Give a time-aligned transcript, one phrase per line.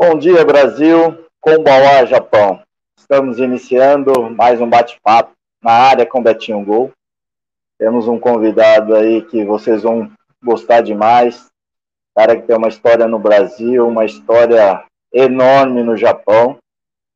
[0.00, 1.26] Bom dia, Brasil.
[1.40, 2.62] Kombawa, Japão.
[2.96, 6.92] Estamos iniciando mais um bate-papo na área com Betinho Gol.
[7.80, 10.08] Temos um convidado aí que vocês vão
[10.40, 11.48] gostar demais.
[12.16, 16.58] Cara que tem uma história no Brasil, uma história enorme no Japão.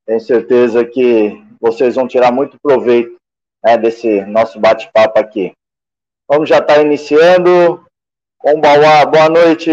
[0.04, 3.16] Tenho certeza que vocês vão tirar muito proveito
[3.64, 5.52] né, desse nosso bate-papo aqui.
[6.28, 7.86] Vamos já estar tá iniciando.
[8.38, 9.70] Kombawa, boa noite,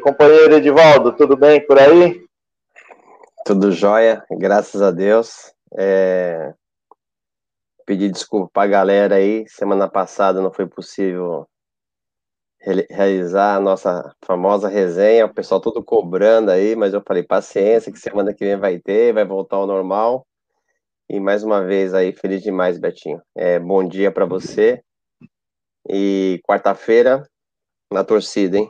[0.00, 1.10] companheiro Edivaldo.
[1.10, 2.24] Tudo bem por aí?
[3.46, 5.54] Tudo jóia, graças a Deus.
[5.78, 6.52] É...
[7.86, 11.46] Pedir desculpa para a galera aí, semana passada não foi possível
[12.90, 18.00] realizar a nossa famosa resenha, o pessoal todo cobrando aí, mas eu falei, paciência, que
[18.00, 20.26] semana que vem vai ter, vai voltar ao normal.
[21.08, 23.22] E mais uma vez aí, feliz demais, Betinho.
[23.36, 24.82] É, bom dia para você.
[25.88, 27.24] E quarta-feira
[27.92, 28.68] na torcida, hein?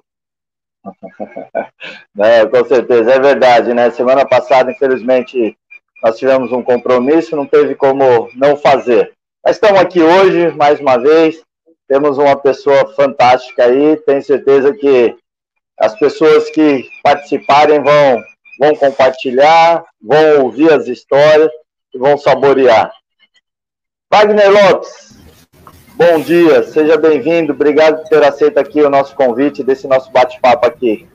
[2.19, 3.91] É, com certeza, é verdade, né?
[3.91, 5.57] Semana passada, infelizmente,
[6.03, 9.13] nós tivemos um compromisso, não teve como não fazer.
[9.45, 11.43] Mas estamos aqui hoje, mais uma vez,
[11.87, 15.15] temos uma pessoa fantástica aí, tenho certeza que
[15.79, 18.23] as pessoas que participarem vão,
[18.59, 21.51] vão compartilhar, vão ouvir as histórias
[21.95, 22.93] e vão saborear.
[24.11, 25.19] Wagner Lopes,
[25.97, 27.55] Bom dia, seja bem-vindo.
[27.55, 31.07] Obrigado por ter aceito aqui o nosso convite desse nosso bate-papo aqui.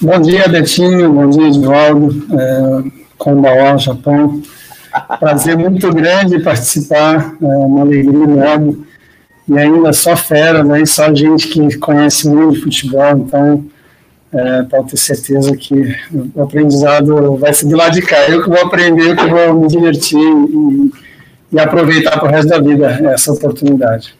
[0.00, 1.12] Bom dia, Betinho.
[1.12, 2.26] Bom dia, Edvaldo.
[2.36, 4.42] É, Kombawa, Japão.
[5.20, 8.84] Prazer muito grande participar, é uma alegria enorme.
[9.48, 10.84] E ainda só fera, né?
[10.84, 13.64] só gente que conhece muito futebol, então
[14.32, 15.94] é, pode ter certeza que
[16.34, 18.28] o aprendizado vai ser de lá de cá.
[18.28, 20.90] Eu que vou aprender, eu que vou me divertir e,
[21.56, 24.14] e aproveitar para o resto da vida essa oportunidade.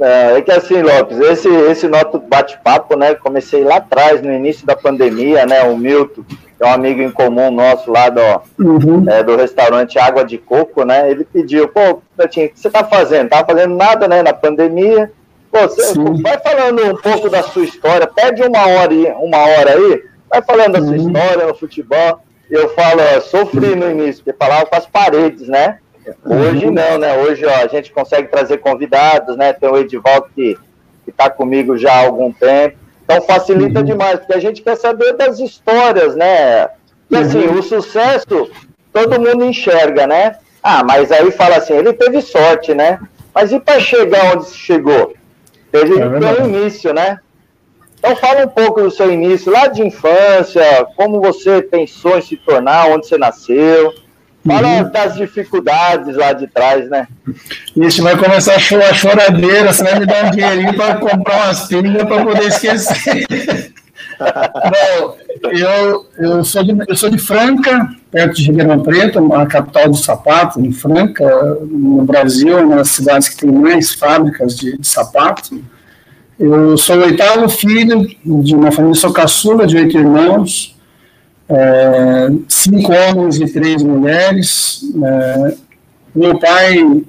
[0.00, 3.16] É, é que assim, Lopes, esse, esse nosso bate-papo, né?
[3.16, 5.64] Comecei lá atrás, no início da pandemia, né?
[5.64, 8.20] O Milton, que é um amigo em comum nosso lá do,
[8.60, 9.10] uhum.
[9.10, 11.10] é, do restaurante Água de Coco, né?
[11.10, 13.30] Ele pediu, pô, Betinho, o que você tá fazendo?
[13.30, 14.22] Tá fazendo nada, né?
[14.22, 15.10] Na pandemia.
[15.50, 20.04] Pô, você vai falando um pouco da sua história, pede uma hora, uma hora aí,
[20.30, 21.06] vai falando da sua uhum.
[21.06, 22.20] história no futebol
[22.50, 25.78] eu falo, sofri no início, porque falava com as paredes, né?
[26.24, 26.72] Hoje uhum.
[26.72, 27.16] não, né?
[27.18, 29.52] Hoje ó, a gente consegue trazer convidados, né?
[29.52, 30.56] Tem o Edivaldo que
[31.06, 32.76] está comigo já há algum tempo.
[33.04, 33.84] Então facilita uhum.
[33.84, 36.68] demais, porque a gente quer saber das histórias, né?
[37.10, 37.58] E assim, uhum.
[37.58, 38.50] o sucesso
[38.92, 40.36] todo mundo enxerga, né?
[40.62, 43.00] Ah, mas aí fala assim, ele teve sorte, né?
[43.34, 45.14] Mas e para chegar onde chegou?
[45.70, 47.20] Teve é um início, né?
[47.98, 52.36] Então fala um pouco do seu início, lá de infância, como você pensou em se
[52.36, 53.92] tornar, onde você nasceu.
[54.48, 54.90] Fala uhum.
[54.90, 57.06] das dificuldades lá de trás, né?
[57.76, 61.66] Isso, vai começar a chorar choradeira, você vai me dar um dinheirinho para comprar umas
[61.66, 63.26] pingas para poder esquecer.
[64.18, 65.16] Bom,
[65.52, 69.96] eu, eu, sou de, eu sou de Franca, perto de Ribeirão Preto, a capital do
[69.96, 75.62] sapato, em Franca, no Brasil, uma das cidades que tem mais fábricas de, de sapato.
[76.38, 80.77] Eu sou o oitavo filho de uma família, sou caçula de oito irmãos,
[81.48, 84.82] é, cinco homens e três mulheres.
[85.02, 85.54] É,
[86.14, 87.02] meu pai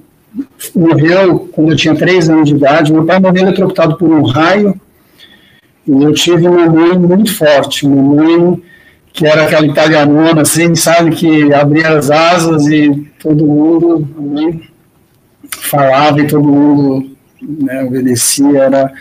[0.74, 2.92] morreu quando eu tinha três anos de idade.
[2.92, 4.80] Meu pai morreu eletrocutado por um raio.
[5.86, 8.62] E eu tive uma mãe muito forte, uma mãe
[9.12, 14.60] que era aquela italianona, assim, sabe, que abria as asas e todo mundo né,
[15.50, 17.10] falava e todo mundo
[17.42, 18.62] né, obedecia.
[18.62, 18.92] Era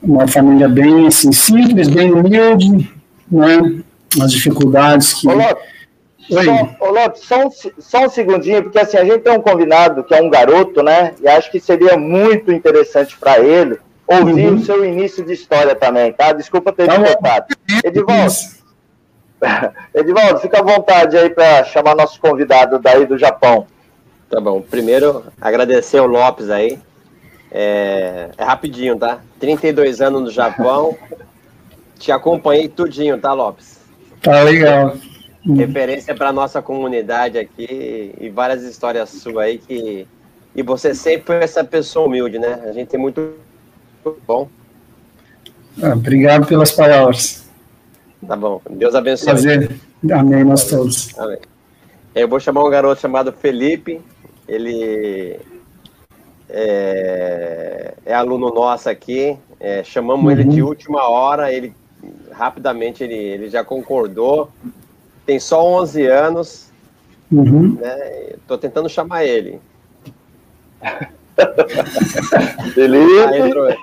[0.00, 2.90] uma família bem assim, simples, bem humilde,
[3.30, 3.82] né?
[4.20, 5.28] As dificuldades que.
[5.28, 5.74] Ô, Lopes.
[6.30, 10.02] Só, ô, Lopes, só, um, só um segundinho, porque assim, a gente tem um convidado
[10.02, 11.14] que é um garoto, né?
[11.20, 14.54] E acho que seria muito interessante para ele ouvir uhum.
[14.54, 16.32] o seu início de história também, tá?
[16.32, 17.46] Desculpa ter tá cortado.
[17.84, 18.34] Edivaldo,
[19.94, 23.66] Edivaldo, fica à vontade aí para chamar nosso convidado daí do Japão.
[24.30, 24.62] Tá bom.
[24.62, 26.78] Primeiro, agradecer o Lopes aí
[27.54, 29.20] é, é rapidinho, tá?
[29.38, 30.96] 32 anos no Japão.
[31.96, 33.78] Te acompanhei tudinho, tá, Lopes?
[34.24, 34.96] Tá legal.
[35.56, 40.06] Referência para nossa comunidade aqui e várias histórias suas aí que
[40.56, 42.62] e você sempre foi essa pessoa humilde, né?
[42.64, 43.34] A gente tem muito
[44.26, 44.48] bom.
[45.82, 47.44] Ah, obrigado pelas palavras.
[48.26, 48.62] Tá bom.
[48.70, 49.26] Deus abençoe.
[49.26, 49.80] Prazer.
[50.10, 51.18] Amém, nós todos.
[51.18, 51.38] Amém.
[52.14, 54.00] Eu vou chamar um garoto chamado Felipe.
[54.48, 55.38] Ele
[56.48, 60.30] é, é aluno nosso aqui, é, chamamos uhum.
[60.30, 60.68] ele de uhum.
[60.68, 61.74] última hora, ele
[62.32, 64.50] rapidamente ele, ele já concordou,
[65.26, 66.70] tem só 11 anos,
[67.30, 67.74] uhum.
[67.74, 69.60] né, tô tentando chamar ele.
[72.74, 73.78] Felipe!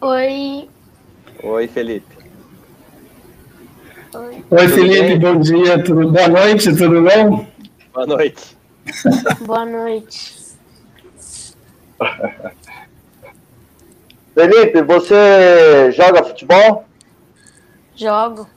[0.00, 0.68] Oi.
[1.42, 2.16] Oi, Felipe.
[4.14, 5.18] Oi, Oi Felipe, bem?
[5.18, 7.46] bom dia, tudo, boa noite, tudo bom?
[7.92, 8.56] Boa noite.
[9.46, 10.40] boa noite.
[14.34, 16.84] Felipe, você joga futebol?
[17.94, 18.48] Jogo.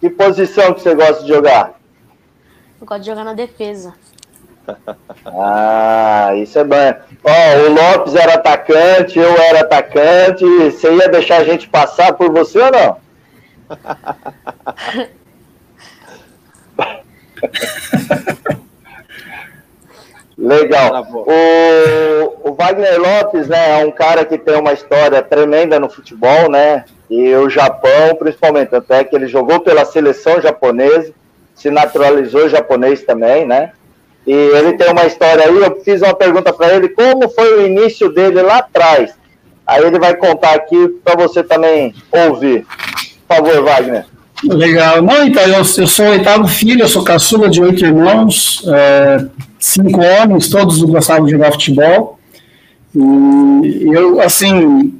[0.00, 1.74] Que posição que você gosta de jogar?
[2.80, 3.94] Eu gosto de jogar na defesa.
[5.24, 6.94] Ah, isso é bom.
[7.24, 10.44] Ó, o Lopes era atacante, eu era atacante.
[10.44, 13.00] Você ia deixar a gente passar por você ou não?
[20.38, 20.90] Legal.
[20.90, 25.90] Tá o, o Wagner Lopes, né, é um cara que tem uma história tremenda no
[25.90, 26.84] futebol, né?
[27.10, 31.12] E o Japão, principalmente, até que ele jogou pela seleção japonesa,
[31.56, 33.72] se naturalizou japonês também, né?
[34.24, 37.66] E ele tem uma história aí, eu fiz uma pergunta para ele, como foi o
[37.66, 39.14] início dele lá atrás?
[39.66, 42.64] Aí ele vai contar aqui para você também ouvir.
[43.26, 44.06] Por favor, Wagner.
[44.44, 45.02] Legal.
[45.02, 49.24] Não, então, eu, eu sou o oitavo filho, eu sou caçula de oito irmãos, é,
[49.58, 52.18] cinco homens, todos gostavam de jogar futebol.
[52.94, 54.92] E eu, assim,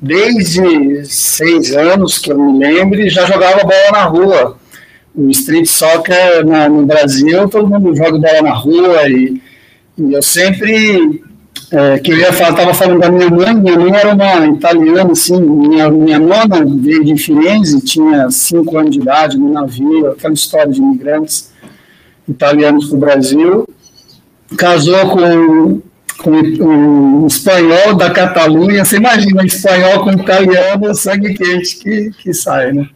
[0.00, 4.58] desde seis anos que eu me lembro, já jogava bola na rua.
[5.14, 9.40] O street soccer na, no Brasil, todo mundo joga bola na rua e,
[9.98, 11.20] e eu sempre
[11.72, 15.90] é, queria falar, estava falando da minha mãe, minha mãe era uma italiana, assim, minha,
[15.90, 20.80] minha nona veio de Firenze, tinha cinco anos de idade no navio, aquela história de
[20.80, 21.52] imigrantes
[22.28, 23.68] italianos para o Brasil,
[24.56, 25.82] casou com
[26.28, 32.86] um espanhol da Catalunha, você imagina, espanhol com italiano, sangue quente que, que sai, né?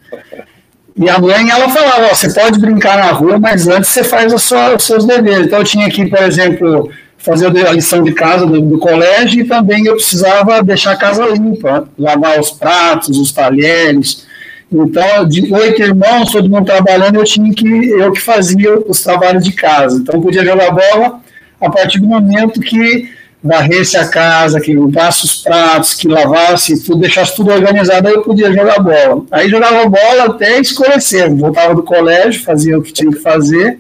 [0.97, 4.77] E a mãe, ela falava, você pode brincar na rua, mas antes você faz sua,
[4.77, 5.47] os seus deveres.
[5.47, 9.45] Então eu tinha que, por exemplo, fazer a lição de casa do, do, colégio e
[9.45, 14.25] também eu precisava deixar a casa limpa, lavar os pratos, os talheres.
[14.71, 19.43] Então, de oito irmãos, todo mundo trabalhando, eu tinha que, eu que fazia os trabalhos
[19.43, 19.99] de casa.
[19.99, 21.24] Então podia jogar bola
[21.65, 23.09] a partir do momento que
[23.43, 28.23] varresse a casa, que limpasse os pratos, que lavasse, tudo, deixasse tudo organizado, aí eu
[28.23, 29.25] podia jogar bola.
[29.31, 33.79] Aí jogava bola até escurecer, voltava do colégio, fazia o que tinha que fazer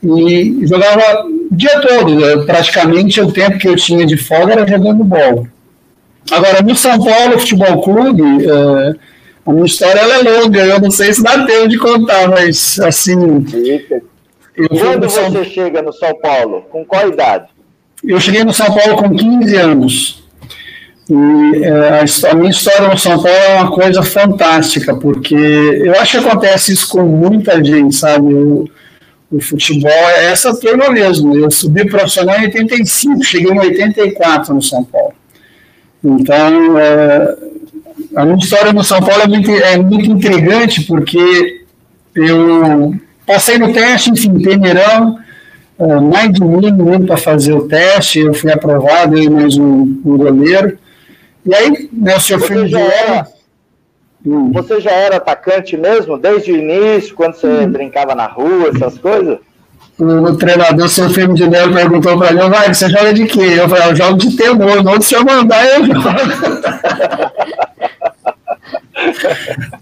[0.00, 5.02] e jogava o dia todo, praticamente o tempo que eu tinha de folga era jogando
[5.02, 5.44] bola.
[6.30, 8.98] Agora, no São Paulo Futebol Clube, uh,
[9.44, 13.16] a minha história é longa, eu não sei se dá tempo de contar, mas assim.
[14.66, 16.62] Quando você chega no São Paulo?
[16.70, 17.46] Com qual idade?
[18.02, 20.24] Eu cheguei no São Paulo com 15 anos.
[21.08, 26.20] E é, a, minha história no São Paulo é uma coisa fantástica, porque eu acho
[26.20, 28.34] que acontece isso com muita gente, sabe?
[28.34, 28.68] O,
[29.30, 31.36] o futebol é essa turma mesmo.
[31.36, 35.14] Eu subi profissional em 85, cheguei em 84 no São Paulo.
[36.04, 37.36] Então, é,
[38.14, 41.64] a minha história no São Paulo é muito, é muito intrigante, porque
[42.14, 42.94] eu
[43.28, 45.18] passei no teste, enfim, Peneirão,
[45.78, 49.56] uh, mais de mil minutos para fazer o teste, eu fui aprovado, eu e mais
[49.58, 50.78] um, um goleiro.
[51.44, 53.28] E aí, né, o senhor você já era,
[54.26, 54.50] hum.
[54.52, 57.70] Você já era atacante mesmo, desde o início, quando você hum.
[57.70, 59.38] brincava na rua, essas coisas?
[59.98, 63.56] O, treinador, o senhor Firmo de Melo, perguntou para mim, vai, você joga de quê?
[63.58, 66.00] Eu falei, ah, eu jogo de temor, onde o senhor mandar, eu jogo.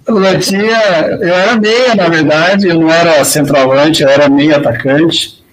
[0.06, 5.44] eu tinha, eu era meia, na verdade, eu não era centroavante, eu era meia atacante.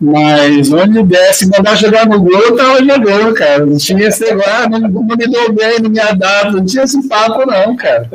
[0.00, 3.64] Mas onde desse, mandar jogar no gol, eu tava jogando, cara.
[3.64, 6.84] Não tinha esse negócio, ah, não, não me dou bem, não me adapto, não tinha
[6.84, 8.10] esse papo, não, cara.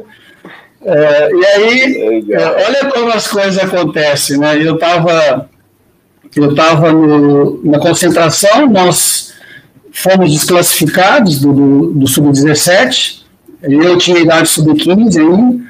[0.82, 4.62] É, e aí, é, olha como as coisas acontecem, né?
[4.62, 5.50] Eu tava,
[6.36, 9.34] eu tava no, na concentração, nós
[9.92, 13.19] fomos desclassificados do, do, do Sub-17,
[13.62, 15.64] eu tinha idade Sub-15 ainda,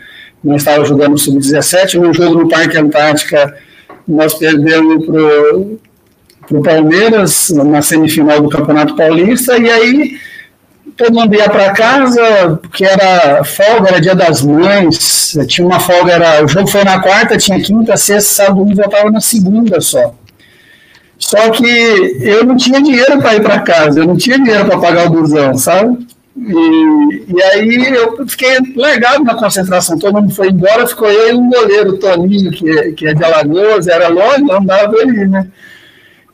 [0.43, 3.55] nós estávamos jogando Sub-17, no jogo no Parque Antártica,
[4.08, 10.19] nós perdemos para o Palmeiras na semifinal do Campeonato Paulista, e aí
[10.96, 16.13] todo mundo ia para casa, porque era folga, era dia das mães, tinha uma folga,
[16.13, 20.13] era, o jogo foi na quarta, tinha quinta, sexta, sábado e voltava na segunda só.
[21.17, 24.79] Só que eu não tinha dinheiro para ir para casa, eu não tinha dinheiro para
[24.79, 26.08] pagar o busão, sabe?
[26.41, 31.34] E, e aí eu fiquei legado na concentração, todo mundo foi embora, ficou eu e
[31.34, 35.48] um goleiro, o Toninho, que, que é de Alagoas, era longe, não dava ali, né?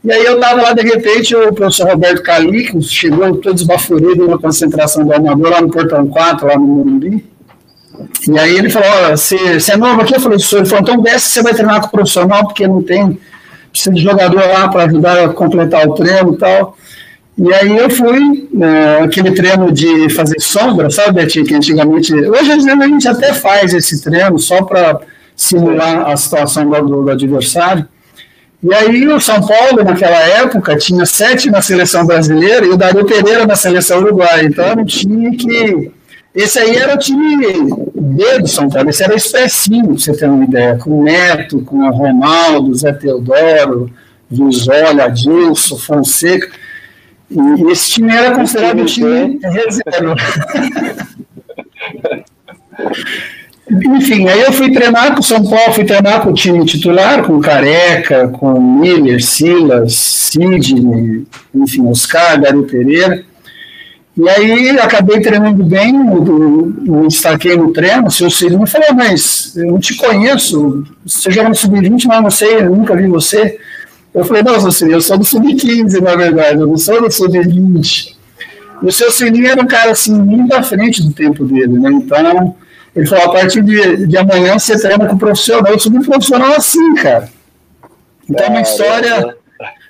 [0.03, 4.37] E aí eu estava lá, de repente, o professor Roberto Calico chegou todo esbaforido na
[4.37, 7.25] concentração do armador lá no Portão 4, lá no Morumbi.
[8.27, 9.35] E aí ele falou, você,
[9.71, 10.15] é novo aqui?
[10.15, 12.83] Eu falei, senhor, ele falou, então desce, você vai treinar com o profissional, porque não
[12.83, 13.19] tem,
[13.71, 16.77] precisa de jogador lá para ajudar a completar o treino e tal.
[17.37, 22.13] E aí eu fui, né, aquele treino de fazer sombra, sabe, Betinho, que antigamente...
[22.13, 25.01] Hoje a gente até faz esse treino só para
[25.35, 27.85] simular a situação do, do, adversário.
[28.63, 33.05] E aí o São Paulo, naquela época, tinha sete na seleção brasileira e o Dario
[33.05, 34.45] Pereira na seleção uruguaia.
[34.45, 35.91] Então era um time que...
[36.33, 37.47] Esse aí era o time
[37.93, 41.61] B do São Paulo, esse era expressinho, pra você ter uma ideia, com o Neto,
[41.61, 43.91] com o Ronaldo, Zé Teodoro,
[44.31, 46.64] Visola, Adilson, Fonseca...
[47.29, 50.15] E esse time era considerado um time reserva.
[53.67, 57.23] Enfim, aí eu fui treinar com o São Paulo, fui treinar com o time titular,
[57.23, 63.23] com Careca, com Miller, Silas, Sidney, enfim, Oscar, Dário Pereira.
[64.17, 69.53] E aí acabei treinando bem, me destaquei no treino, o seu Cirino me falou, mas
[69.57, 73.59] eu não te conheço, você joga no Sub-20, mas não sei, eu nunca vi você.
[74.15, 78.15] Eu falei, não, seu eu sou do Sub-15, na verdade, eu não sou do Sub-20.
[78.81, 81.89] E o seu Sininho era um cara, assim, muito à frente do tempo dele, né?
[81.91, 82.55] Então,
[82.95, 85.71] ele falou, a partir de, de amanhã você treina com profissional.
[85.71, 87.27] Eu sou um profissional assim, cara.
[88.29, 89.35] Então, uma história,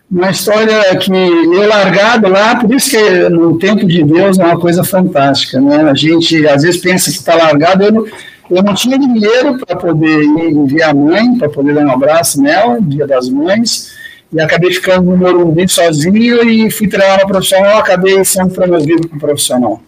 [0.10, 4.60] uma história que eu largado lá, por isso que no tempo de Deus é uma
[4.60, 5.90] coisa fantástica, né?
[5.90, 8.06] A gente, às vezes, pensa que está largado, eu não,
[8.50, 12.42] eu não tinha dinheiro para poder ir ver a mãe, para poder dar um abraço
[12.42, 13.95] nela, dia das mães,
[14.34, 19.20] e acabei ficando no Morumbi sozinho e fui treinar no profissional, acabei sendo promovido para
[19.20, 19.82] profissional.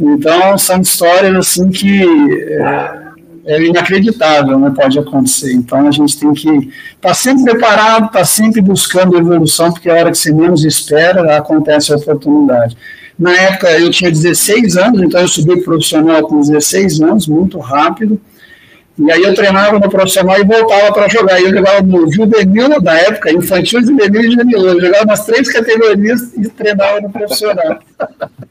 [0.00, 3.08] Então, são histórias assim que é,
[3.46, 4.72] é, inacreditável, né?
[4.74, 5.52] Pode acontecer.
[5.52, 9.90] Então, a gente tem que estar tá sempre preparado, estar tá sempre buscando evolução, porque
[9.90, 12.76] a hora que você menos espera, acontece a oportunidade.
[13.18, 18.20] Na época, eu tinha 16 anos, então eu subi profissional com 16 anos, muito rápido.
[18.98, 21.40] E aí eu treinava no profissional e voltava para jogar.
[21.40, 24.66] Eu jogava no juvenil da época, infantil, juvenil e juvenil.
[24.66, 27.78] Eu jogava nas três categorias e treinava no profissional.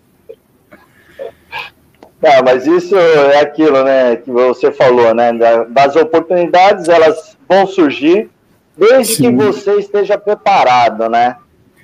[2.20, 5.32] Tá, mas isso é aquilo, né, que você falou, né,
[5.70, 8.28] das oportunidades, elas vão surgir
[8.76, 9.24] desde Sim.
[9.38, 11.36] que você esteja preparado, né,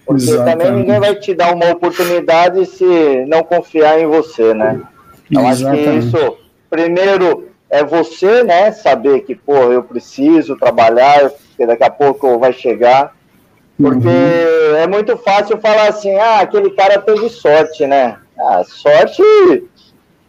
[0.04, 0.58] porque Exatamente.
[0.58, 4.82] também ninguém vai te dar uma oportunidade se não confiar em você, né.
[5.30, 11.66] Então, acho que isso, primeiro, é você, né, saber que, pô, eu preciso trabalhar, porque
[11.66, 13.16] daqui a pouco vai chegar.
[13.76, 14.76] Porque uhum.
[14.76, 18.18] é muito fácil falar assim, ah, aquele cara teve sorte, né?
[18.40, 19.24] Ah, sorte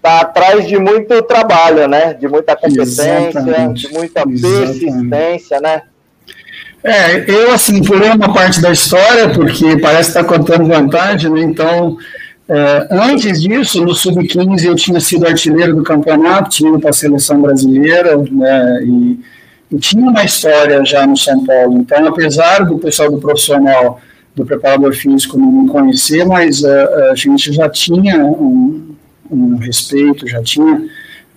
[0.01, 2.15] tá atrás de muito trabalho, né?
[2.15, 3.89] De muita competência, Exatamente.
[3.89, 5.83] de muita persistência, né?
[6.83, 11.43] É, eu assim, pulei uma parte da história, porque parece estar tá contando vantagem, né?
[11.43, 11.99] Então,
[12.49, 16.93] é, antes disso, no Sub-15, eu tinha sido artilheiro do campeonato, tinha ido para a
[16.93, 19.19] seleção brasileira, né, e,
[19.73, 21.79] e, tinha uma história já no São Paulo.
[21.79, 23.99] Então, apesar do pessoal do profissional,
[24.37, 28.95] do preparador físico não me conhecer, mas uh, a gente já tinha um,
[29.31, 30.83] um respeito, já tinha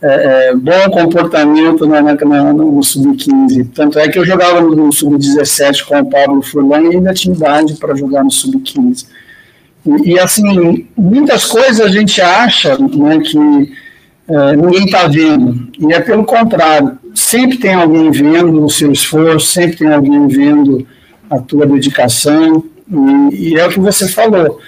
[0.01, 3.69] é, é, bom comportamento na, na, na no Sub-15.
[3.73, 7.75] Tanto é que eu jogava no Sub-17 com o Pablo Furlan e ainda tinha idade
[7.75, 9.07] para jogar no Sub-15.
[10.03, 13.73] E, assim, muitas coisas a gente acha né, que
[14.29, 19.47] é, ninguém está vendo, e é pelo contrário, sempre tem alguém vendo o seu esforço,
[19.47, 20.85] sempre tem alguém vendo
[21.29, 22.65] a tua dedicação,
[23.31, 24.59] e, e é o que você falou.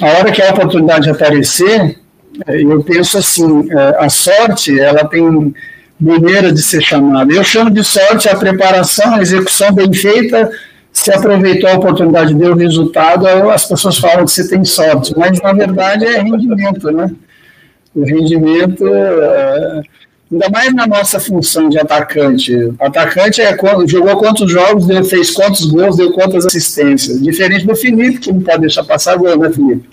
[0.00, 1.98] A hora que a oportunidade aparecer,
[2.46, 5.54] é, eu penso assim, é, a sorte, ela tem
[6.00, 7.32] maneira de ser chamada.
[7.32, 10.50] Eu chamo de sorte a preparação, a execução bem feita
[11.04, 15.38] se aproveitou a oportunidade, deu o resultado, as pessoas falam que você tem sorte, mas
[15.38, 17.14] na verdade é rendimento, né?
[17.94, 19.82] O rendimento, é,
[20.32, 22.54] ainda mais na nossa função de atacante.
[22.80, 23.54] Atacante é
[23.86, 27.22] jogou quantos jogos, deu, fez quantos gols, deu quantas assistências.
[27.22, 29.90] Diferente do Felipe, que não pode deixar passar gol, né, Felipe?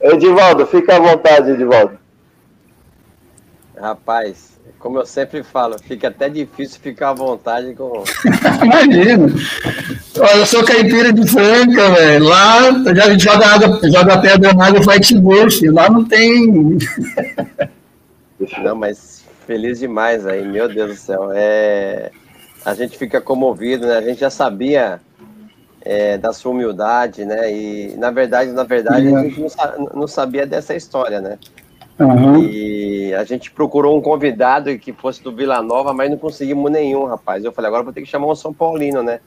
[0.00, 1.98] Edivaldo, fica à vontade, Edivaldo.
[3.76, 4.53] Rapaz,
[4.84, 8.04] como eu sempre falo, fica até difícil ficar à vontade com.
[8.62, 9.28] Imagina!
[10.18, 12.26] Olha, eu sou caipira de Franca, velho.
[12.26, 15.70] Lá a gente joga, água, joga pedra na água e faz golfe.
[15.70, 16.76] Lá não tem.
[18.62, 21.30] Não, mas feliz demais aí, meu Deus do céu.
[21.32, 22.10] É...
[22.62, 23.96] A gente fica comovido, né?
[23.96, 25.00] A gente já sabia
[25.80, 27.50] é, da sua humildade, né?
[27.50, 29.46] E na verdade, na verdade, a gente
[29.94, 31.38] não sabia dessa história, né?
[31.98, 32.44] Uhum.
[32.44, 37.04] E a gente procurou um convidado que fosse do Vila Nova, mas não conseguimos nenhum,
[37.04, 37.44] rapaz.
[37.44, 39.20] Eu falei, agora vou ter que chamar um São Paulino, né?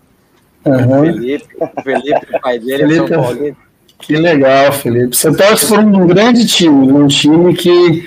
[0.66, 1.06] Uhum.
[1.06, 3.58] Felipe, o Felipe, o pai dele Felipe, é São Paulino.
[4.00, 5.16] Que legal, Felipe.
[5.16, 8.04] Você torce por um grande time, um time que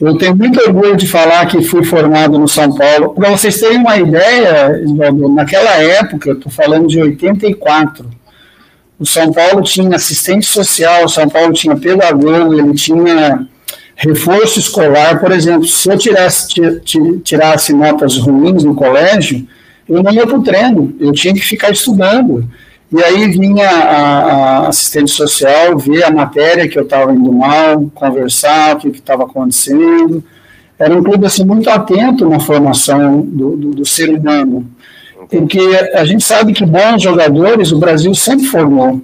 [0.00, 3.14] Eu tenho muito orgulho de falar que fui formado no São Paulo.
[3.14, 4.82] Para vocês terem uma ideia,
[5.30, 8.04] naquela época, eu estou falando de 84,
[8.98, 13.46] o São Paulo tinha assistente social, o São Paulo tinha pedagogo, ele tinha
[13.96, 15.20] reforço escolar.
[15.20, 16.48] Por exemplo, se eu tirasse,
[17.22, 19.46] tirasse notas ruins no colégio,
[19.88, 22.48] eu não ia para o treino, eu tinha que ficar estudando.
[22.92, 24.22] E aí vinha a,
[24.64, 29.24] a assistente social ver a matéria que eu estava indo mal, conversar, o que estava
[29.24, 30.22] acontecendo.
[30.78, 34.66] Era um clube assim, muito atento na formação do, do, do ser humano,
[35.28, 35.60] porque
[35.94, 39.00] a gente sabe que bons jogadores o Brasil sempre formou.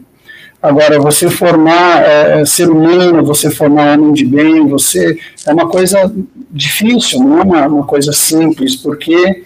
[0.62, 5.68] Agora, você formar é, é ser humano, você formar homem de bem, você é uma
[5.68, 6.12] coisa
[6.50, 9.44] difícil, não é uma, uma coisa simples, porque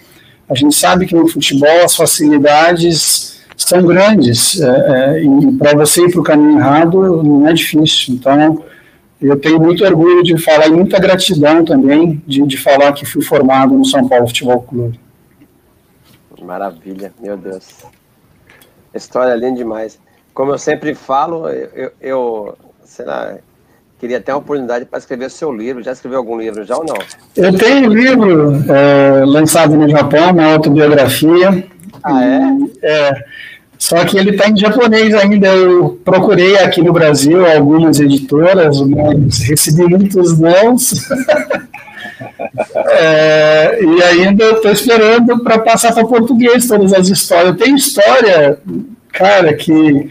[0.49, 6.05] a gente sabe que no futebol as facilidades são grandes é, é, e para você
[6.05, 8.15] ir para o caminho errado não é difícil.
[8.15, 8.63] Então,
[9.21, 13.23] eu tenho muito orgulho de falar e muita gratidão também de, de falar que fui
[13.23, 14.99] formado no São Paulo Futebol Clube.
[16.41, 17.65] Maravilha, meu Deus.
[18.93, 19.97] História linda demais.
[20.35, 23.35] Como eu sempre falo, eu, eu sei lá,
[23.97, 25.81] queria ter a oportunidade para escrever seu livro.
[25.81, 26.97] Já escreveu algum livro já ou não?
[27.37, 31.65] Eu tenho um livro é, lançado no Japão, uma autobiografia.
[32.03, 32.41] Ah, é?
[32.83, 33.25] É.
[33.79, 35.47] Só que ele está em japonês ainda.
[35.47, 41.09] Eu procurei aqui no Brasil algumas editoras, mas recebi muitos nãos.
[42.75, 47.55] é, e ainda estou esperando para passar para português todas as histórias.
[47.55, 48.59] Tem história,
[49.15, 50.09] cara, que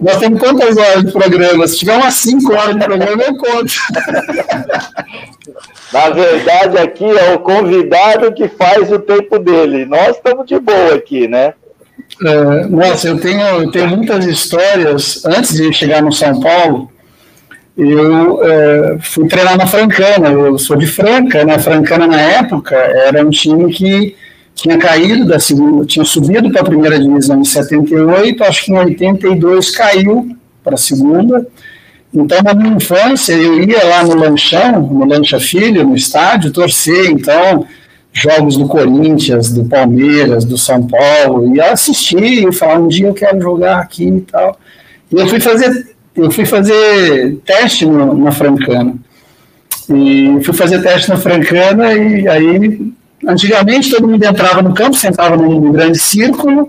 [0.00, 1.66] nós temos quantas horas de programa?
[1.66, 3.72] Se tiver umas 5 horas de programa, eu conto.
[5.92, 9.84] Na verdade, aqui é o convidado que faz o tempo dele.
[9.84, 11.54] Nós estamos de boa aqui, né?
[12.24, 15.24] É, nossa, eu tenho, eu tenho muitas histórias.
[15.24, 16.90] Antes de chegar no São Paulo,
[17.76, 20.30] eu é, fui treinar na Francana.
[20.30, 21.58] Eu sou de Franca, né?
[21.58, 24.16] Francana, na época, era um time que
[24.56, 28.78] tinha caído da segunda, tinha subido para a primeira divisão em 78, acho que em
[28.78, 30.34] 82 caiu
[30.64, 31.46] para a segunda.
[32.12, 37.10] Então, na minha infância, eu ia lá no lanchão, no Lancha Filho, no estádio, torcer.
[37.10, 37.66] Então,
[38.10, 43.14] jogos do Corinthians, do Palmeiras, do São Paulo, e assistir e falar, um dia eu
[43.14, 44.58] quero jogar aqui e tal.
[45.12, 48.94] E eu fui fazer, eu fui fazer teste no, na Francana.
[49.90, 52.92] E fui fazer teste na Francana e aí,
[53.26, 56.68] antigamente todo mundo entrava no campo, sentava num grande círculo,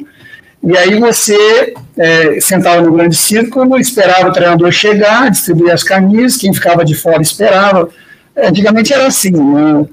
[0.64, 6.38] e aí você é, sentava no grande círculo, esperava o treinador chegar, distribuir as camisas,
[6.38, 7.90] quem ficava de fora esperava.
[8.36, 9.86] Antigamente era assim, né?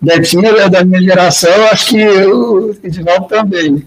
[0.00, 3.86] Betinho da minha geração, acho que o Edinaldo também.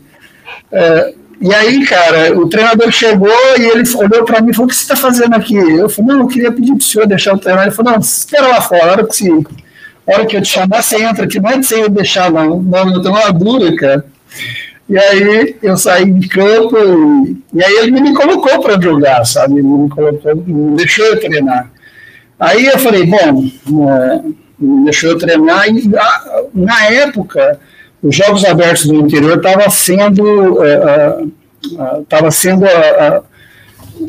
[0.72, 4.70] É, e aí, cara, o treinador chegou e ele olhou para mim e falou: O
[4.70, 5.56] que você está fazendo aqui?
[5.56, 7.68] Eu falei: Não, eu queria pedir para o senhor deixar o treinador.
[7.68, 9.42] Ele falou: Não, espera lá fora, a hora que, a
[10.16, 11.40] hora que eu te chamar, você entra aqui.
[11.40, 12.62] Não é de você deixar, não.
[12.62, 14.06] Não, eu tenho uma dura, cara.
[14.88, 19.60] E aí eu saí de campo e, e aí ele me colocou para jogar, sabe?
[19.60, 21.70] Ele me colocou, me deixou eu treinar.
[22.40, 23.46] Aí eu falei: Bom.
[23.90, 24.22] É,
[24.60, 25.68] deixou eu treinar.
[25.70, 25.90] E,
[26.54, 27.60] na época,
[28.02, 30.60] os Jogos Abertos do Interior estava sendo,
[32.02, 33.18] estava sendo a, a,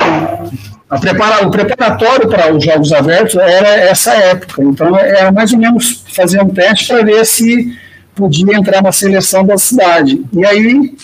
[0.01, 0.51] a
[0.99, 4.63] prepara, o preparatório para os Jogos Abertos era essa época.
[4.63, 7.77] Então, era mais ou menos fazer um teste para ver se
[8.15, 10.23] podia entrar na seleção da cidade.
[10.33, 10.95] E aí,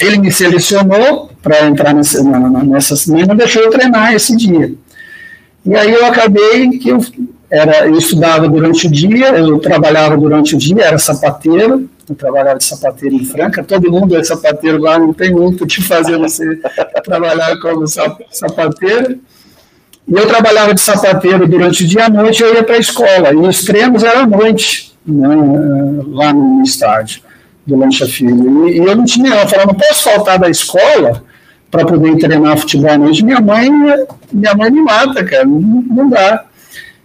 [0.00, 4.72] ele me selecionou para entrar nessa, nessa, mas não deixou eu treinar esse dia.
[5.64, 7.04] E aí eu acabei que eu
[7.50, 12.58] era, eu estudava durante o dia, eu trabalhava durante o dia, era sapateiro, eu trabalhava
[12.58, 16.18] de sapateiro em Franca, todo mundo é sapateiro lá, não tem muito o que fazer
[16.18, 16.56] você
[17.04, 19.20] trabalhar como sapateiro.
[20.08, 23.32] E eu trabalhava de sapateiro durante o dia, à noite eu ia para a escola,
[23.32, 25.28] e os treinos eram à noite, né,
[26.08, 27.22] lá no estádio
[27.64, 28.68] do Lancha Filho.
[28.68, 31.22] E, e eu não tinha, eu falava, não posso faltar da escola
[31.70, 33.24] para poder treinar futebol à noite.
[33.24, 33.70] Minha mãe,
[34.32, 36.44] minha mãe me mata, cara, não, não dá.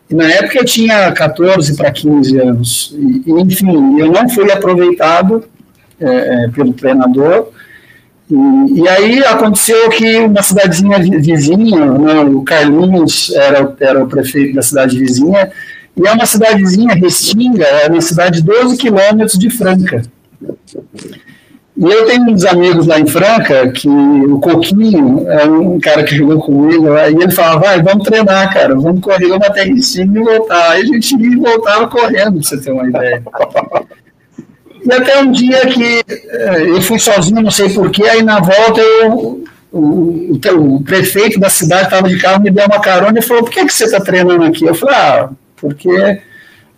[0.09, 2.95] Na época eu tinha 14 para 15 anos.
[2.95, 5.43] E, enfim, eu não fui aproveitado
[5.99, 7.49] é, é, pelo treinador.
[8.29, 14.55] E, e, aí aconteceu que uma cidadezinha vizinha, né, o Carlinhos era, era o prefeito
[14.55, 15.51] da cidade vizinha,
[15.95, 20.03] e é uma cidadezinha, Restinga, é uma cidade de 12 quilômetros de Franca.
[21.77, 26.15] E eu tenho uns amigos lá em Franca, que o Coquinho é um cara que
[26.15, 30.71] jogou comigo e ele falava, vai, vamos treinar, cara, vamos correr uma terrinha e voltar.
[30.71, 33.21] Aí a gente ia e voltava correndo, pra você ter uma ideia.
[34.85, 38.79] E até um dia que eh, eu fui sozinho, não sei porquê, aí na volta
[38.79, 43.21] eu, o, o, o prefeito da cidade estava de carro, me deu uma carona e
[43.21, 44.63] falou, por que, que você está treinando aqui?
[44.63, 46.21] Eu falei, ah, porque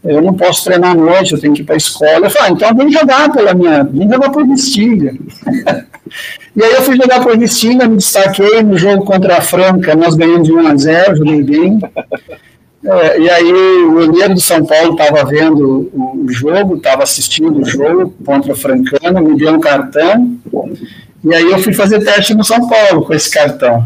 [0.04, 2.26] eu não posso treinar à noite, eu tenho que ir para a escola.
[2.26, 5.14] Eu falei, ah, então vem jogar pela minha, vem jogar por Restinga.
[6.56, 10.16] e aí eu fui jogar por Restinga, me destaquei no jogo contra a Franca, nós
[10.16, 11.80] ganhamos de 1 a 0, joguei bem.
[12.86, 17.66] É, e aí o goleiro do São Paulo estava vendo o, jogo, estava assistindo o
[17.66, 20.38] jogo contra a Francana, me deu um cartão,
[21.24, 23.86] e aí eu fui fazer teste no São Paulo com esse cartão.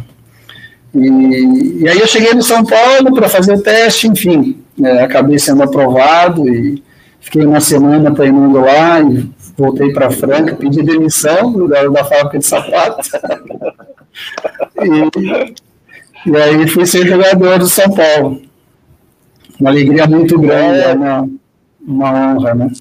[0.94, 5.40] E, e aí eu cheguei no São Paulo para fazer o teste, enfim, é, acabei
[5.40, 6.84] sendo aprovado e
[7.20, 12.46] fiquei uma semana treinando lá e voltei para Franca, pedi demissão da, da fábrica de
[12.46, 13.10] sapatos.
[14.82, 18.42] e, e aí fui ser jogador do São Paulo.
[19.60, 21.30] Uma alegria muito grande, é uma,
[21.86, 22.72] uma honra, né?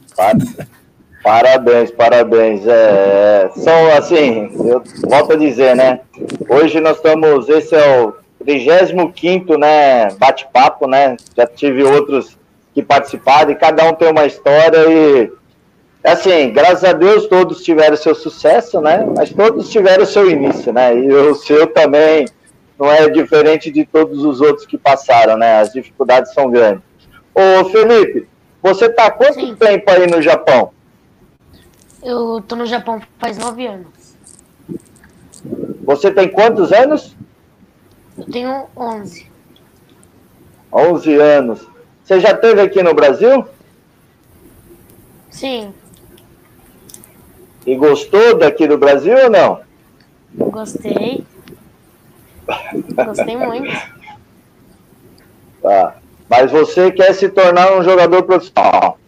[1.22, 2.66] Parabéns, parabéns.
[2.66, 6.00] É, são assim, eu volto a dizer, né?
[6.48, 11.16] Hoje nós estamos, esse é o 35 né, bate-papo, né?
[11.36, 12.38] Já tive outros
[12.74, 15.30] que participaram e cada um tem uma história e
[16.02, 19.06] assim, graças a Deus todos tiveram seu sucesso, né?
[19.16, 20.96] Mas todos tiveram seu início, né?
[20.96, 22.26] E o seu também
[22.78, 25.60] não é diferente de todos os outros que passaram, né?
[25.60, 26.82] As dificuldades são grandes.
[27.34, 28.26] Ô Felipe,
[28.62, 29.54] você tá há quanto Sim.
[29.54, 30.70] tempo aí no Japão?
[32.02, 34.16] Eu tô no Japão faz nove anos.
[35.84, 37.14] Você tem quantos anos?
[38.16, 39.26] Eu tenho 11.
[40.72, 41.68] 11 anos.
[42.04, 43.46] Você já esteve aqui no Brasil?
[45.30, 45.72] Sim.
[47.66, 49.60] E gostou daqui do Brasil ou não?
[50.34, 51.24] Gostei.
[53.06, 53.70] Gostei muito.
[55.62, 55.96] Tá.
[56.28, 58.98] Mas você quer se tornar um jogador profissional?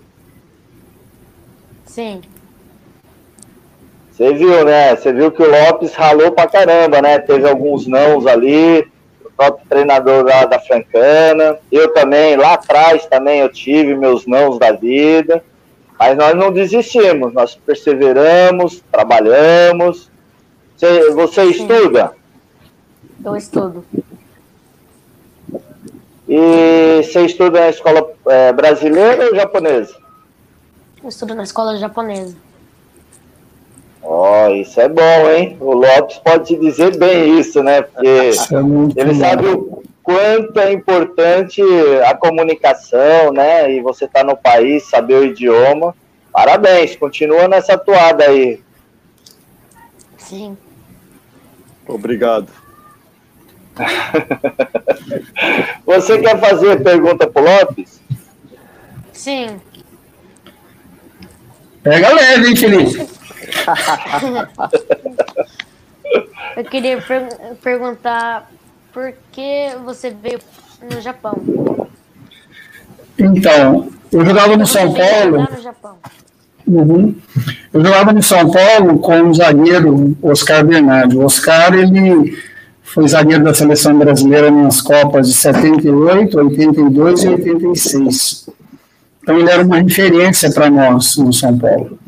[1.87, 2.21] Sim.
[4.11, 4.95] Você viu, né?
[4.95, 7.19] Você viu que o Lopes ralou pra caramba, né?
[7.19, 8.92] Teve alguns nãos ali
[9.37, 11.59] próprio treinador lá da Francana.
[11.71, 15.43] Eu também, lá atrás também eu tive meus nãos da vida.
[15.99, 20.11] Mas nós não desistimos, nós perseveramos, trabalhamos.
[20.77, 22.13] Você, você estuda?
[23.25, 23.85] Eu estudo.
[26.29, 29.95] E você estuda na escola é, brasileira ou japonesa?
[31.03, 32.37] Eu estudo na escola japonesa.
[34.03, 35.57] Ó, oh, isso é bom, hein?
[35.61, 37.83] O Lopes pode te dizer bem isso, né?
[37.83, 38.31] Porque é
[38.97, 39.21] ele bom.
[39.21, 41.63] sabe o quanto é importante
[42.05, 43.73] a comunicação, né?
[43.73, 45.95] E você tá no país, saber o idioma.
[46.33, 48.61] Parabéns, continua nessa toada aí.
[50.19, 50.57] Sim.
[51.87, 52.49] Obrigado.
[55.87, 58.01] Você quer fazer pergunta pro Lopes?
[59.13, 59.61] Sim.
[61.83, 63.09] Pega leve, hein, Felipe?
[66.57, 67.29] Eu queria per
[67.63, 68.51] perguntar
[68.93, 70.39] por que você veio
[70.91, 71.41] no Japão?
[73.19, 75.49] Então, eu jogava no São Paulo.
[75.51, 75.97] No Japão.
[76.67, 77.15] Uhum.
[77.73, 81.17] Eu jogava no São Paulo com o zagueiro Oscar Bernardi.
[81.17, 82.37] O Oscar, ele
[82.83, 88.49] foi zagueiro da seleção brasileira nas Copas de 78, 82 e 86.
[89.23, 91.99] Então, ele era uma referência para nós no São Paulo.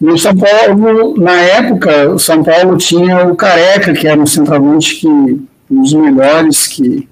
[0.00, 4.26] E o São Paulo, na época, o São Paulo tinha o Careca, que era um
[4.26, 7.08] centroavante que um dos melhores que,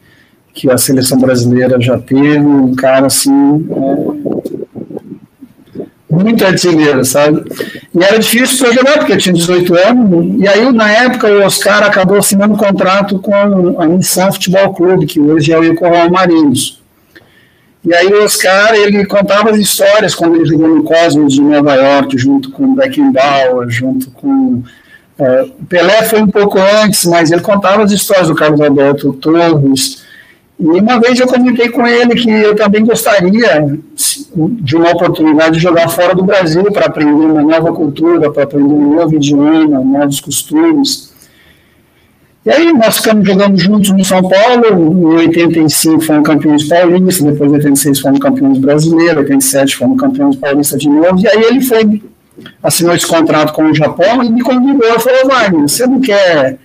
[0.52, 4.42] que a seleção brasileira já teve, um cara assim, é,
[6.10, 7.42] muito artilheiro, sabe?
[7.94, 11.84] E era difícil para jogar, porque tinha 18 anos, e aí, na época, o Oscar
[11.84, 16.81] acabou assinando um contrato com a Nissan Futebol Clube, que hoje é o Yokohama Marinos.
[17.84, 21.74] E aí o Oscar, ele contava as histórias quando ele jogou no Cosmos de Nova
[21.74, 24.62] York, junto com Beckenbauer, junto com...
[25.18, 30.02] É, Pelé foi um pouco antes, mas ele contava as histórias do Carlos Alberto Torres.
[30.60, 33.78] E uma vez eu comentei com ele que eu também gostaria
[34.36, 38.72] de uma oportunidade de jogar fora do Brasil para aprender uma nova cultura, para aprender
[38.72, 41.11] um novo idioma, novos costumes.
[42.44, 47.52] E aí nós ficamos jogando juntos no São Paulo, em 85 fomos campeões paulistas, depois
[47.52, 51.60] em 86 fomos campeões brasileiros, em 87 fomos campeões paulistas de novo, e aí ele
[51.60, 52.02] foi,
[52.60, 56.58] assinou esse contrato com o Japão e me convidou, falou, Wagner, você não quer,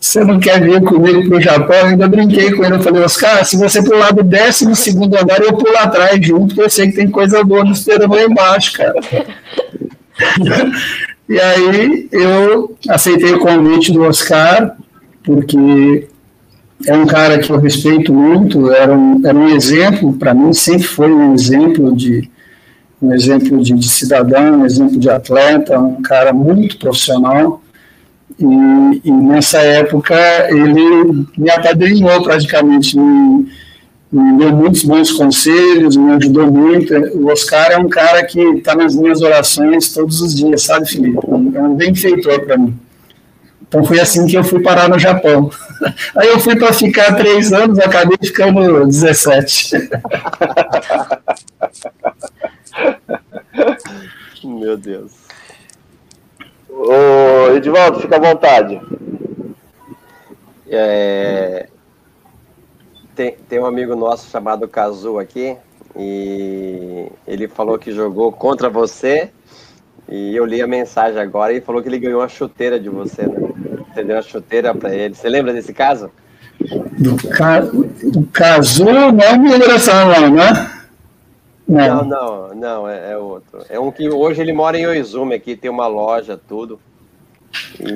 [0.00, 1.76] você não quer vir comigo para o Japão?
[1.76, 5.40] Eu ainda brinquei com ele, eu falei, Oscar, se você pular do décimo segundo andar,
[5.40, 8.72] eu pulo atrás junto, porque eu sei que tem coisa boa no esperando lá embaixo,
[8.72, 8.98] cara.
[11.28, 14.74] e aí eu aceitei o convite do Oscar,
[15.24, 16.08] porque
[16.86, 20.84] é um cara que eu respeito muito, era um, era um exemplo, para mim sempre
[20.84, 22.30] foi um exemplo de
[23.00, 27.60] um exemplo de, de, cidadão, um exemplo de atleta, um cara muito profissional.
[28.38, 28.44] E,
[29.04, 30.16] e nessa época
[30.48, 33.46] ele me apadrinhou praticamente, me,
[34.10, 36.94] me deu muitos bons conselhos, me ajudou muito.
[37.14, 41.18] O Oscar é um cara que está nas minhas orações todos os dias, sabe, Felipe?
[41.54, 42.74] É um benfeitor para mim.
[43.74, 45.50] Então foi assim que eu fui parar no Japão.
[46.14, 49.90] Aí eu fui para ficar três anos, acabei ficando 17.
[54.44, 55.10] Meu Deus.
[56.70, 58.80] Ô, Edivaldo, fica à vontade.
[60.68, 61.66] É,
[63.16, 65.56] tem, tem um amigo nosso chamado Kazu aqui,
[65.96, 69.32] e ele falou que jogou contra você,
[70.08, 73.22] e eu li a mensagem agora e falou que ele ganhou uma chuteira de você,
[73.22, 73.36] né?
[73.92, 75.14] Você deu uma chuteira para ele.
[75.14, 76.10] Você lembra desse caso?
[76.98, 77.62] Do ca...
[77.62, 80.70] O Kazu não é migração, não, né?
[81.66, 83.64] Não, não, não, não é, é, outro.
[83.68, 86.78] É um que hoje ele mora em Oizumi aqui, tem uma loja, tudo.
[87.80, 87.90] E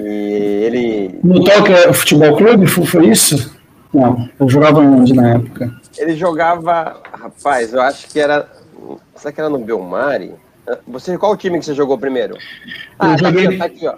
[0.65, 1.21] ele.
[1.23, 3.55] No Tokyo Futebol Clube, foi isso?
[3.93, 5.75] Não, eu jogava onde na época?
[5.99, 8.49] Ele jogava, rapaz, eu acho que era.
[9.17, 10.33] Será que era no Belmari?
[10.87, 12.37] Você, qual o time que você jogou primeiro?
[12.99, 13.95] Ah, tá aqui, tá aqui, ó.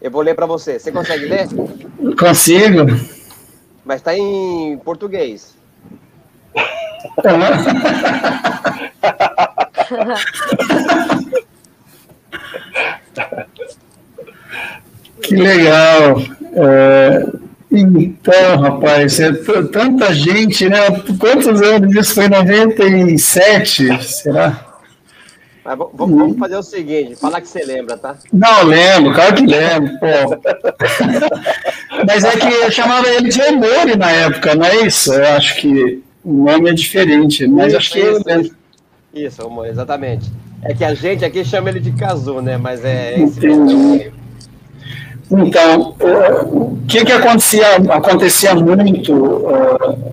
[0.00, 0.78] Eu vou ler para você.
[0.78, 1.48] Você consegue ler?
[2.18, 2.86] Consigo.
[3.84, 5.54] Mas tá em português.
[15.22, 16.20] que legal.
[16.56, 17.26] É,
[17.70, 19.32] então, rapaz, é
[19.72, 20.78] tanta gente, né?
[21.18, 22.28] Quantos anos isso foi?
[22.28, 24.73] 97, será?
[25.64, 28.16] Mas vamos fazer o seguinte, falar que você lembra, tá?
[28.30, 29.92] Não, lembro, claro que lembro.
[32.06, 35.14] Mas é que eu chamava ele de Emori na época, não é isso?
[35.14, 38.56] Eu acho que o nome é diferente, mas isso, acho que isso, eu lembro.
[39.14, 40.30] Isso, exatamente.
[40.62, 42.58] É que a gente aqui chama ele de Kazu, né?
[42.58, 44.12] Mas é esse Entendi.
[45.30, 50.12] Então, o que que acontecia, acontecia muito, uh,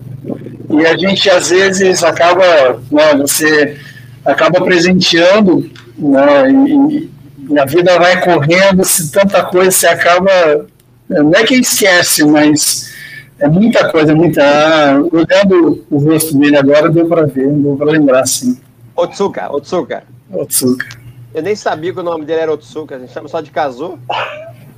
[0.70, 3.76] e a gente às vezes acaba, né, você
[4.24, 7.10] acaba presenteando, né, e,
[7.50, 10.66] e, a vida vai correndo, se tanta coisa você acaba,
[11.08, 12.92] não é que esquece, mas
[13.38, 14.42] é muita coisa, muita.
[14.42, 18.58] Ah, olhando o rosto dele agora, deu para ver, deu para lembrar, sim.
[18.94, 20.04] Otsuka, Otsuka.
[20.30, 20.86] Otsuka.
[21.34, 23.98] Eu nem sabia que o nome dele era Otsuka, a gente chama só de Kazu.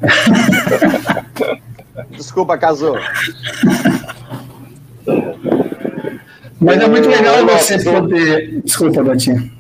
[2.11, 2.95] Desculpa, Kazu.
[6.65, 8.63] Mas é muito legal você poder.
[8.63, 9.51] Desculpa, Betinho.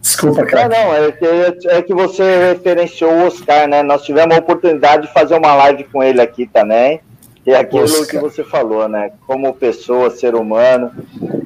[0.00, 0.68] Desculpa, cara.
[0.68, 3.82] Não, não, é que, é que você referenciou o Oscar, né?
[3.82, 7.00] Nós tivemos a oportunidade de fazer uma live com ele aqui também.
[7.46, 8.06] E é aquilo Oscar.
[8.06, 9.12] que você falou, né?
[9.26, 10.90] Como pessoa, ser humano.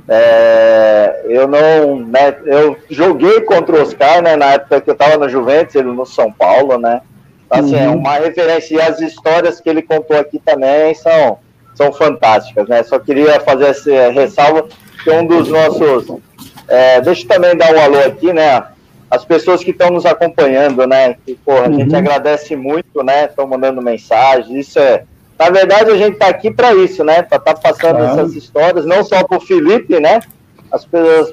[0.08, 2.00] É, eu não.
[2.00, 4.36] Né, eu joguei contra o Oscar, né?
[4.36, 7.02] Na época que eu estava no Juventus, ele no São Paulo, né?
[7.46, 7.82] Então, assim, uhum.
[7.82, 8.74] é uma referência.
[8.74, 11.38] E as histórias que ele contou aqui também são
[11.78, 12.82] são fantásticas, né?
[12.82, 14.66] Só queria fazer essa ressalva
[15.04, 16.18] que um dos nossos.
[16.66, 18.64] É, deixa eu também dar um alô aqui, né?
[19.08, 21.14] As pessoas que estão nos acompanhando, né?
[21.24, 21.78] Que, porra, a uhum.
[21.78, 23.26] gente agradece muito, né?
[23.26, 24.50] Estão mandando mensagens.
[24.50, 25.04] Isso é.
[25.38, 27.22] Na verdade, a gente está aqui para isso, né?
[27.22, 28.20] Para estar tá passando claro.
[28.20, 30.20] essas histórias, não só para o Felipe, né?
[30.70, 30.86] As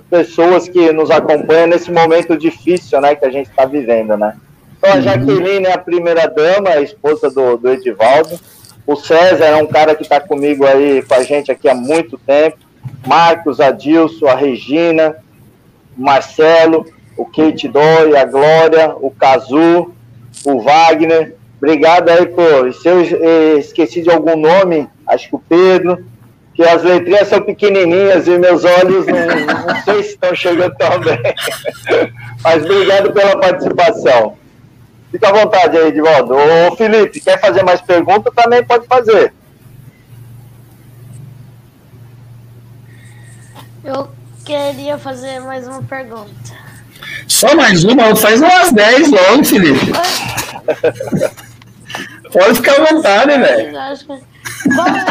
[0.09, 3.15] pessoas que nos acompanham nesse momento difícil, né?
[3.15, 4.35] Que a gente está vivendo, né?
[4.77, 5.01] Então, a uhum.
[5.01, 8.39] Jaqueline é a primeira dama, a esposa do, do Edivaldo.
[8.87, 12.17] O César é um cara que está comigo aí, com a gente aqui há muito
[12.19, 12.57] tempo.
[13.05, 15.15] Marcos, Adilson, a Regina,
[15.97, 16.85] o Marcelo,
[17.17, 19.91] o Kate Doi, a Glória, o Cazu,
[20.45, 21.35] o Wagner.
[21.57, 22.73] Obrigado aí por.
[22.73, 26.05] Se eu esqueci de algum nome, acho que o Pedro,
[26.53, 30.99] que as letrinhas são pequenininhas e meus olhos não, não sei se estão chegando tão
[30.99, 31.19] bem.
[32.43, 34.37] Mas obrigado pela participação.
[35.15, 36.35] Fica à vontade aí, Edivaldo.
[36.35, 38.33] Ô, Felipe, quer fazer mais perguntas?
[38.35, 39.33] Também pode fazer.
[43.81, 44.09] Eu
[44.43, 46.53] queria fazer mais uma pergunta.
[47.29, 48.13] Só mais uma?
[48.13, 49.85] Faz umas 10 logo, Felipe.
[52.33, 53.71] pode ficar à vontade, velho.
[54.75, 55.05] Qual, é,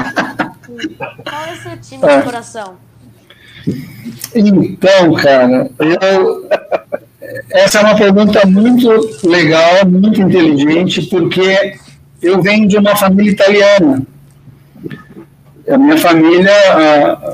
[1.31, 2.17] qual é o seu time ah.
[2.19, 2.77] de coração?
[4.35, 6.47] Então, cara, eu
[7.55, 8.89] essa é uma pergunta muito
[9.23, 11.77] legal, muito inteligente, porque
[12.21, 14.03] eu venho de uma família italiana.
[15.71, 16.53] A minha família,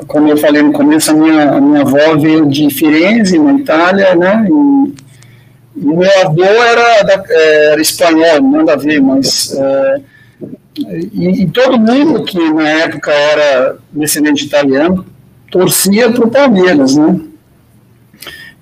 [0.06, 4.14] como eu falei no começo, a minha, a minha avó veio de Firenze, na Itália,
[4.14, 4.46] né?
[4.46, 9.56] E, e meu avô era, da, é, era espanhol, nada a ver, mas.
[9.58, 10.00] É,
[11.14, 15.04] e, e, todo mundo que na época era descendente italiano
[15.50, 17.20] torcia para o Palmeiras, né?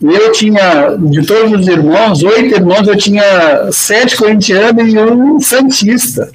[0.00, 5.40] E eu tinha, de todos os irmãos, oito irmãos, eu tinha sete corintianos e um
[5.40, 6.30] santista.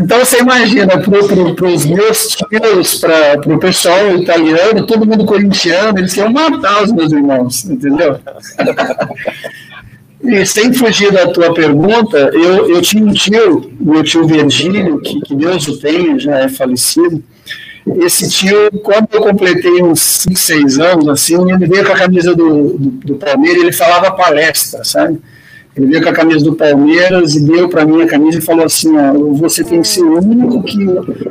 [0.00, 6.14] então você imagina, para os meus tios, para o pessoal italiano, todo mundo corintiano, eles
[6.14, 8.20] queriam matar os meus irmãos, entendeu?
[10.24, 15.20] E sem fugir da tua pergunta, eu, eu tinha um tio, meu tio Virgílio, que,
[15.22, 17.20] que Deus o tenha, já é falecido.
[17.96, 22.34] Esse tio, quando eu completei uns 5, 6 anos, assim, ele veio com a camisa
[22.34, 25.20] do, do, do Palmeiras ele falava palestra, sabe?
[25.76, 28.66] Ele veio com a camisa do Palmeiras e deu para mim a camisa e falou
[28.66, 30.86] assim: ó, você tem que ser o único que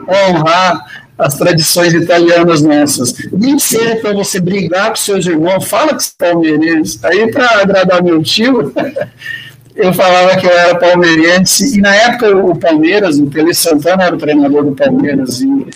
[0.10, 0.84] honrar
[1.18, 3.14] as tradições italianas nossas.
[3.32, 7.00] Nem seja para você brigar com seus irmãos, fala que você é palmeirense.
[7.04, 8.74] Aí, para agradar meu tio,
[9.76, 11.78] eu falava que eu era palmeirense.
[11.78, 15.42] E na época, o Palmeiras, o Tele Santana era o treinador do Palmeiras.
[15.42, 15.68] E,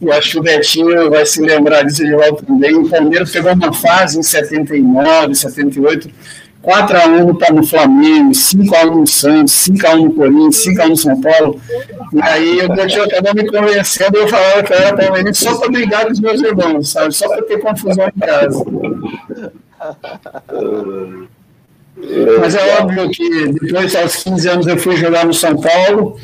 [0.00, 2.74] e acho que o Betinho vai se lembrar disso de lá também.
[2.74, 6.10] O Palmeiras pegou uma fase em 79, 78
[6.66, 11.60] 4x1 tá no Flamengo, 5x1 no Santos, 5x1 no Corinthians, 5x1 no São Paulo.
[12.12, 15.68] E aí o Betinho acabou me convencendo, eu falava que eu era palmeirense só para
[15.70, 17.14] brigar com os meus irmãos, sabe?
[17.14, 18.64] Só para ter confusão em casa.
[22.40, 26.18] Mas é óbvio que depois, aos 15 anos, eu fui jogar no São Paulo.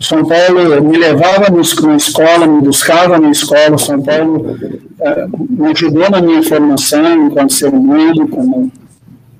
[0.00, 3.76] São Paulo me levava na escola, me buscava na escola.
[3.78, 4.56] São Paulo
[5.00, 8.70] é, me ajudou na minha formação enquanto ser humano, como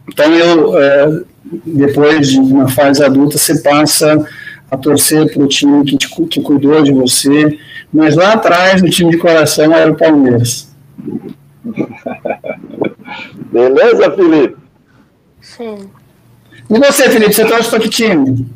[0.09, 1.23] então, eu, é,
[1.65, 4.27] depois de uma fase adulta, você passa
[4.71, 7.59] a torcer para o time que, te, que cuidou de você,
[7.93, 10.75] mas lá atrás, o time de coração era o Palmeiras.
[13.53, 14.57] Beleza, Felipe?
[15.41, 15.89] Sim.
[16.69, 18.47] E você, Felipe, você torce para que time?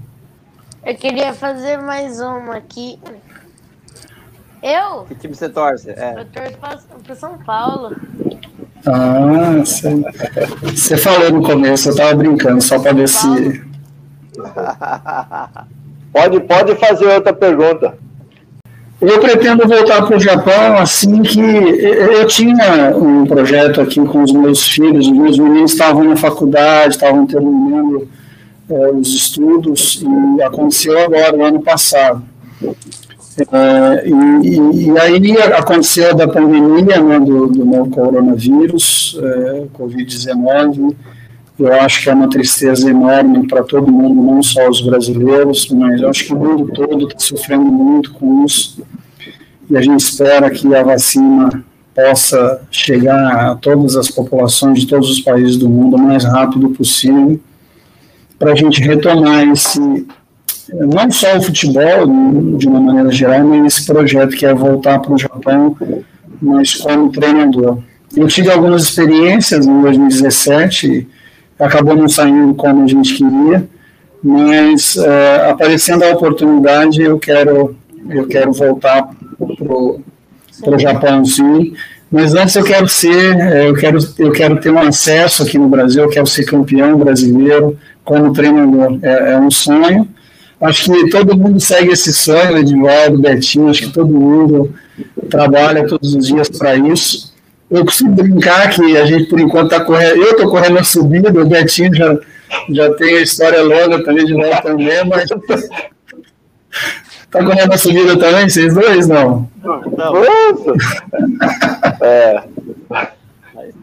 [0.85, 2.99] Eu queria fazer mais uma aqui.
[4.61, 5.05] Eu?
[5.05, 5.91] Que time você torce?
[5.91, 6.15] É.
[6.19, 7.97] Eu torço para São Paulo.
[8.85, 9.63] Ah,
[10.63, 13.63] você falou no começo, eu tava brincando, só para ver se.
[16.13, 17.97] Pode, pode fazer outra pergunta.
[19.01, 24.31] Eu pretendo voltar para o Japão assim que eu tinha um projeto aqui com os
[24.31, 28.07] meus filhos, os meus meninos estavam na faculdade, estavam terminando
[28.73, 30.03] é, os estudos
[30.37, 32.23] e aconteceu agora, no ano passado.
[33.51, 40.95] É, e, e, aí aconteceu da pandemia né, do, do novo coronavírus, é, Covid-19.
[41.59, 46.01] Eu acho que é uma tristeza enorme para todo mundo, não só os brasileiros, mas
[46.01, 48.83] eu acho que o mundo todo está sofrendo muito com isso.
[49.71, 55.11] E a gente espera que a vacina possa chegar a todas as populações de todos
[55.11, 57.39] os países do mundo o mais rápido possível,
[58.43, 59.79] para a gente retomar esse
[60.73, 65.13] não só o futebol, de uma maneira geral, mas esse projeto que é voltar para
[65.13, 65.77] o Japão,
[66.41, 67.79] mas como treinador.
[68.17, 71.07] Eu tive algumas experiências em 2017,
[71.57, 73.65] acabou não saindo como a gente queria,
[74.21, 77.77] mas uh, aparecendo a oportunidade, eu quero,
[78.11, 81.75] eu quero voltar para o Japão, sim.
[82.11, 85.67] Mas antes eu quero ser, eh, eu quero, eu quero ter um acesso aqui no
[85.67, 88.99] Brasil, eu quero ser campeão brasileiro como treinador.
[89.03, 90.09] É, é um sonho
[90.63, 94.73] Acho que todo mundo segue esse sonho, Edvaldo, Betinho, acho que todo mundo
[95.29, 97.35] trabalha todos os dias para isso.
[97.69, 100.23] Eu costumo brincar que a gente, por enquanto, está correndo.
[100.23, 102.17] Eu estou correndo a subida, o Betinho já,
[102.71, 105.25] já tem a história longa também de volta também, mas.
[107.25, 109.09] Está correndo a subida também, vocês dois?
[109.09, 109.51] Não.
[109.65, 110.15] Não.
[112.07, 112.45] é.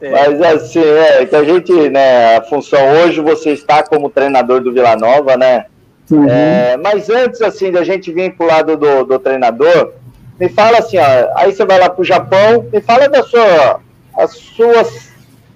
[0.02, 4.72] Mas assim, é que a gente, né, a função hoje, você está como treinador do
[4.72, 5.66] Vila Nova, né?
[6.10, 6.28] Uhum.
[6.28, 9.94] É, mas antes, assim, da gente vir para o lado do, do treinador,
[10.40, 11.04] me fala assim, ó,
[11.36, 13.82] aí você vai lá para o Japão, me fala das sua,
[14.18, 15.10] as suas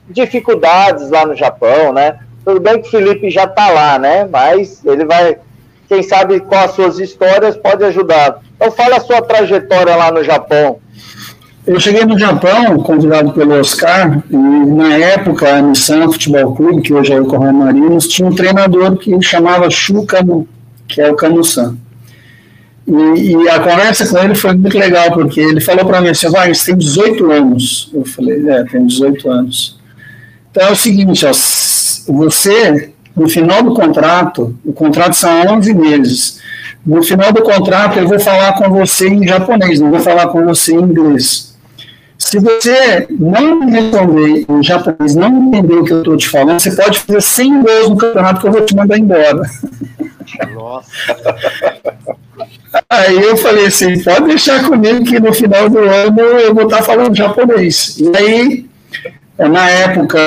[0.09, 2.19] dificuldades lá no Japão, né?
[2.43, 4.27] Tudo bem que o Felipe já está lá, né?
[4.29, 5.37] Mas ele vai,
[5.87, 8.41] quem sabe com as suas histórias pode ajudar.
[8.55, 10.79] Então fala a sua trajetória lá no Japão.
[11.65, 16.93] Eu cheguei no Japão, convidado pelo Oscar, e na época a Nissan Futebol Clube, que
[16.93, 20.19] hoje é o Correio Marinos, tinha um treinador que chamava Shuka,
[20.89, 21.77] que é o Kanu-san.
[22.85, 26.29] E, e, a conversa com ele foi muito legal, porque ele falou para mim assim,
[26.29, 27.89] vai, você tem 18 anos.
[27.93, 29.79] Eu falei, é, tenho 18 anos.
[30.51, 31.31] Então é o seguinte, ó,
[32.11, 36.41] você, no final do contrato, o contrato são 11 meses,
[36.85, 40.43] no final do contrato eu vou falar com você em japonês, não vou falar com
[40.43, 41.52] você em inglês.
[42.33, 46.59] Se você não me responder em japonês, não entender o que eu estou te falando,
[46.59, 49.43] você pode fazer 100 gols no campeonato que eu vou te mandar embora.
[50.55, 50.89] Nossa.
[52.89, 56.81] Aí eu falei assim, pode deixar comigo que no final do ano eu vou estar
[56.81, 57.99] falando japonês.
[57.99, 58.65] E aí
[59.37, 60.19] É, na época,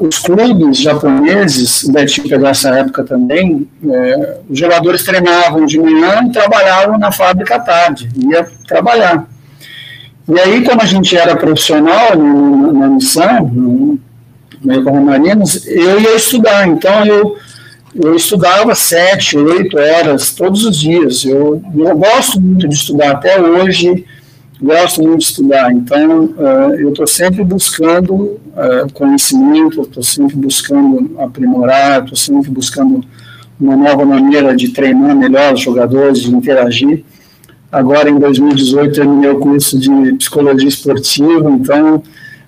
[0.00, 6.32] os clubes japoneses, Betinho pegou essa época também, é, os jogadores treinavam de manhã e
[6.32, 9.26] trabalhavam na fábrica à tarde, ia trabalhar.
[10.26, 13.98] E aí, como a gente era profissional na missão, no,
[14.62, 17.36] no Marinos, eu ia estudar, então eu,
[17.94, 21.24] eu estudava sete, oito horas todos os dias.
[21.26, 24.06] Eu, eu gosto muito de estudar até hoje,
[24.62, 31.16] gosto muito de estudar, então uh, eu estou sempre buscando uh, conhecimento, estou sempre buscando
[31.18, 33.04] aprimorar, estou sempre buscando
[33.60, 37.04] uma nova maneira de treinar melhor os jogadores, de interagir.
[37.74, 42.00] Agora, em 2018, terminei o curso de psicologia esportiva, então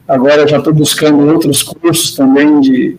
[0.07, 2.97] agora já estou buscando outros cursos também de,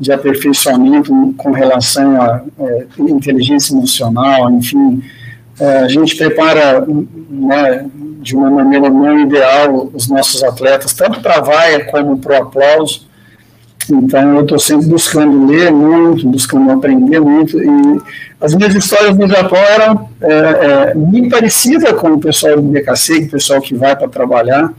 [0.00, 5.02] de aperfeiçoamento com relação a é, inteligência emocional, enfim.
[5.60, 6.82] É, a gente prepara
[7.28, 7.84] né,
[8.22, 12.42] de uma maneira não ideal os nossos atletas, tanto para a vaia como para o
[12.42, 13.05] aplauso.
[13.90, 17.62] Então, eu estou sempre buscando ler muito, buscando aprender muito.
[17.62, 18.00] E
[18.40, 23.18] as minhas histórias no Japão eram é, é, muito parecidas com o pessoal do BKC,
[23.18, 24.72] o pessoal que vai para trabalhar.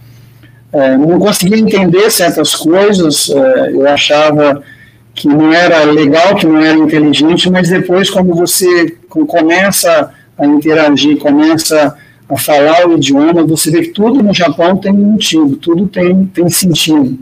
[0.74, 4.62] É, não conseguia entender certas coisas, é, eu achava
[5.16, 11.18] que não era legal, que não era inteligente, mas depois, quando você começa a interagir,
[11.18, 11.96] começa
[12.30, 16.50] a falar o idioma, você vê que tudo no Japão tem motivo, tudo tem, tem
[16.50, 17.18] sentido.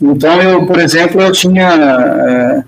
[0.00, 2.64] Então, eu, por exemplo, eu tinha.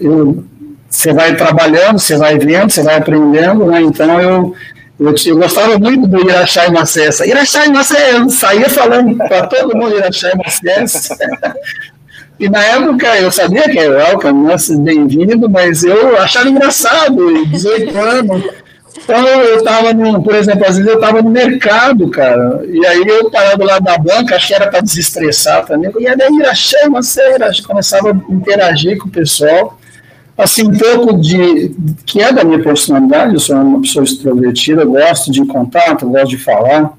[0.00, 0.44] Eu,
[0.88, 3.80] você vai trabalhando, você vai vendo, você vai aprendendo, né?
[3.80, 4.54] Então, eu,
[4.98, 7.26] eu, eu gostava muito do Irachai Macessa.
[7.26, 11.16] Irachai Macessa, eu saía falando para todo mundo Irachai Macessa.
[12.40, 14.56] E na época eu sabia que era welcome, né?
[14.80, 18.61] bem-vindo, mas eu achava engraçado, 18 anos.
[19.04, 23.30] Então eu estava, por exemplo, às vezes eu estava no mercado, cara, e aí eu
[23.30, 27.62] parava do lado da banca, achei que era para desestressar também, e aí Irachai Macessa,
[27.66, 29.78] começava a interagir com o pessoal
[30.36, 31.74] assim, um pouco de,
[32.06, 36.38] que é da minha personalidade, eu sou uma pessoa extrovertida, gosto de contato, gosto de
[36.38, 36.92] falar,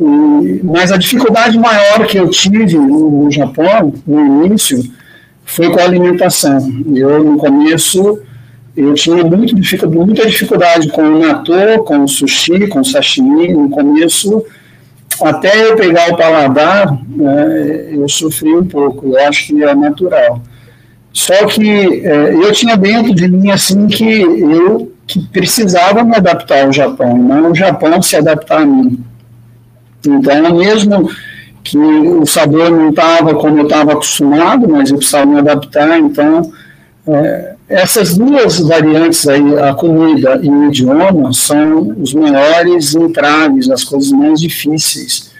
[0.00, 4.82] e, mas a dificuldade maior que eu tive no, no Japão, no início,
[5.44, 6.58] foi com a alimentação.
[6.94, 8.20] Eu, no começo,
[8.78, 9.56] eu tinha muito
[9.90, 14.44] muita dificuldade com o natô, com o sushi, com o sashimi, no começo,
[15.20, 20.40] até eu pegar o paladar, né, eu sofri um pouco, eu acho que é natural.
[21.12, 21.68] Só que
[22.06, 27.16] é, eu tinha dentro de mim assim que eu que precisava me adaptar ao Japão,
[27.16, 29.02] não o Japão se adaptar a mim.
[30.06, 31.10] Então, mesmo
[31.64, 36.52] que o sabor não estava como eu estava acostumado, mas eu precisava me adaptar, então
[37.08, 43.82] é, essas duas variantes aí, a comida e o idioma, são os maiores entraves, as
[43.82, 45.30] coisas mais difíceis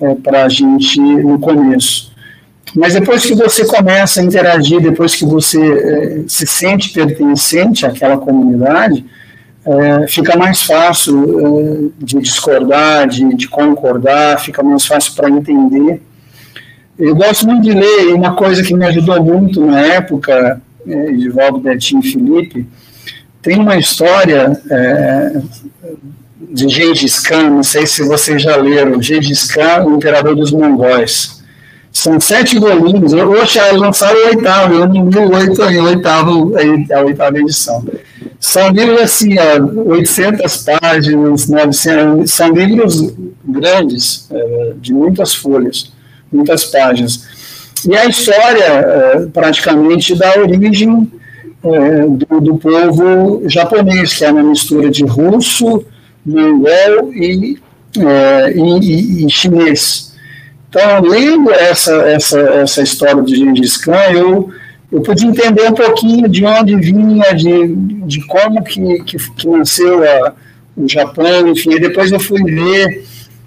[0.00, 2.10] é, para a gente no começo.
[2.74, 8.16] Mas depois que você começa a interagir, depois que você é, se sente pertencente àquela
[8.16, 9.04] comunidade,
[9.66, 16.00] é, fica mais fácil é, de discordar, de, de, concordar, fica mais fácil para entender.
[16.98, 21.12] Eu gosto muito de ler, e uma coisa que me ajudou muito na época, é,
[21.12, 22.66] de Valdo Betinho Felipe,
[23.42, 25.40] tem uma história é,
[26.52, 31.40] de Gengis Khan, não sei se vocês já leram, Gengis Khan, o imperador dos mongóis.
[31.92, 33.12] São sete volumes.
[33.12, 36.52] Hoje lançaram o oitavo, eu não vi o oitavo,
[36.94, 37.84] a oitava edição.
[38.38, 43.12] São livros assim, ó, 800 páginas, 900, são livros
[43.44, 45.92] grandes, é, de muitas folhas,
[46.32, 47.39] muitas páginas.
[47.88, 51.10] E a história, é, praticamente, da origem
[51.62, 55.84] é, do, do, povo japonês, que é uma mistura de russo,
[56.24, 57.58] mongol e,
[57.96, 60.14] e, e chinês.
[60.68, 64.50] Então, lendo essa, essa, essa história de Gengis Khan, eu,
[64.92, 67.74] eu pude entender um pouquinho de onde vinha, de,
[68.06, 70.32] de como que, que, que nasceu a,
[70.76, 73.04] o Japão, enfim, e depois eu fui ver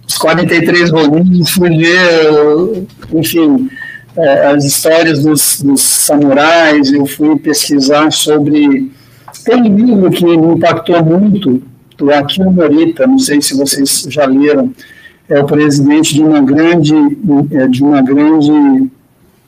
[0.08, 3.70] os 43 volumes, fui ver, enfim,
[4.18, 8.92] é, as histórias dos, dos samurais, eu fui pesquisar sobre...
[9.44, 11.62] Tem um livro que me impactou muito,
[11.98, 14.74] do Akio Morita, não sei se vocês já leram,
[15.30, 16.94] é o presidente de uma grande,
[17.52, 18.90] é, de uma grande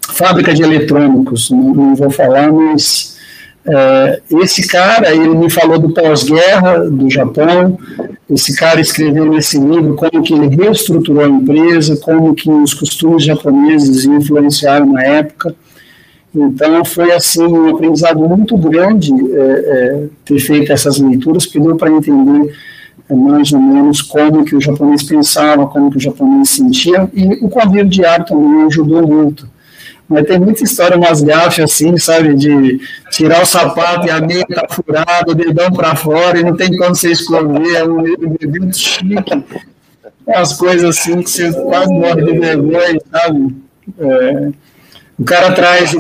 [0.02, 3.15] fábrica de eletrônicos, não, não vou falar, mas
[3.68, 7.78] é, esse cara, ele me falou do pós-guerra do Japão,
[8.30, 13.24] esse cara escreveu nesse livro como que ele reestruturou a empresa, como que os costumes
[13.24, 15.56] japoneses influenciaram na época,
[16.36, 21.78] então foi assim um aprendizado muito grande é, é, ter feito essas leituras, porque deu
[21.78, 22.54] para entender
[23.10, 27.50] mais ou menos como que o japonês pensava, como que o japonês sentia, e o
[27.50, 29.48] convívio diário também ajudou muito.
[30.08, 32.80] Mas tem muita história, umas gafas assim, sabe, de
[33.10, 36.76] tirar o sapato e a meia tá furada, o dedão para fora e não tem
[36.78, 38.04] como você esconder, é um
[38.48, 39.44] muito chique.
[40.28, 43.56] As coisas assim que você quase morre de vergonha, sabe?
[44.00, 44.50] É,
[45.18, 46.00] o cara traz o,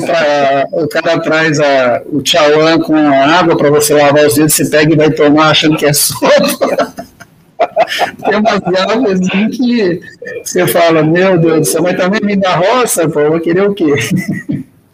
[0.72, 4.66] o cara traz a, o tchauan com a água para você lavar os dedos, você
[4.66, 6.94] pega e vai tomar achando que é sopa.
[8.24, 10.02] Tem umas assim que
[10.44, 13.74] você fala, meu Deus do céu, mas também me dá roça, pô, vou querer o
[13.74, 13.94] quê?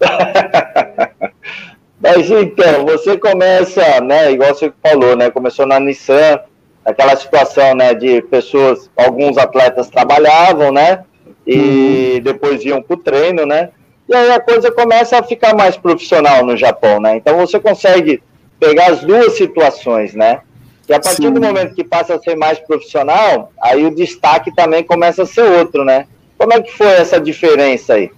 [2.02, 6.40] Mas então, você começa, né, igual você falou, né, começou na Nissan,
[6.84, 11.04] aquela situação, né, de pessoas, alguns atletas trabalhavam, né,
[11.46, 12.24] e uhum.
[12.24, 13.70] depois iam para o treino, né,
[14.10, 18.24] e aí a coisa começa a ficar mais profissional no Japão, né, então você consegue
[18.60, 20.42] pegar as duas situações, né,
[20.90, 21.34] e a partir Sim.
[21.34, 25.44] do momento que passa a ser mais profissional, aí o destaque também começa a ser
[25.44, 26.06] outro, né?
[26.38, 28.12] Como é que foi essa diferença aí?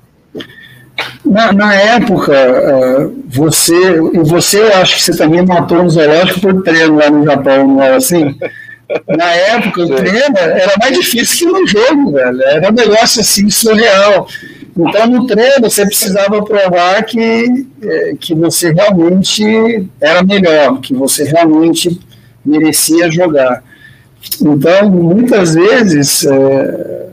[1.26, 3.74] Na, na época, é, você,
[4.14, 7.68] e você eu acho que você também matou um zoológico por treino lá no Japão,
[7.68, 8.36] não é assim?
[9.08, 12.42] Na época, o treino era mais difícil que no jogo, velho.
[12.44, 14.28] Era um negócio assim surreal.
[14.78, 21.24] Então, no treino, você precisava provar que, é, que você realmente era melhor, que você
[21.24, 22.00] realmente
[22.46, 23.64] merecia jogar.
[24.42, 27.10] Então, muitas vezes, é,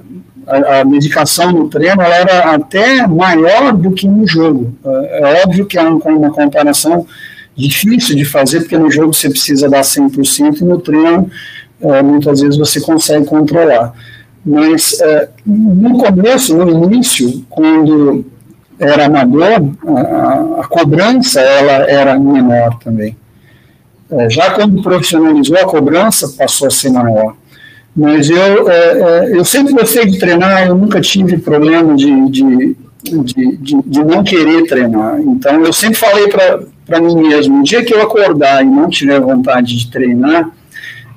[0.47, 4.74] a, a, medicação no treino era até maior do que no jogo.
[4.85, 7.07] É, é óbvio que é uma, comparação
[7.57, 11.31] difícil de fazer, porque no jogo você precisa dar 100% e no treino,
[11.81, 13.93] é, muitas vezes, você consegue controlar.
[14.45, 18.24] Mas, é, no começo, no início, quando
[18.78, 23.16] era amador, a, a cobrança ela era menor também.
[24.12, 27.34] É, já quando profissionalizou a cobrança, passou a ser maior.
[27.94, 32.76] Mas eu, é, é, eu sempre gostei de treinar, eu nunca tive problema de, de,
[33.02, 35.20] de, de, de não querer treinar.
[35.20, 39.20] Então, eu sempre falei para mim mesmo: um dia que eu acordar e não tiver
[39.20, 40.50] vontade de treinar,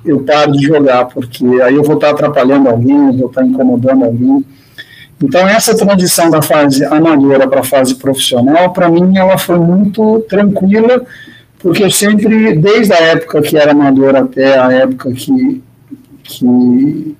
[0.04, 4.04] eu paro de jogar, porque aí eu vou estar atrapalhando alguém, eu vou estar incomodando
[4.04, 4.44] alguém.
[5.22, 10.20] Então, essa transição da fase amadora para a fase profissional, para mim, ela foi muito
[10.28, 11.02] tranquila
[11.64, 15.62] porque eu sempre, desde a época que era amador até a época que,
[16.22, 17.16] que,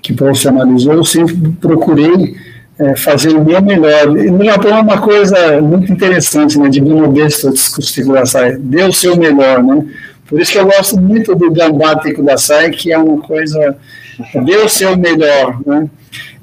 [0.00, 2.34] que profissionalizou, eu sempre procurei
[2.78, 4.16] é, fazer o meu melhor.
[4.16, 9.18] E no Japão é uma coisa muito interessante, né, de Binobesto Tsukustikudasai, dê o seu
[9.18, 9.86] melhor, né?
[10.26, 13.76] Por isso que eu gosto muito do Gambá Tekudasai, que é uma coisa,
[14.46, 15.90] dê o seu melhor, né?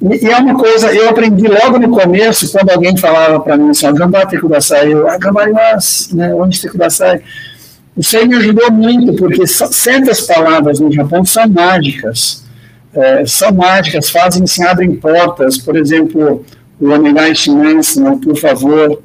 [0.01, 3.70] E, e, é uma coisa, eu aprendi logo no começo, quando alguém falava para mim
[3.70, 5.17] assim, Gambá tem Kudasai, eu, ah,
[6.13, 7.22] né, onde tem Kudasai?
[7.97, 12.45] Isso aí me ajudou muito, porque certas palavras no Japão são mágicas,
[12.93, 16.45] é, são mágicas, fazem, se abrem portas, por exemplo,
[16.80, 19.01] o Onegai Shinansi, né, por favor,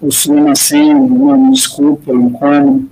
[0.00, 2.88] o Sumimasen, desculpa, o Kwano,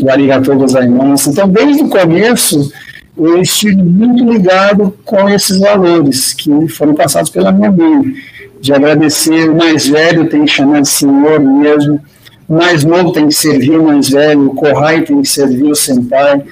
[0.00, 1.30] o Arigatou gozaimasu.
[1.30, 2.72] Então, desde o começo,
[3.16, 8.14] eu estive muito ligado com esses valores que foram passados pela minha mãe,
[8.60, 12.00] de agradecer o mais velho tem que chamar de senhor mesmo,
[12.48, 15.74] o mais novo tem que servir o mais velho, o Kohai tem que servir o
[15.74, 16.42] senpai.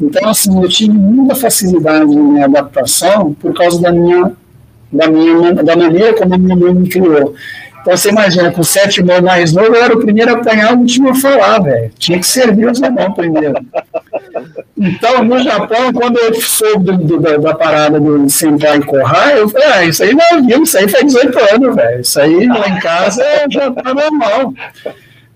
[0.00, 4.32] Então, assim, eu tive muita facilidade na minha adaptação por causa da minha,
[4.92, 7.34] da minha da maneira como a minha mãe me criou.
[7.80, 10.78] Então você imagina, com sete irmãos mais novo, eu era o primeiro a apanhar, o
[10.78, 11.90] último a falar, velho.
[11.98, 13.54] Tinha que servir os irmãos primeiro.
[14.76, 19.48] Então, no Japão, quando eu soube do, do, da, da, parada do Senpai Kohai, eu
[19.48, 22.00] falei, ah, isso aí não é viu, isso aí faz 18 anos, velho.
[22.00, 24.54] Isso aí lá em casa já tá normal.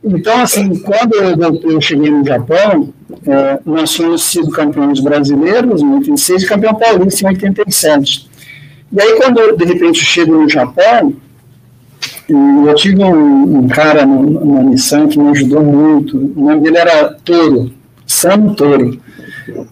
[0.03, 2.93] Então, assim, quando eu, eu cheguei no Japão,
[3.27, 8.29] é, nós tínhamos sido campeões brasileiros em 86 e campeão paulista em 87.
[8.93, 11.15] E aí, quando eu, de repente, chego no Japão,
[12.29, 16.17] eu tive um, um cara na Nissan que me ajudou muito.
[16.17, 17.73] O nome dele era Toro,
[18.17, 18.99] Sam Toro.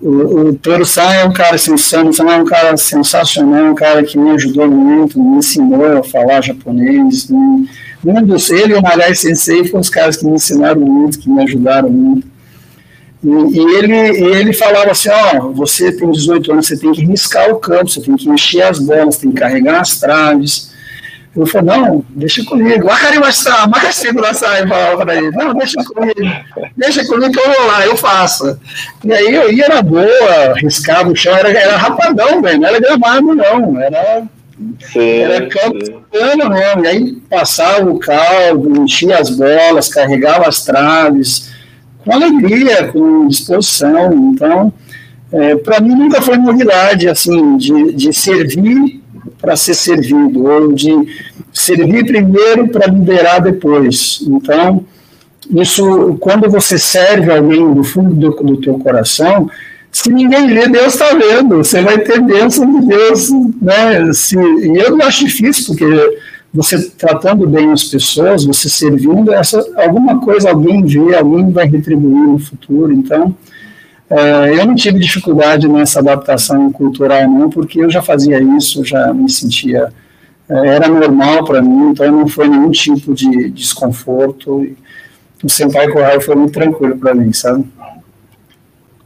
[0.01, 4.03] O, o Toro Sai é um cara Sam, Sam é um cara sensacional, um cara
[4.05, 7.29] que me ajudou muito, me ensinou a falar japonês.
[7.31, 7.67] Um,
[8.05, 11.29] um dos, ele e o Nagai Sensei foram os caras que me ensinaram muito, que
[11.29, 12.29] me ajudaram muito.
[13.25, 17.51] E, e ele, ele falava assim: Ó, você tem 18 anos, você tem que riscar
[17.51, 20.74] o campo, você tem que encher as bolas, tem que carregar as traves
[21.37, 22.89] eu falei, não, deixa comigo.
[22.89, 25.31] Akarimashita, makashita kudasai, falava para ele.
[25.33, 26.15] Não, deixa comigo.
[26.77, 28.59] Deixa comigo que eu vou lá, eu faço.
[29.05, 32.81] E aí eu ia na boa, riscava o chão, era, era rapadão, velho, não era
[32.81, 33.81] gramado, não.
[33.81, 34.23] Era,
[34.93, 36.85] sim, era campo mesmo.
[36.85, 41.51] E aí passava o caldo, enchia as bolas, carregava as traves,
[42.05, 44.33] com alegria, com disposição.
[44.33, 44.73] Então,
[45.33, 49.03] É, para mim nunca foi novidade, assim, de, de servir
[49.45, 50.91] para ser servido, ou de
[51.53, 54.25] servir primeiro para liberar depois.
[54.27, 54.85] Então,
[55.51, 59.51] isso, quando você serve alguém do fundo do, do teu coração,
[59.93, 61.59] se ninguém vê, Deus está vendo.
[61.59, 63.31] Você vai ter bênção de Deus,
[63.63, 64.13] né?
[64.13, 66.19] Se, e eu não acho difícil, porque
[66.53, 72.27] você tratando bem as pessoas, você servindo, essa, alguma coisa alguém vê, alguém vai retribuir
[72.27, 72.93] no futuro.
[72.93, 73.37] Então,
[74.11, 79.13] é, eu não tive dificuldade nessa adaptação cultural, não, porque eu já fazia isso, já
[79.13, 79.93] me sentia.
[80.49, 84.77] É, era normal para mim, então não foi nenhum tipo de desconforto.
[85.43, 87.65] O Senpai Corral foi muito tranquilo para mim, sabe?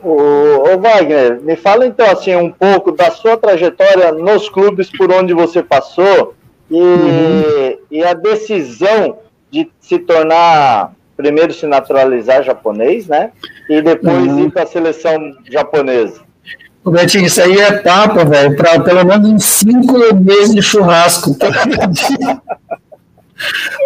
[0.01, 5.35] Ô, Wagner, me fala então assim um pouco da sua trajetória nos clubes por onde
[5.35, 6.35] você passou
[6.71, 7.79] e, uhum.
[7.91, 9.19] e a decisão
[9.51, 13.31] de se tornar primeiro se naturalizar japonês, né?
[13.69, 14.47] E depois uhum.
[14.47, 15.19] ir para a seleção
[15.51, 16.21] japonesa.
[16.85, 21.37] O Betinho, isso aí é papo, velho, para pelo menos uns cinco meses de churrasco.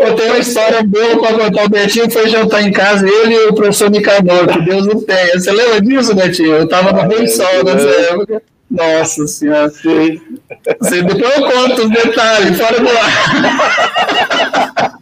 [0.00, 1.64] Eu tenho uma história boa para contar.
[1.64, 5.38] O Betinho foi jantar em casa, ele e o professor Nicanor, que Deus não tenha.
[5.38, 6.52] Você lembra disso, Betinho?
[6.52, 8.42] Eu estava no Rei Sol nessa época.
[8.70, 9.68] Nossa senhora.
[9.68, 10.20] Sim.
[10.80, 14.92] Você, depois eu conto os detalhes, fora do ar.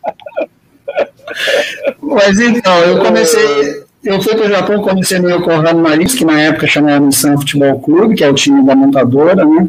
[2.11, 3.85] Mas então, eu comecei.
[4.03, 7.79] Eu fui para o Japão, comecei no Yokohama Maris, que na época chamava Nissan Futebol
[7.81, 9.69] Clube, que é o time da montadora, né?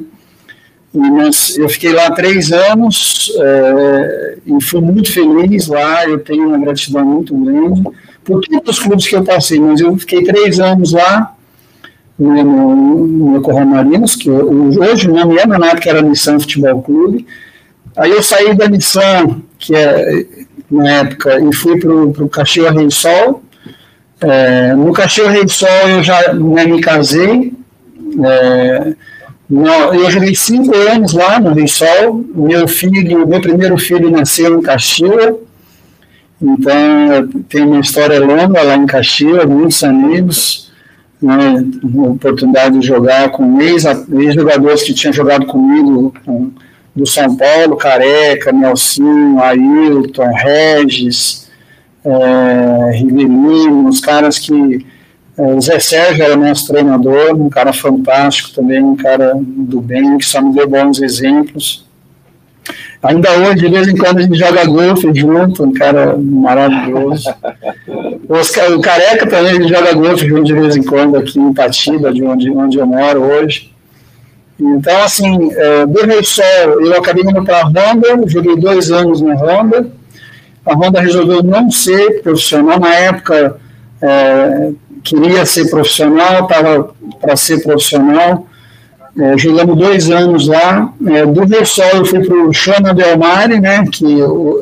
[0.93, 6.07] Nós, eu fiquei lá três anos é, e fui muito feliz lá.
[6.07, 7.83] Eu tenho uma gratidão muito grande
[8.23, 11.35] por todos os clubes que eu passei, mas eu fiquei três anos lá
[12.17, 16.81] no, no, no Yokohama Marinos, que hoje o nome é, na época era Nissan Futebol
[16.81, 17.25] Clube.
[17.95, 20.25] Aí eu saí da Nissan, que é
[20.71, 23.43] na época, e fui para o Caxias Rei Sol.
[24.21, 27.53] É, no Caxias Rei Sol eu já né, me casei.
[28.23, 28.93] É,
[29.51, 32.23] eu joguei cinco anos lá no Rissol.
[32.33, 35.35] Meu filho, meu primeiro filho nasceu em Caxias.
[36.41, 40.71] Então, tem uma história longa lá em Caxias, muitos amigos.
[41.21, 41.63] Né,
[42.07, 46.49] oportunidade de jogar com ex-jogadores que tinham jogado comigo, com,
[46.95, 51.49] do São Paulo, Careca, Nelsinho, Ailton, Regis,
[52.03, 54.85] é, Rivelino, os caras que
[55.37, 60.17] é, o Zé Sérgio era nosso treinador, um cara fantástico também, um cara do bem,
[60.17, 61.85] que só me deu bons exemplos.
[63.01, 67.33] Ainda hoje, de vez em quando, a gente joga golfe junto, um cara maravilhoso.
[68.29, 72.51] o Careca também, joga golfe junto de vez em quando aqui em Patiba, de onde,
[72.51, 73.71] onde eu moro hoje.
[74.61, 76.45] Então, assim, é, do Sol,
[76.85, 79.87] eu acabei indo para a Honda, joguei dois anos na Honda.
[80.63, 82.79] A Honda resolveu não ser profissional.
[82.79, 83.57] Na época,
[83.99, 84.69] é,
[85.03, 88.47] queria ser profissional, estava para ser profissional.
[89.19, 90.93] É, jogamos dois anos lá.
[91.07, 94.05] É, do Versol eu fui para o Chama Belmari, né, que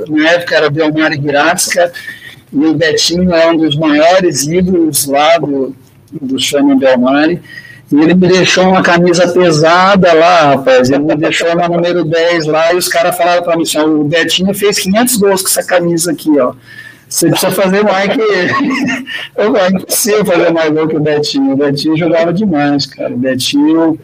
[0.10, 1.92] na época era Belmari Giratska,
[2.54, 5.76] e o Betinho é um dos maiores ídolos lá do,
[6.10, 7.42] do Chama Belmari.
[7.92, 10.92] E ele me deixou uma camisa pesada lá, rapaz.
[10.92, 14.04] Ele me deixou na número 10 lá, e os caras falaram para mim assim: o
[14.04, 16.54] Betinho fez 500 gols com essa camisa aqui, ó.
[17.10, 18.52] Você precisa fazer mais que ele.
[19.36, 21.54] É impossível fazer mais gol que o Betinho.
[21.54, 23.12] O Betinho jogava demais, cara.
[23.12, 24.00] O Betinho,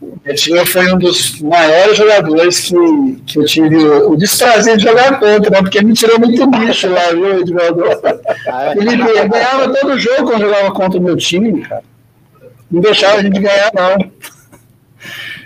[0.00, 5.20] o Betinho foi um dos maiores jogadores que, que eu tive o desprazer de jogar
[5.20, 5.60] contra, né?
[5.60, 8.00] porque me tirou muito bicho lá, viu, jogador.
[8.76, 8.96] Ele
[9.28, 11.82] ganhava todo jogo quando jogava contra o meu time, cara.
[12.70, 14.10] Não deixava a gente ganhar, não.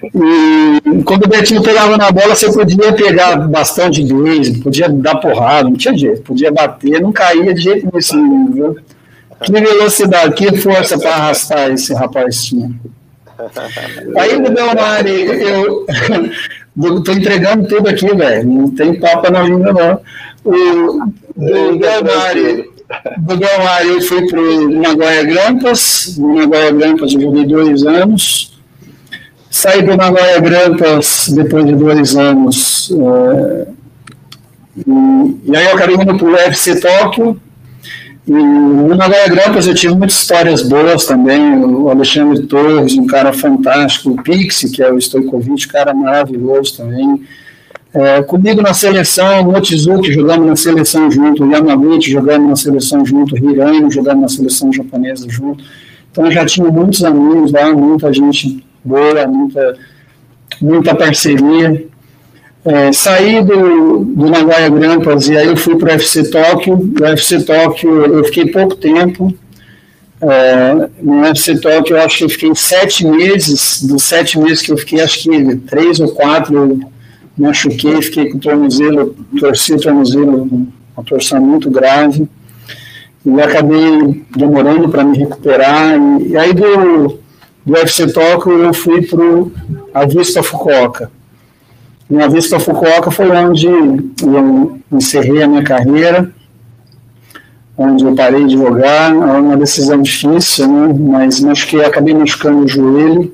[0.05, 5.69] E quando o Betinho pegava na bola, você podia pegar bastante vezes, podia dar porrada,
[5.69, 8.77] não tinha jeito, podia bater, não caía de jeito nenhum, viu?
[9.45, 12.51] Que velocidade, que força para arrastar esse rapaz.
[14.17, 15.87] Aí no Belmari, eu
[16.99, 20.01] estou entregando tudo aqui, velho, não tem papa na língua, não.
[20.45, 22.72] O, Belmari,
[23.19, 28.53] do Belmari eu fui para o Nagoya Grampas, no Nagoya Grampas eu joguei dois anos,
[29.53, 32.91] Saí do Nagoya Grampus depois de dois anos.
[32.91, 33.67] É,
[34.79, 37.39] e, e, aí eu acabei indo para o UFC Tóquio.
[38.27, 41.63] E no Nagoya Grampus eu tive muitas histórias boas também.
[41.63, 44.13] O Alexandre Torres, um cara fantástico.
[44.13, 47.23] O Pixie, que é o Stojkovic, cara maravilhoso também.
[47.95, 53.37] É, comigo na seleção, o Mochizuki jogando na seleção junto, Yamaguchi jogando na seleção junto,
[53.37, 55.63] Hirano jogando na seleção japonesa junto.
[56.11, 59.77] Então já tinha muitos amigos lá, muita gente boa, muita,
[60.61, 61.87] muita parceria.
[62.65, 66.75] É, saí do, do Nagoya Grampus e aí eu fui para o UFC Tóquio.
[66.75, 69.35] O UFC Tóquio eu fiquei pouco tempo.
[70.23, 74.71] É, no UFC Talk eu acho que eu fiquei sete meses, dos sete meses que
[74.71, 76.81] eu fiquei, acho que três ou quatro
[77.37, 82.29] machuquei, fiquei com o tornozelo, torci o tornozelo, uma torção muito grave,
[83.25, 87.19] e acabei demorando para me recuperar, e, e, aí do,
[87.65, 91.11] do UFC Talk eu fui para a Vista Fukuoka.
[92.11, 96.31] E a Vista Fukuoka foi onde eu encerrei a minha carreira,
[97.77, 100.95] onde eu parei de jogar, é uma decisão difícil, né?
[100.99, 103.33] mas machuquei, acabei machucando o joelho,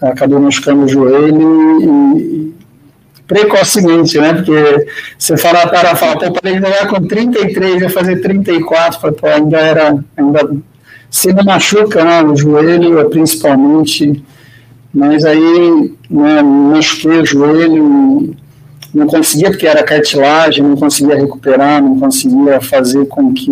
[0.00, 2.55] acabei machucando o joelho e,
[3.26, 4.34] precocemente, né?
[4.34, 4.86] Porque
[5.18, 9.58] você fala para falar, pô, parei de jogar com 33, ia fazer 34, pô, ainda
[9.58, 10.50] era, ainda
[11.10, 12.22] se não machuca, né?
[12.22, 14.22] O joelho, principalmente,
[14.92, 18.34] mas aí né, machuquei o joelho
[18.94, 23.50] não conseguia, porque era cartilagem, não conseguia recuperar, não conseguia fazer com que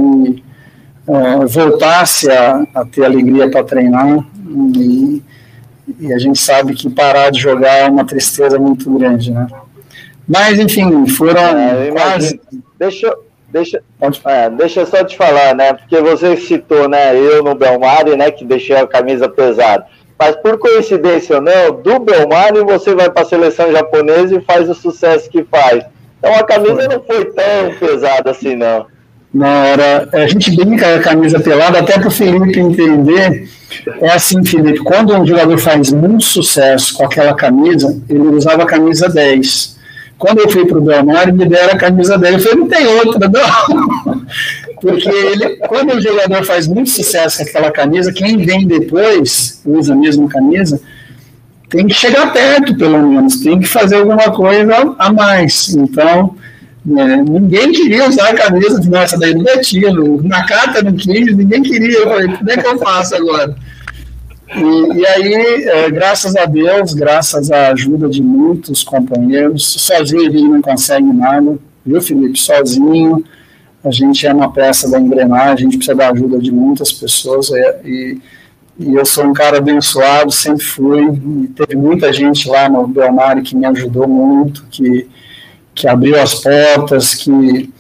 [1.07, 4.25] uh, voltasse a, a, ter alegria para treinar.
[4.75, 5.23] E,
[6.01, 9.47] e, a gente sabe que parar de jogar é uma tristeza muito grande, né?
[10.27, 12.41] Mas, enfim, foram é, quase...
[12.79, 13.15] Deixa,
[13.51, 13.83] deixa,
[14.27, 15.73] é, deixa eu só te falar, né?
[15.75, 17.17] Porque você citou, né?
[17.17, 18.31] Eu no Belmari, né?
[18.31, 19.87] Que deixei a camisa pesada.
[20.19, 24.69] Mas por coincidência ou não, do Belmari você vai para a seleção japonesa e faz
[24.71, 25.85] o sucesso que faz.
[26.19, 26.89] Então a camisa foi.
[26.89, 28.87] não foi tão pesada assim, não.
[29.33, 33.49] Não, era, a gente brinca com a camisa pelada, até para o Felipe entender.
[34.01, 38.67] É assim, Felipe, quando um jogador faz muito sucesso com aquela camisa, ele usava a
[38.67, 39.74] camisa 10.
[40.19, 42.35] Quando eu fui para o Belmar, me deram a camisa 10.
[42.35, 44.25] Eu falei, não tem outra, não.
[44.81, 49.95] Porque ele, quando o jogador faz muito sucesso com aquela camisa, quem vem depois, usa
[49.95, 50.81] a mesma camisa,
[51.71, 55.75] tem que chegar perto, pelo menos, tem que fazer alguma coisa a mais.
[55.75, 56.37] Então,
[56.87, 61.35] é, ninguém queria usar a camisa de nossa daí é tiro, na carta não quis,
[61.35, 61.99] ninguém queria.
[61.99, 63.57] Eu falei, como é que eu faço agora?
[64.49, 65.35] E, e aí,
[65.65, 71.59] é, graças a Deus, graças à ajuda de muitos companheiros, sozinho ele não consegue nada,
[71.85, 72.39] viu, Felipe?
[72.39, 73.25] Sozinho
[73.85, 77.53] a gente é uma peça da engrenagem, a gente precisa da ajuda de muitas pessoas
[77.53, 78.19] é, e,
[78.79, 83.55] e eu sou um cara abençoado, sempre fui, teve muita gente lá no Belmari que
[83.55, 85.07] me ajudou muito, que,
[85.75, 87.71] que abriu as portas, que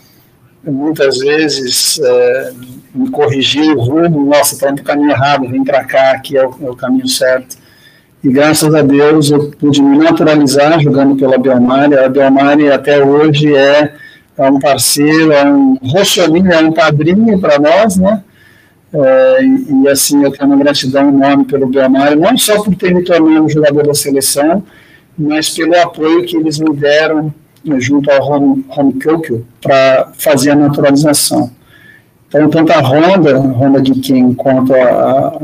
[0.62, 2.52] muitas vezes é,
[2.94, 6.36] me corrigiu o rumo, nossa, está indo para o caminho errado, vem para cá, que
[6.36, 7.56] é o, é o, caminho certo.
[8.22, 13.54] E graças a Deus eu pude me naturalizar jogando pela Belmari, a Belmari até hoje
[13.54, 13.92] é
[14.36, 18.22] é um parceiro, é um roxolinho, é um padrinho para nós, né?
[18.92, 23.02] É, e, assim, eu tenho uma gratidão enorme pelo Belmário, não só por ter me
[23.02, 24.62] tornado jogador da seleção,
[25.18, 27.32] mas pelo apoio que eles me deram
[27.78, 28.94] junto ao Home, Home
[29.60, 31.50] para fazer a naturalização.
[32.34, 35.38] Então, tanto a Honda, Honda de quem, quanto a,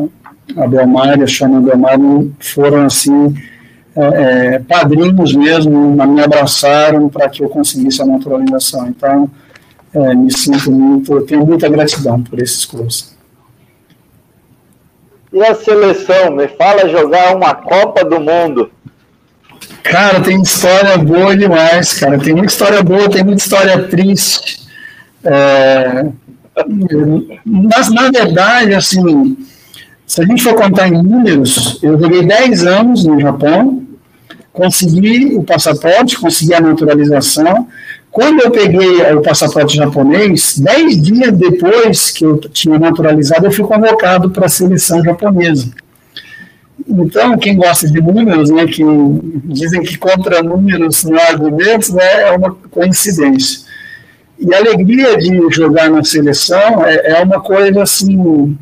[0.56, 3.32] a, Belmário, a Shona Belmário, foram, assim,
[3.94, 8.88] é, é, padrinhos mesmo me abraçaram para que eu conseguisse a naturalização.
[8.88, 9.30] Então,
[9.94, 13.16] é, me sinto muito, tenho muita gratidão por esses clubes.
[15.32, 18.68] E a seleção, me fala jogar uma Copa do Mundo.
[19.84, 22.18] Cara, tem história boa demais, cara.
[22.18, 24.68] Tem muita história boa, tem muita história triste.
[25.22, 26.06] É,
[27.44, 29.36] mas, na verdade, assim,
[30.06, 33.82] se a gente for contar em números, eu joguei 10 anos no Japão,
[34.52, 37.68] consegui o passaporte, consegui a naturalização.
[38.10, 43.64] Quando eu peguei o passaporte japonês, 10 dias depois que eu tinha naturalizado, eu fui
[43.64, 45.70] convocado para a seleção japonesa.
[46.88, 48.82] Então, quem gosta de números, né, que
[49.44, 53.69] dizem que contra números não há argumentos, né, é uma coincidência.
[54.40, 58.56] E a alegria de jogar na seleção é, é uma coisa assim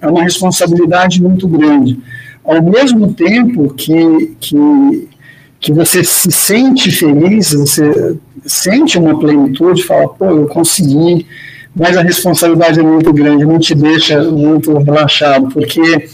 [0.00, 1.98] é uma responsabilidade muito grande.
[2.44, 5.08] Ao mesmo tempo que, que,
[5.60, 11.24] que você se sente feliz, você sente uma plenitude, fala, pô, eu consegui,
[11.74, 16.08] mas a responsabilidade é muito grande, não te deixa muito relaxado, porque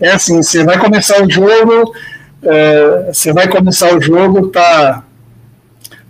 [0.00, 1.92] é assim, você vai começar o jogo,
[2.44, 5.04] é, você vai começar o jogo, tá,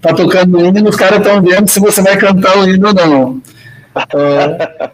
[0.00, 2.94] tá tocando o hino, os caras estão vendo se você vai cantar o hino ou
[2.94, 3.42] não.
[4.14, 4.90] É,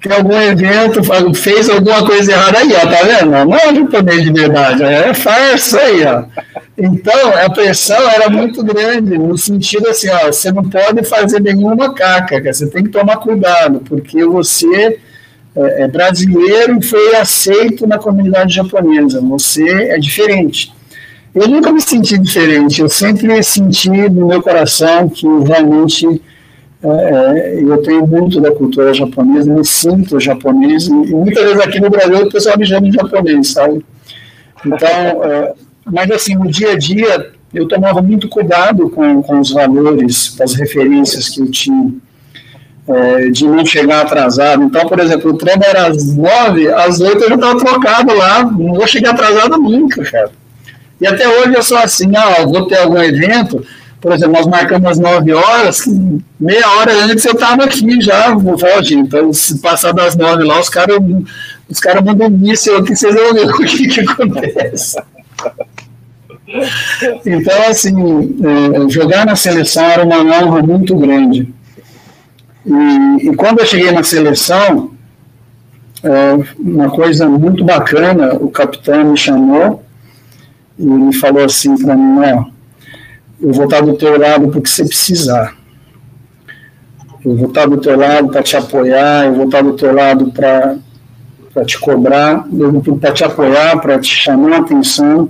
[0.00, 1.00] que algum evento
[1.34, 3.30] fez alguma coisa errada aí, ó, tá vendo?
[3.30, 6.24] Não é japonês de verdade, é farsa aí, ó.
[6.76, 11.94] Então, a pressão era muito grande, no sentido assim, ó, você não pode fazer nenhuma
[11.94, 14.98] caca, você tem que tomar cuidado, porque você
[15.56, 20.72] é, é brasileiro e foi aceito na comunidade japonesa, você é diferente.
[21.38, 26.20] Eu nunca me senti diferente, eu sempre senti no meu coração que realmente
[26.82, 31.78] é, é, eu tenho muito da cultura japonesa, me sinto japonês, e muitas vezes aqui
[31.78, 33.86] no Brasil o pessoal me chama de japonês, sabe?
[34.66, 39.52] Então, é, mas assim, no dia a dia, eu tomava muito cuidado com, com os
[39.52, 41.94] valores, com as referências que eu tinha,
[42.88, 44.64] é, de não chegar atrasado.
[44.64, 48.42] Então, por exemplo, o treino era às nove, às oito eu já estava trocado lá,
[48.42, 50.32] não vou chegar atrasado nunca, cara.
[51.00, 53.64] E até hoje eu sou assim, ah, vou ter algum evento,
[54.00, 55.84] por exemplo, nós marcamos às 9 horas,
[56.38, 58.98] meia hora antes eu estava aqui já, Valdir.
[58.98, 60.98] Então, se passar das 9 lá, os caras
[61.68, 64.96] os cara mandam míssil aqui, vocês vão ver o que, que acontece.
[67.26, 71.52] Então, assim, é, jogar na seleção era uma honra muito grande.
[72.64, 74.92] E, e quando eu cheguei na seleção,
[76.02, 79.82] é, uma coisa muito bacana, o capitão me chamou
[80.78, 82.44] e me falou assim para mim, ó,
[83.40, 85.56] eu vou estar do teu lado porque você precisar.
[87.24, 90.32] Eu vou estar do teu lado para te apoiar, eu vou estar do teu lado
[90.32, 90.78] para
[91.64, 92.46] te cobrar,
[93.00, 95.28] para te apoiar, para te chamar a atenção,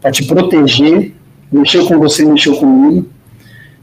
[0.00, 1.14] para te proteger.
[1.50, 3.08] Mexeu com você, mexeu comigo.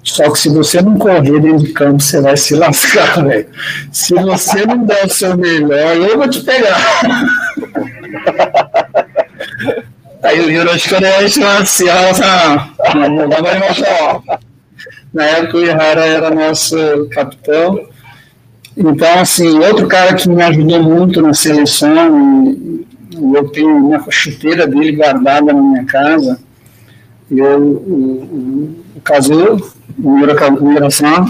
[0.03, 3.47] Só que se você não correr dentro de campo, você vai se lascar, velho.
[3.91, 6.77] Se você não der o seu melhor, eu vou te pegar.
[15.13, 16.75] Na época o Ihara era nosso
[17.11, 17.87] capitão.
[18.77, 24.67] Então, assim, outro cara que me ajudou muito na seleção, e eu tenho uma chuteira
[24.67, 26.37] dele guardada na minha casa,
[27.31, 30.17] eu, o, o, o Kazu, o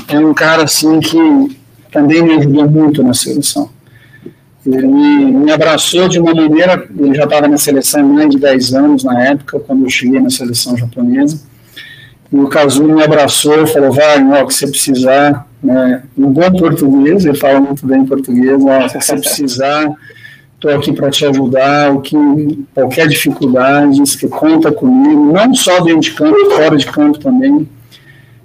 [0.08, 1.58] é um cara assim que
[1.92, 3.70] também me ajudou muito na seleção.
[4.66, 9.04] Ele me, abraçou de uma maneira, ele já estava na seleção mais de 10 anos
[9.04, 11.40] na época, quando eu cheguei na seleção japonesa.
[12.34, 16.52] E o Kazu me abraçou falou, vai, ó, o que você precisar, né, em bom
[16.52, 19.94] português, ele fala muito bem português, ó, se você precisar,
[20.56, 26.02] estou aqui para te ajudar, o que, qualquer dificuldade, você conta comigo, não só dentro
[26.02, 27.70] de campo, fora de campo também.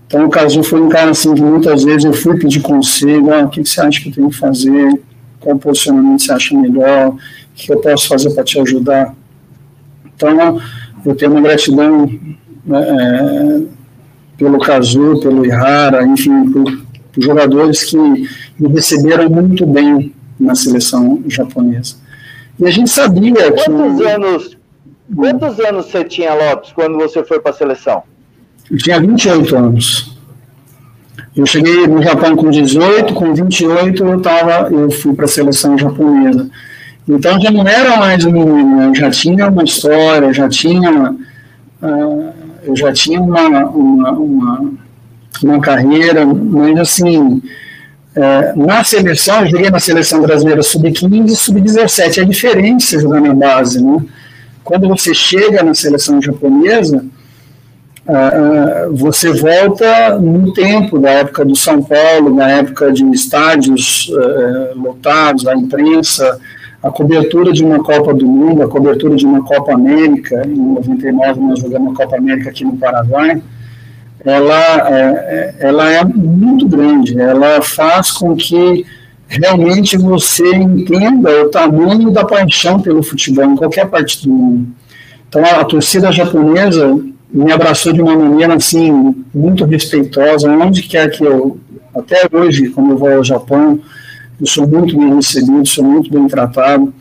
[0.07, 3.49] Então o Kazu foi um cara assim que muitas vezes eu fui pedir conselho, o
[3.49, 5.01] que você acha que eu tenho que fazer,
[5.41, 7.19] qual posicionamento você acha melhor, o
[7.55, 9.15] que eu posso fazer para te ajudar.
[10.15, 10.61] Então,
[11.05, 12.07] eu tenho uma gratidão
[12.65, 13.63] né, é,
[14.37, 16.83] pelo Kazu, pelo Ihara, enfim, por,
[17.13, 21.97] por, jogadores que me receberam muito bem na seleção japonesa.
[22.59, 24.07] E a gente sabia quantos que...
[24.07, 24.59] Anos,
[25.15, 28.03] quantos anos você tinha, Lopes, quando você foi para a seleção?
[28.71, 30.20] Eu tinha 28 anos.
[31.37, 35.79] Eu cheguei no Japão com 18, com 28 eu, tava, eu fui para a seleção
[35.79, 36.51] japonesa.
[37.09, 41.13] Então já não era mais um menino, eu já tinha uma história, já tinha,
[41.83, 42.33] uh,
[42.65, 44.73] eu já tinha uma, uma, uma,
[45.43, 47.43] uma carreira, mas assim, uh,
[48.67, 53.33] na seleção, eu joguei na seleção brasileira sub-15 e sub-17, é diferente você jogar na
[53.33, 54.05] base, né?
[54.63, 57.05] Quando você chega na seleção japonesa,
[58.93, 65.47] você volta no tempo da época do São Paulo, na época de estádios uh, lotados,
[65.47, 66.41] a imprensa,
[66.83, 71.41] a cobertura de uma Copa do Mundo, a cobertura de uma Copa América, em 99
[71.41, 73.43] nós jogamos a Copa América aqui no Paraguai,
[74.25, 78.85] ela, é, ela é muito grande, ela faz com que
[79.29, 84.69] realmente você entenda o tamanho da paixão pelo futebol em qualquer parte do mundo.
[85.29, 86.99] Então, a torcida japonesa
[87.33, 91.59] me abraçou de uma maneira assim muito respeitosa, onde quer que eu,
[91.95, 93.79] até hoje, quando eu vou ao Japão,
[94.41, 96.93] eu sou muito bem recebido, sou muito bem tratado.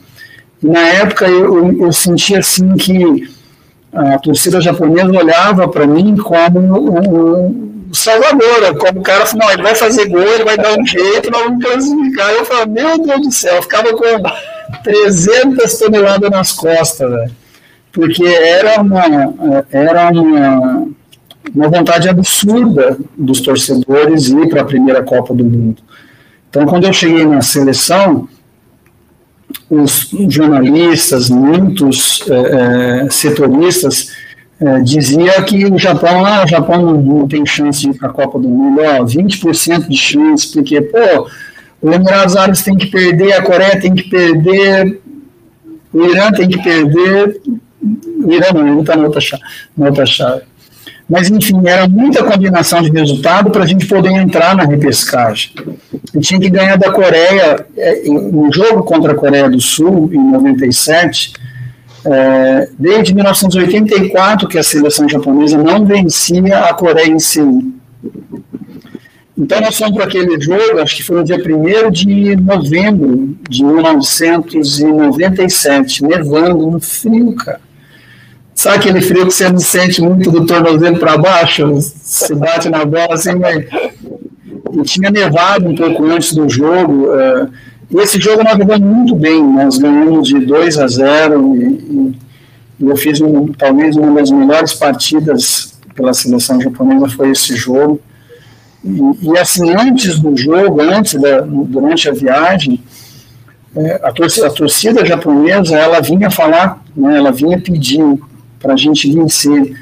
[0.61, 3.29] E na época eu, eu sentia assim que
[3.91, 9.73] a torcida japonesa olhava para mim como um salvador, como o cara falou, ele vai
[9.73, 12.29] fazer gol, ele vai dar um jeito, nós vamos classificar.
[12.31, 14.03] Eu falava, meu Deus do céu, eu ficava com
[14.83, 17.38] 300 toneladas nas costas, velho
[17.91, 19.03] porque era uma,
[19.71, 20.87] era uma,
[21.53, 25.81] uma vontade absurda dos torcedores ir para a primeira Copa do Mundo.
[26.49, 28.27] Então, quando eu cheguei na seleção,
[29.69, 34.11] os jornalistas, muitos é, é, setoristas,
[34.59, 38.13] é, dizia que o Japão, ah, o Japão não, tem chance de ir para a
[38.13, 41.29] Copa do Mundo, ó, 20% de chance, porque, pô,
[41.81, 44.99] o Emirados Árabes tem que perder, a Coreia tem que perder,
[45.93, 47.39] o Irã tem que perder,
[47.81, 49.43] virando, ele está na outra, chave,
[49.77, 50.43] na outra chave.
[51.09, 55.53] Mas, enfim, era muita combinação de resultado para a gente poder entrar na repescagem.
[56.13, 57.65] E tinha que ganhar da Coreia,
[58.05, 61.33] no é, jogo contra a Coreia do Sul, em 97,
[62.05, 67.41] é, desde 1984 que a seleção japonesa não vencia a Coreia em si.
[69.35, 71.39] Então nós fomos para aquele jogo, acho que foi no dia 1
[71.91, 77.61] de novembro de 1997, nevando, no frio, cara.
[78.59, 81.65] Sabe aquele frio que você não sente muito do tornozelo para baixo?
[81.75, 83.65] Você bate na bola assim, mas...
[84.73, 87.05] E tinha nevado um pouco antes do jogo.
[87.05, 87.49] Uh,
[87.89, 92.17] e esse jogo nós jogamos muito bem, nós ganhamos de 2 a 0 e,
[92.81, 98.01] e eu fiz um, talvez uma das melhores partidas pela seleção japonesa foi esse jogo.
[98.83, 102.83] E, e assim, antes do jogo, antes da, durante a viagem,
[103.73, 108.27] é, a, torcida, a, torcida, japonesa ela vinha falar, né, ela vinha pedindo
[108.59, 109.73] para a gente vencer,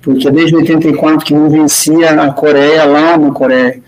[0.00, 3.80] porque desde 84 que não vencia a Coreia lá na Coreia.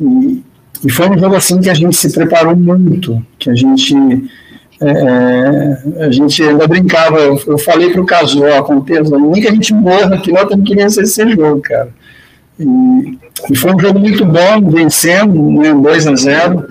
[0.00, 0.42] E,
[0.84, 3.94] e foi um jogo assim que a gente se preparou muito, que a gente
[4.80, 8.84] é, é a gente ainda brincava, eu, eu falei para o Casual, com o
[9.32, 11.88] nem que a gente morra que nós estamos querendo esse jogo, cara.
[12.58, 13.18] E,
[13.50, 16.66] e, foi um jogo muito bom, vencendo, né, 2 a 0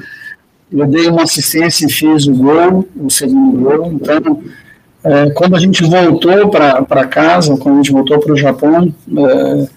[0.72, 3.92] Eu dei uma assistência e fiz o gol, o segundo gol.
[3.94, 4.42] Então,
[5.06, 9.68] é, quando a gente voltou para casa, quando a gente voltou para o Japão, é,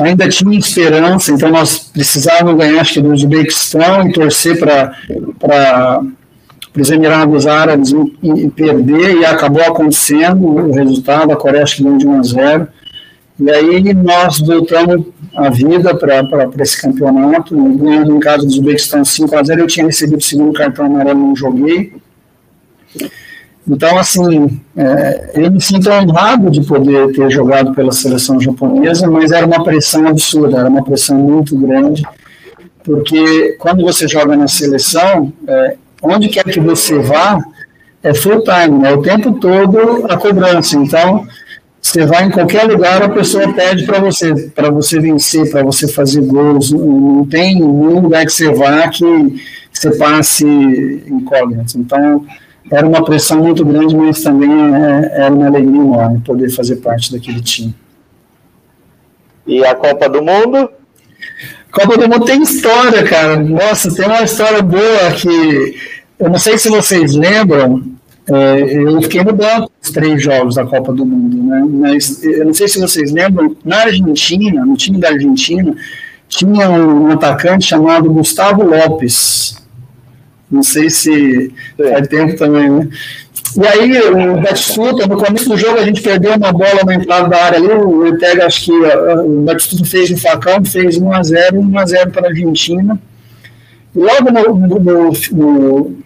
[0.00, 6.02] ainda tinha esperança, então nós precisávamos ganhar, acho que do Uzbequistão e torcer para
[6.76, 11.84] os Emirados Árabes e, e, perder, e acabou acontecendo o resultado, a Coreia acho que
[11.84, 12.68] ganhou de 1 a 0.
[13.38, 15.06] E aí nós voltamos
[15.36, 16.24] a vida para
[16.58, 20.52] esse campeonato, ganhando em casa do Uzbequistão 5 a 0 eu tinha recebido o segundo
[20.52, 21.92] cartão amarelo, não joguei,
[23.66, 29.30] então, assim, é, eu me sinto honrado de poder ter jogado pela seleção japonesa, mas
[29.30, 32.02] era uma pressão absurda, era uma pressão muito grande,
[32.82, 37.42] porque quando você joga na seleção, é, onde quer que você vá,
[38.02, 38.92] é full time, né?
[38.92, 40.76] o tempo todo a cobrança.
[40.76, 41.26] Então,
[41.80, 45.88] você vai em qualquer lugar, a pessoa pede para você, para você vencer, para você
[45.88, 46.70] fazer gols.
[46.70, 49.04] Não tem nenhum lugar que você vá que
[49.72, 50.44] você passe
[51.06, 51.78] incógnito.
[51.78, 52.26] Então,
[52.70, 57.12] era uma pressão muito grande, mas também é, era uma alegria enorme poder fazer parte
[57.12, 57.74] daquele time.
[59.46, 60.70] E a Copa do Mundo?
[61.70, 63.36] Copa do Mundo tem história, cara.
[63.36, 65.76] Nossa, tem uma história boa que
[66.18, 67.82] eu não sei se vocês lembram.
[68.26, 71.62] É, eu fiquei no banco os três jogos da Copa do Mundo, né?
[71.68, 73.54] Mas eu não sei se vocês lembram.
[73.64, 75.76] Na Argentina, no time da Argentina,
[76.28, 79.62] tinha um atacante chamado Gustavo Lopes.
[80.50, 82.88] Não sei se faz tempo também, né?
[83.56, 87.28] E aí, o Batistuta, no começo do jogo, a gente perdeu uma bola na entrada
[87.28, 87.68] da área ali.
[87.68, 92.98] O Ortega, acho que o Batistuta fez um facão, fez 1x0, 1x0 para a Argentina.
[93.94, 95.96] E logo no, no, no,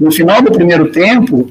[0.00, 1.50] no, final do primeiro tempo,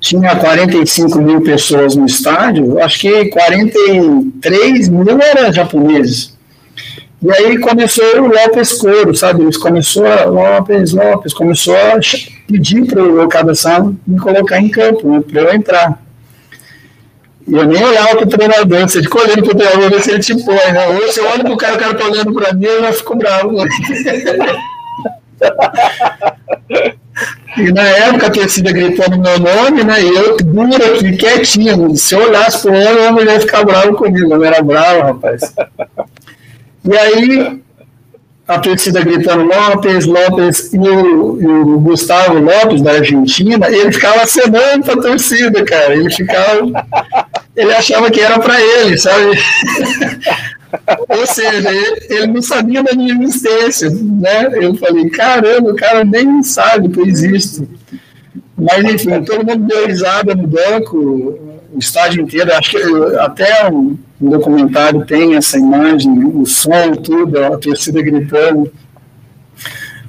[0.00, 6.33] tinha 45 mil pessoas no estádio, acho que 43 mil eram japoneses.
[7.22, 9.42] E aí começou o Lopes Coro, sabe?
[9.42, 11.98] Eles começou a Lopes, Lopes, começou a
[12.46, 16.02] pedir para o Cabeção me colocar em campo, né, para eu entrar.
[17.46, 20.20] E eu nem olhava o treinador, você fica olhando para o treinador, ver se ele
[20.20, 20.86] te põe, né?
[21.06, 23.52] Você olha para o cara, o cara está olhando para mim, eu já fico bravo.
[23.52, 23.68] Né?
[27.56, 30.02] E na época a torcida gritando meu nome, né?
[30.02, 31.96] E eu duro aqui, quietinho.
[31.96, 34.34] Se eu olhasse para o homem, a mulher ia ficar brava comigo.
[34.34, 35.54] Eu era bravo, rapaz.
[36.84, 37.62] E aí,
[38.46, 44.22] a torcida gritando Lopes, Lopes, e o, e o, Gustavo Lopes, da Argentina, ele ficava
[44.22, 45.94] acenando pra torcida, cara.
[45.94, 46.86] Ele ficava.
[47.56, 49.38] Ele achava que era para ele, sabe?
[51.08, 54.50] Ou seja, ele, ele, não sabia da minha existência, né?
[54.54, 57.66] Eu falei, caramba, o cara nem sabe que eu existo.
[58.58, 60.98] Mas, enfim, todo mundo deu risada no banco,
[61.72, 62.52] o estádio inteiro.
[62.52, 68.70] Acho que até um, um documentário tem essa imagem, o som, tudo, a torcida gritando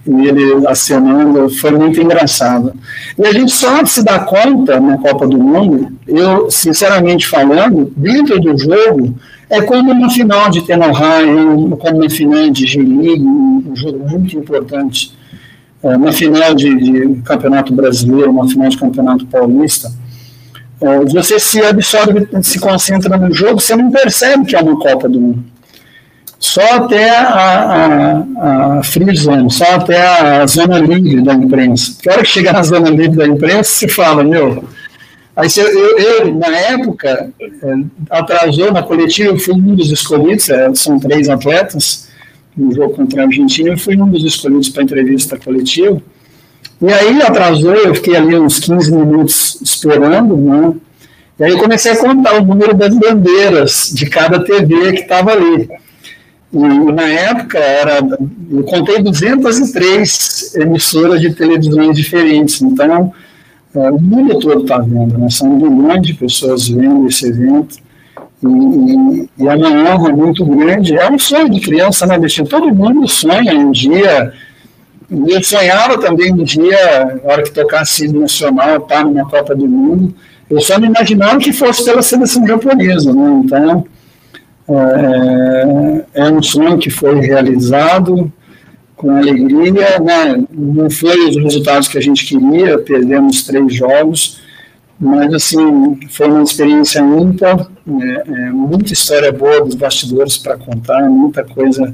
[0.07, 2.73] e ele acionando, foi muito engraçado.
[3.17, 8.39] E a gente só se dá conta na Copa do Mundo, eu, sinceramente falando, dentro
[8.39, 9.15] do jogo,
[9.49, 11.25] é como uma final de Tenohai,
[11.79, 15.11] como uma final de G-League, um jogo muito importante,
[15.81, 19.91] é, uma final de, de Campeonato Brasileiro, uma final de Campeonato Paulista
[20.79, 25.19] você se absorve, se concentra no jogo, você não percebe que é uma Copa do
[25.19, 25.43] Mundo.
[26.37, 31.97] Só até a, a, a free zone, só até a zona livre da imprensa.
[32.01, 34.63] Que hora que chega na zona livre da imprensa, se fala, meu.
[35.35, 37.73] Aí eu, eu, eu na época, é,
[38.09, 42.07] atrasou na coletiva, eu fui um dos escolhidos, é, são três atletas,
[42.55, 46.01] no jogo contra a Argentina, eu fui um dos escolhidos para a entrevista coletiva.
[46.81, 50.73] E aí atrasou, eu fiquei ali uns 15 minutos esperando, né?
[51.39, 55.31] E aí eu comecei a contar o número das bandeiras de cada TV que estava
[55.31, 55.69] ali.
[56.53, 57.99] E, na época, era,
[58.49, 62.61] eu contei 203 emissoras de televisões diferentes.
[62.61, 63.11] Então,
[63.75, 65.29] é, o mundo todo está vendo, né?
[65.29, 67.75] são milhões de pessoas vendo esse evento.
[68.41, 70.95] E, e, e a honra é muito grande.
[70.95, 72.47] É um sonho de criança, né, Destino?
[72.47, 74.31] Todo mundo sonha um dia.
[75.09, 79.67] Eu sonhava também um dia, na hora que tocasse nacional, estar tá, numa Copa do
[79.67, 80.13] Mundo.
[80.49, 83.41] Eu só não imaginava que fosse pela seleção japonesa, né?
[83.43, 83.85] Então,
[84.67, 88.31] é, é, um sonho que foi realizado
[88.95, 90.43] com alegria, né?
[90.51, 94.41] não foi os resultados que a gente queria, perdemos três jogos,
[94.99, 101.07] mas assim, foi uma experiência ímpar, é, é, muita história boa dos bastidores para contar,
[101.09, 101.93] muita coisa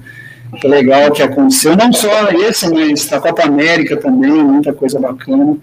[0.63, 5.57] legal que aconteceu, não só esse, mas a Copa América também, muita coisa bacana.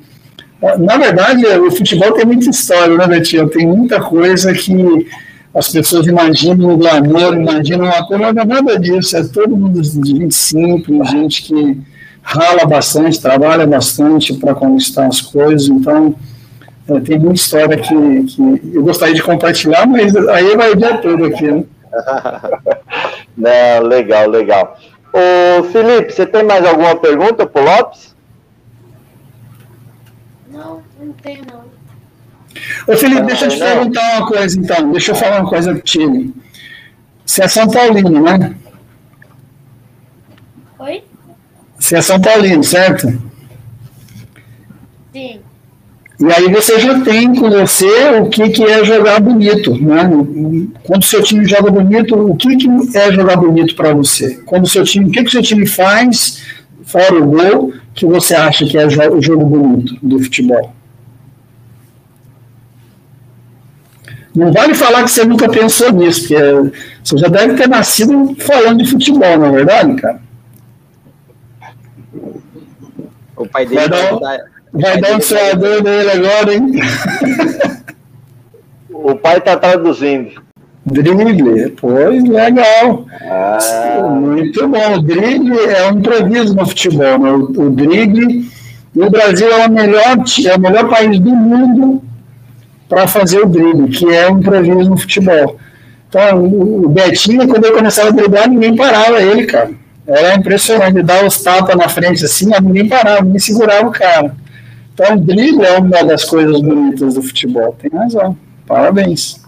[0.78, 3.48] Na verdade, o futebol tem muita história, né, Betinho?
[3.48, 5.06] Tem muita coisa que
[5.54, 10.34] as pessoas imaginam o glamour, imaginam uma coisa, nada disso, é todo mundo de gente
[10.34, 11.80] simples, gente que
[12.22, 16.14] rala bastante, trabalha bastante para conquistar as coisas, então
[16.88, 20.98] é, tem muita história que, que eu gostaria de compartilhar, mas aí vai o dia
[20.98, 21.64] todo aqui, né?
[23.38, 24.76] não, legal, legal.
[25.12, 28.16] Ô, Felipe, você tem mais alguma pergunta para o Lopes?
[30.50, 31.64] Não, não tenho não.
[32.92, 34.90] Ô Felipe, deixa eu te perguntar uma coisa então.
[34.90, 36.34] Deixa eu falar uma coisa contigo.
[37.24, 38.56] Você é São Paulino, né?
[40.80, 41.04] Oi?
[41.78, 43.06] Você é São Paulino, certo?
[45.12, 45.40] Sim.
[46.20, 50.10] E aí você já tem com você o que, que é jogar bonito, né?
[50.82, 54.36] Quando o seu time joga bonito, o que, que é jogar bonito para você?
[54.44, 56.42] Quando o seu time, o que, que o seu time faz,
[56.82, 60.72] fora o gol, que você acha que é o jogo bonito do futebol?
[64.34, 68.82] Não vale falar que você nunca pensou nisso, porque você já deve ter nascido falando
[68.82, 70.20] de futebol, não é verdade, cara?
[73.36, 76.72] O pai dele vai dar, vai, dar um suador nele agora, hein?
[78.90, 80.42] O pai tá traduzindo.
[80.84, 83.06] Drible, pois legal.
[83.22, 84.08] Ah.
[84.20, 84.94] Muito bom.
[84.94, 87.18] O drible é um improviso no futebol.
[87.18, 87.30] Né?
[87.30, 88.50] O, o drible,
[88.96, 90.16] o Brasil é o melhor,
[90.46, 92.02] é o melhor país do mundo
[92.88, 95.58] para fazer o drible, que é um improviso no futebol.
[96.08, 99.70] Então, o Betinho, quando eu começava a driblar, ninguém parava ele, cara.
[100.06, 104.34] Era impressionante, dar os tapas na frente assim, ninguém parava, ninguém segurava o cara.
[104.98, 107.72] Então, o drible é uma das coisas bonitas do futebol.
[107.78, 108.36] Tem razão.
[108.66, 109.40] Parabéns.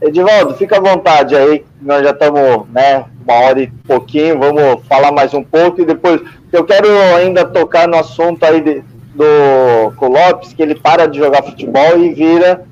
[0.00, 5.10] Edivaldo, fica à vontade aí, nós já estamos, né, uma hora e pouquinho, vamos falar
[5.10, 6.20] mais um pouco e depois
[6.52, 6.86] eu quero
[7.16, 8.84] ainda tocar no assunto aí de,
[9.14, 12.64] do com Lopes, que ele para de jogar futebol e vira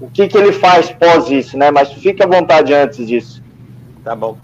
[0.00, 1.72] o que, que ele faz pós isso, né?
[1.72, 3.42] Mas fique à vontade antes disso.
[4.04, 4.36] Tá bom.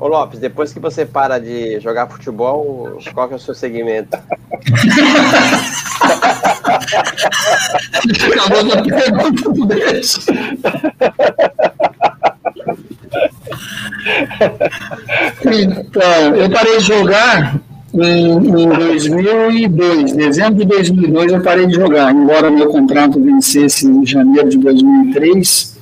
[0.00, 4.16] Ô Lopes, depois que você para de jogar futebol, qual que é o seu segmento?
[8.32, 9.66] Acabou pergunta do
[15.44, 17.60] Então, eu parei de jogar
[17.94, 24.06] em, em 2002, dezembro de 2002, eu parei de jogar, embora meu contrato vencesse em
[24.06, 25.77] janeiro de 2003.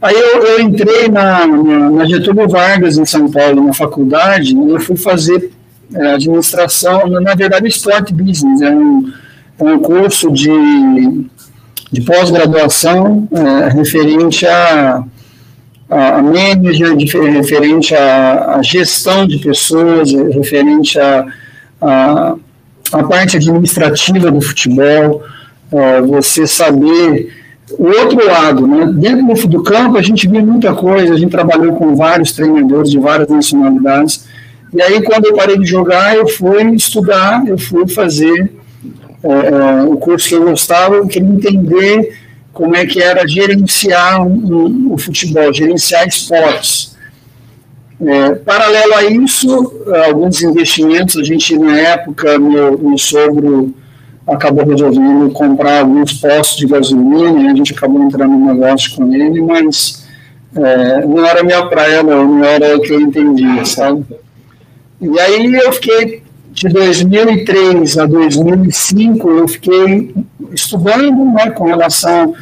[0.00, 4.70] Aí eu, eu entrei na, na, na, Getúlio Vargas, em São Paulo, na faculdade, e
[4.70, 5.50] eu fui fazer
[5.94, 9.12] é, administração, na verdade, Sport Business, é um,
[9.58, 10.50] é um curso de,
[11.90, 15.04] de pós-graduação é, referente a
[15.90, 16.94] a, manager,
[17.32, 21.26] referente à, gestão de pessoas, referente à
[21.80, 22.34] a,
[22.92, 25.22] a, parte administrativa do futebol,
[26.06, 27.37] você saber
[27.72, 28.86] o outro lado, né?
[28.86, 32.98] Dentro do campo a gente viu muita coisa, a gente trabalhou com vários treinadores de
[32.98, 34.24] várias nacionalidades,
[34.72, 38.52] e aí quando eu parei de jogar, eu fui estudar, eu fui fazer
[39.22, 42.16] é, é, o curso que eu gostava, eu queria entender
[42.52, 46.96] como é que era gerenciar um, um, o futebol, gerenciar esportes.
[48.00, 49.72] É, paralelo a isso,
[50.06, 53.74] alguns investimentos, a gente na época, meu, meu sogro
[54.28, 59.40] acabou resolvendo comprar alguns postos de gasolina, a gente acabou entrando no negócio com ele,
[59.42, 60.06] mas
[60.54, 64.04] é, não era minha praia, não, não era o que eu entendia, sabe?
[65.00, 70.14] E aí eu fiquei, de 2003 a 2005, eu fiquei
[70.52, 72.34] estudando né, com relação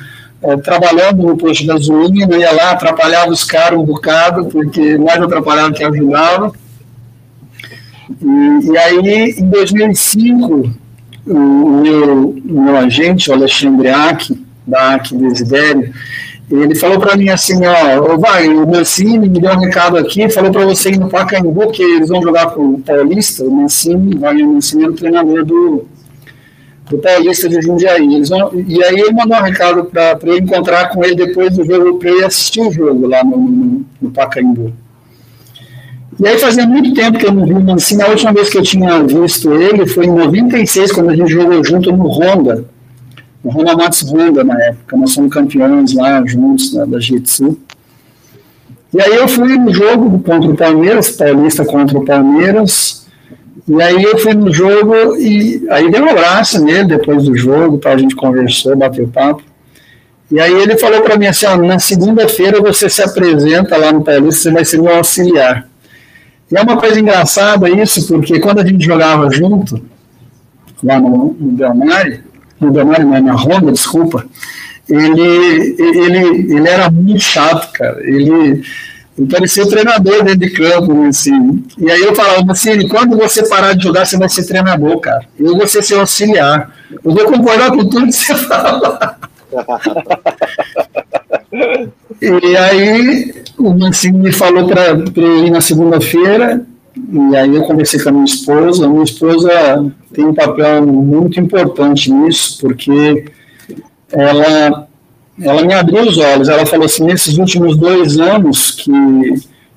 [0.43, 5.21] é, trabalhando no posto de gasolina, ia lá, atrapalhava os caras um bocado, porque mais
[5.21, 6.53] atrapalhava que ajudava.
[8.23, 10.71] E, e aí, em 2005,
[11.27, 14.37] o meu, o meu agente, o Alexandre Ack,
[14.67, 15.93] da Ack Desidério,
[16.51, 20.53] ele falou para mim assim, ó, vai, o Mancini me deu um recado aqui, falou
[20.53, 24.41] para você ir no Pacaembu, que eles vão jogar com o Paulista, o Mancini, vai,
[24.43, 25.89] o Mancini é o treinador do,
[26.89, 28.15] do Paulista de Jundiaí.
[28.15, 31.65] Eles vão, e aí ele mandou um recado para eu encontrar com ele depois do
[31.65, 34.73] jogo, para eu assistir o jogo lá no, no, no Pacaembu.
[36.19, 38.57] E aí fazia muito tempo que eu não vi o Mancini, a última vez que
[38.57, 42.65] eu tinha visto ele foi em 96, quando a gente jogou junto no Honda,
[43.45, 47.59] o Honda Max Honda na época, nós somos campeões lá juntos né, da Jitsu.
[48.95, 53.07] E aí eu fui no jogo contra o Palmeiras, Paulista contra o Palmeiras,
[53.69, 57.77] e aí eu fui no jogo e aí dei um abraço nele depois do jogo,
[57.77, 59.43] tá, a gente conversou, bateu papo.
[60.31, 64.03] E aí ele falou para mim assim, ó, na segunda-feira você se apresenta lá no
[64.03, 65.69] Paulista, você vai ser meu auxiliar.
[66.51, 69.83] E é uma coisa engraçada isso, porque quando a gente jogava junto,
[70.83, 71.53] lá no, no
[72.59, 74.25] no Belmari, não, na Honda, desculpa,
[74.89, 77.99] ele, ele, ele era muito chato, cara.
[78.01, 78.63] Ele,
[79.19, 81.65] ele parecia o treinador dentro de campo, né, assim.
[81.79, 85.27] E aí eu falava assim, quando você parar de jogar, você vai ser treinador, cara.
[85.39, 86.75] Eu vou ser seu auxiliar.
[87.05, 89.19] Eu vou concordar com tudo que você fala.
[92.21, 96.65] e aí o Mancini me falou para ir na segunda-feira,
[96.97, 98.87] e aí eu conversei com a minha esposa.
[98.87, 103.27] A minha esposa tem um papel muito importante nisso, porque
[104.11, 104.89] ela,
[105.41, 106.49] ela me abriu os olhos.
[106.49, 108.93] Ela falou assim: nesses últimos dois anos que,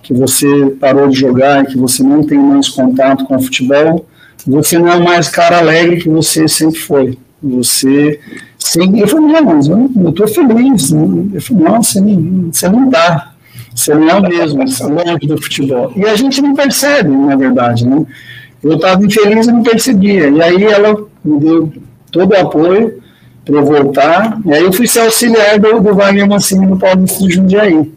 [0.02, 0.48] que você
[0.80, 4.06] parou de jogar e que você não tem mais contato com o futebol,
[4.48, 7.18] você não é mais cara alegre que você sempre foi.
[7.42, 8.20] Você
[8.58, 9.00] sempre.
[9.00, 10.92] Eu falei: não, mas eu estou feliz.
[10.92, 13.34] Eu falei: não, você não, você não está.
[13.74, 15.94] Você não é o mesmo, longe do futebol.
[15.96, 18.06] E a gente não percebe, na verdade, né?
[18.62, 20.30] Eu estava infeliz e não percebia.
[20.30, 21.72] E aí ela me deu
[22.12, 23.02] todo o apoio
[23.46, 24.40] para eu voltar.
[24.46, 27.90] E aí eu fui ser auxiliar do, do Wagner Mancini no Paulista de Jundiaí.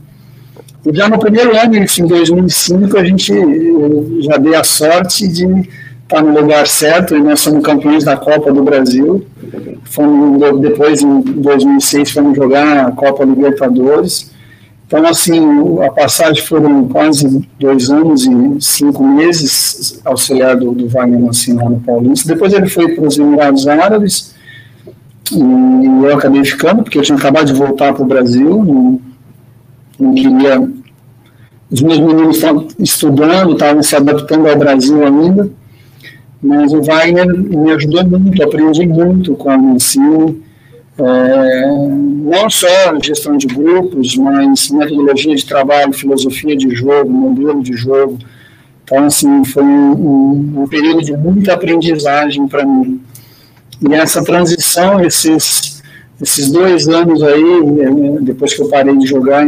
[0.87, 3.33] E já no primeiro ano, em 2005, a gente
[4.23, 5.47] já dei a sorte de
[6.13, 9.25] estar no lugar certo, e nós somos campeões da Copa do Brasil.
[9.85, 14.31] Fomos, depois, em 2006, fomos jogar a Copa Libertadores.
[14.87, 15.41] Então, assim,
[15.83, 21.71] a passagem foram quase dois anos e cinco meses auxiliar do, do Wagner Mancini lá
[21.71, 22.29] no Paulista.
[22.29, 24.35] Depois ele foi para os Emirados Árabes
[25.33, 29.01] e eu acabei ficando, porque eu tinha acabado de voltar para o Brasil,
[29.99, 30.69] não queria...
[31.71, 35.51] Os meus meninos estavam estudando, estavam se adaptando ao Brasil ainda,
[36.43, 40.43] mas o Wagner me ajudou muito, aprendi muito com o Mancini,
[40.99, 42.67] é, não só
[43.01, 48.19] gestão de grupos, mas metodologia de trabalho, filosofia de jogo, modelo de jogo.
[48.85, 53.01] Então, assim, foi um, um período de muita aprendizagem para mim.
[53.89, 55.83] E essa transição, esses,
[56.21, 57.43] esses dois anos aí,
[57.81, 59.47] é, depois que eu parei de jogar,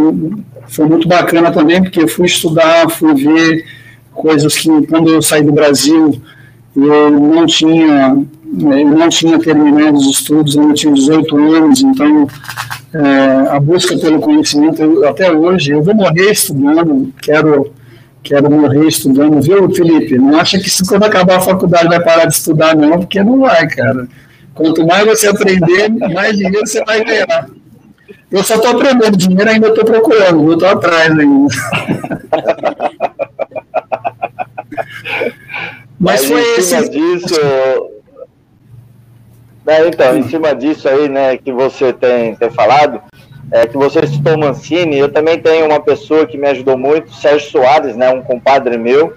[0.69, 3.65] foi muito bacana também, porque eu fui estudar, fui ver
[4.12, 6.21] coisas que, quando eu saí do Brasil,
[6.77, 8.17] eu não tinha
[8.61, 12.29] eu não tinha terminado os estudos, eu tinha 18 anos, então
[12.93, 17.73] é, a busca pelo conhecimento, eu, até hoje, eu vou morrer estudando, quero,
[18.23, 20.17] quero morrer estudando, viu, Felipe?
[20.17, 23.41] Não acha que se quando acabar a faculdade vai parar de estudar, não, porque não
[23.41, 24.07] vai, cara.
[24.55, 27.49] Quanto mais você aprender, mais dinheiro você vai ganhar.
[28.31, 31.49] Eu só estou aprendendo, dinheiro ainda estou procurando, estou atrás ainda.
[36.05, 36.91] Mas, Mas foi esse.
[36.91, 37.41] Disso,
[39.65, 43.01] né, então, em cima disso aí, né, que você tem, tem falado,
[43.51, 47.51] é, que você citou Mancini, eu também tenho uma pessoa que me ajudou muito, Sérgio
[47.51, 49.15] Soares, né, um compadre meu,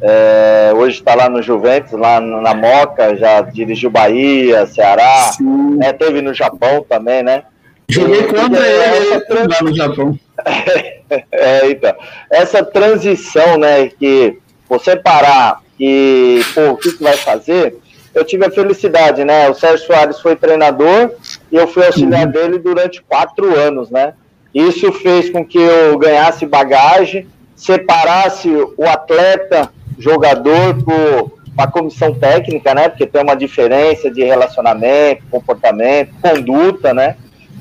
[0.00, 5.30] é, hoje está lá no Juventus, lá na Moca, já dirigiu Bahia, Ceará,
[5.76, 7.44] né, teve no Japão também, né?
[7.88, 10.18] Joguei contra ele lá no Japão.
[11.30, 11.94] é, então,
[12.28, 14.38] essa transição, né, que
[14.68, 17.78] você parar e, pô, o que, que vai fazer,
[18.14, 19.48] eu tive a felicidade, né?
[19.48, 21.12] O Sérgio Soares foi treinador
[21.52, 22.32] e eu fui auxiliar uhum.
[22.32, 24.14] dele durante quatro anos, né?
[24.54, 32.72] Isso fez com que eu ganhasse bagagem, separasse o atleta, jogador, por a comissão técnica,
[32.72, 32.88] né?
[32.88, 37.16] Porque tem uma diferença de relacionamento, comportamento, conduta, né?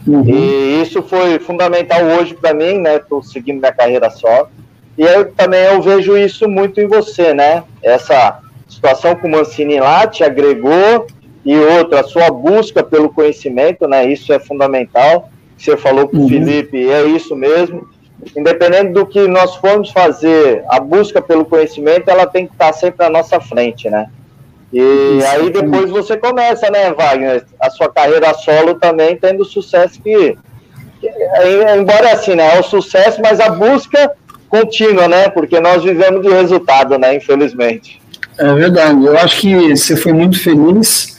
[0.05, 0.23] Uhum.
[0.27, 2.97] E isso foi fundamental hoje para mim, né?
[2.97, 4.47] Estou seguindo minha carreira só.
[4.97, 7.63] E eu também eu vejo isso muito em você, né?
[7.83, 11.07] Essa situação com o Mancini lá te agregou
[11.45, 14.05] e outra, a sua busca pelo conhecimento, né?
[14.05, 15.29] Isso é fundamental.
[15.57, 16.29] Você falou com o uhum.
[16.29, 17.87] Felipe, é isso mesmo.
[18.35, 23.05] Independente do que nós formos fazer, a busca pelo conhecimento, ela tem que estar sempre
[23.05, 24.07] à nossa frente, né?
[24.73, 29.45] E isso, aí depois você começa, né, Wagner, a sua carreira solo também tendo o
[29.45, 30.37] sucesso que,
[31.03, 34.11] é, embora assim, né, é o sucesso, mas a busca
[34.49, 38.01] contínua, né, porque nós vivemos de resultado, né, infelizmente.
[38.37, 41.17] É verdade, eu acho que você foi muito feliz,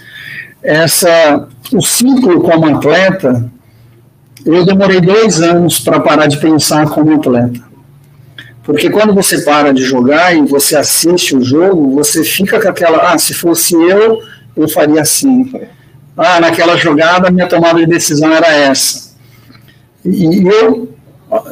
[0.62, 3.50] essa, o ciclo como atleta,
[4.44, 7.68] eu demorei dois anos para parar de pensar como atleta.
[8.62, 13.12] Porque quando você para de jogar e você assiste o jogo, você fica com aquela,
[13.12, 14.20] ah, se fosse eu,
[14.54, 15.50] eu faria assim.
[16.14, 19.16] Ah, naquela jogada, minha tomada de decisão era essa.
[20.04, 20.94] E eu,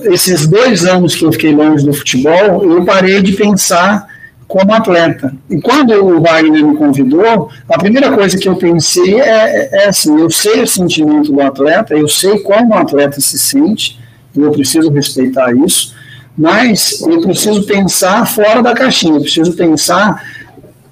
[0.04, 4.06] esses dois anos que eu fiquei longe do futebol, eu parei de pensar
[4.48, 5.34] como atleta.
[5.50, 10.18] E quando o Wagner me convidou, a primeira coisa que eu pensei é, é assim:
[10.18, 13.98] eu sei o sentimento do atleta, eu sei como o atleta se sente,
[14.34, 15.94] e eu preciso respeitar isso,
[16.36, 20.22] mas eu preciso pensar fora da caixinha, eu preciso pensar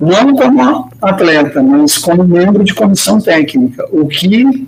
[0.01, 3.87] não como atleta, mas como membro de comissão técnica.
[3.93, 4.67] O que,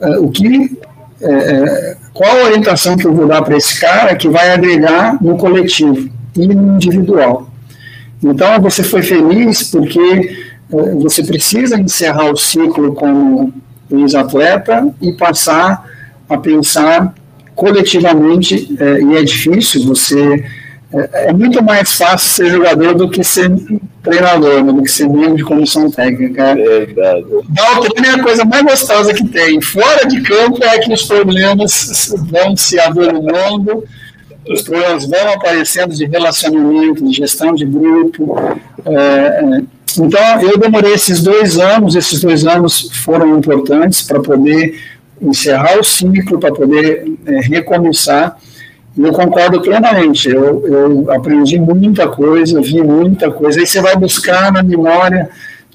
[0.00, 0.76] é, o que
[1.20, 5.36] é, qual a orientação que eu vou dar para esse cara que vai agregar no
[5.36, 7.50] coletivo e no individual.
[8.24, 10.34] Então, você foi feliz porque
[10.98, 13.52] você precisa encerrar o ciclo como
[13.90, 15.84] ex-atleta e passar
[16.26, 17.14] a pensar
[17.54, 20.42] coletivamente, e é difícil, você
[20.92, 23.50] é, é, muito mais fácil ser jogador do que ser
[24.02, 26.54] treinador, né, do que ser membro de comissão técnica.
[26.54, 27.24] Verdade.
[27.48, 29.60] Dar o treino é a coisa mais gostosa que tem.
[29.60, 33.84] Fora de campo é que os problemas vão se avolumando,
[34.48, 38.38] os problemas vão aparecendo de relacionamento, de gestão de grupo.
[38.84, 39.62] É, é,
[39.98, 44.78] então, eu demorei esses dois anos, esses dois anos foram importantes para poder
[45.20, 48.38] encerrar o ciclo, para poder é, recomeçar
[48.96, 50.28] eu concordo plenamente.
[50.28, 53.60] Eu, eu aprendi muita coisa, vi muita coisa.
[53.60, 55.28] Aí você vai buscar na memória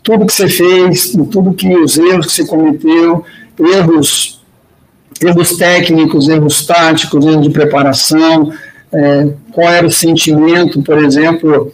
[0.03, 3.23] tudo que você fez, tudo que os erros que você cometeu,
[3.59, 4.41] erros,
[5.23, 8.51] erros técnicos, erros táticos, erros de preparação,
[8.91, 11.71] é, qual era o sentimento, por exemplo.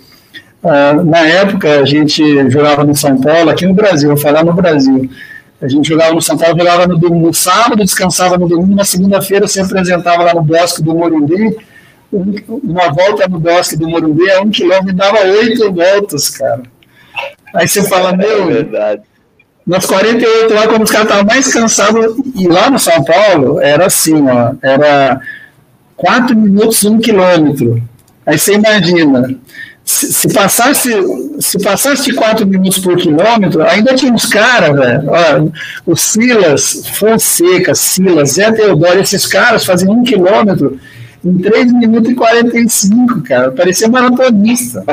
[0.62, 4.54] Uh, na época a gente jogava no São Paulo, aqui no Brasil, vou falar no
[4.54, 5.10] Brasil.
[5.62, 9.48] A gente jogava no São Paulo, jogava no, no sábado, descansava no domingo, na segunda-feira
[9.48, 11.58] se apresentava lá no Bosque do Morumbi.
[12.12, 16.62] Uma volta no Bosque do Morumbi a um quilômetro dava oito voltas, cara.
[17.54, 18.50] Aí você fala, meu.
[18.50, 19.02] É verdade.
[19.66, 23.88] Nas 48 lá, quando os caras estavam mais cansados, e lá no São Paulo, era
[23.88, 25.20] assim, ó, era
[25.94, 27.84] quatro minutos um quilômetro.
[28.26, 29.38] Aí você imagina,
[29.88, 30.92] se, passasse
[31.40, 35.54] se passasse 4 minutos por quilômetro, ainda tinha uns caras, velho.
[35.86, 40.78] O Silas Fonseca, Silas, Zé Teodoro, esses caras faziam um quilômetro
[41.24, 43.52] em 3 minutos e 45, cara.
[43.54, 44.84] Parecia maratonista.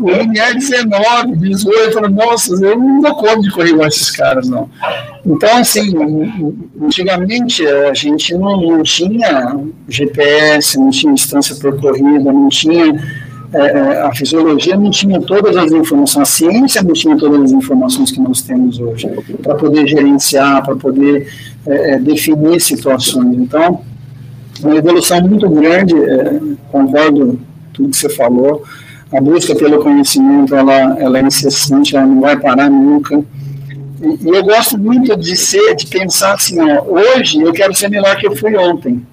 [0.00, 4.10] o linear 19, 18, eu falei, nossa, eu não dou conta de correr igual esses
[4.10, 4.68] caras, não.
[5.26, 5.94] Então, assim,
[6.80, 9.58] antigamente a gente não, não tinha
[9.88, 12.94] GPS, não tinha distância percorrida, não tinha
[13.54, 17.52] é, é, a fisiologia não tinha todas as informações, a ciência não tinha todas as
[17.52, 19.06] informações que nós temos hoje,
[19.42, 21.28] para poder gerenciar, para poder
[21.66, 23.36] é, é, definir situações.
[23.36, 23.80] Então,
[24.62, 27.38] uma evolução muito grande, é, concordo
[27.74, 28.64] tudo que você falou,
[29.12, 33.22] a busca pelo conhecimento, ela, ela é incessante, ela não vai parar nunca,
[34.00, 37.90] e, e eu gosto muito de ser, de pensar assim, ó, hoje eu quero ser
[37.90, 39.04] melhor que eu fui ontem,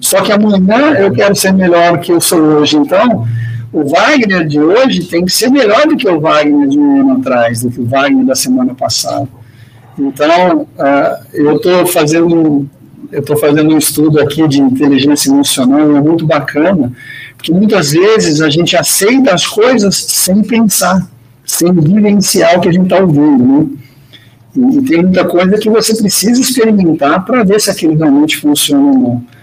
[0.00, 3.26] só que amanhã eu quero ser melhor que eu sou hoje, então
[3.76, 7.20] o Wagner de hoje tem que ser melhor do que o Wagner de um ano
[7.20, 9.28] atrás, do que o Wagner da semana passada.
[9.98, 12.66] Então, uh, eu estou fazendo
[13.12, 16.90] eu estou fazendo um estudo aqui de inteligência emocional, é muito bacana,
[17.36, 21.06] porque muitas vezes a gente aceita as coisas sem pensar,
[21.44, 23.66] sem vivenciar o que a gente está ouvindo, né?
[24.56, 28.86] E, e tem muita coisa que você precisa experimentar para ver se aquilo realmente funciona
[28.86, 29.35] ou não.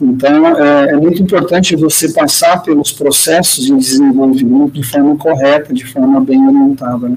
[0.00, 5.86] Então, é, é, muito importante você passar pelos processos de desenvolvimento de forma correta, de
[5.86, 7.08] forma bem orientada.
[7.08, 7.16] Né?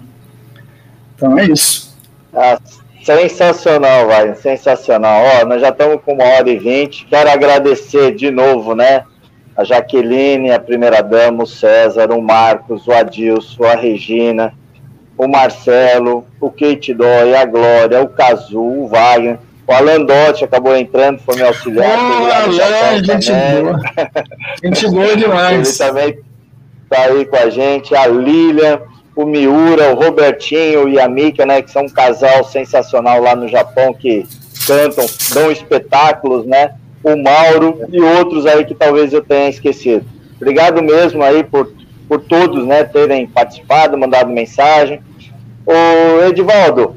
[1.16, 1.98] Então, é isso.
[2.34, 2.60] Ah,
[3.04, 5.24] sensacional, vai, sensacional.
[5.24, 7.06] Ó, nós já estamos com uma hora e vinte.
[7.10, 9.04] Quero agradecer de novo, né?
[9.56, 14.54] A Jaqueline, a primeira-dama, o César, o Marcos, o Adilson, a Regina,
[15.18, 20.76] o Marcelo, o Kate Dói, a Glória, o Cazu, o Wagner o Alan Dotti acabou
[20.78, 21.98] entrando, foi meu auxiliar.
[22.00, 23.80] Oh, Alan, gente boa.
[24.64, 25.82] gente boa demais.
[25.82, 26.20] Ele também
[26.84, 27.94] está aí com a gente.
[27.94, 28.80] A Lilian,
[29.14, 31.62] o Miura, o Robertinho e a Mika, né?
[31.62, 34.26] Que são um casal sensacional lá no Japão que
[34.66, 36.76] cantam, dão espetáculos, né?
[37.04, 40.06] O Mauro e outros aí que talvez eu tenha esquecido.
[40.38, 41.74] Obrigado mesmo aí por,
[42.08, 42.86] por todos, né?
[42.86, 45.02] Terem participado, mandado mensagem.
[45.66, 46.96] O Edivaldo,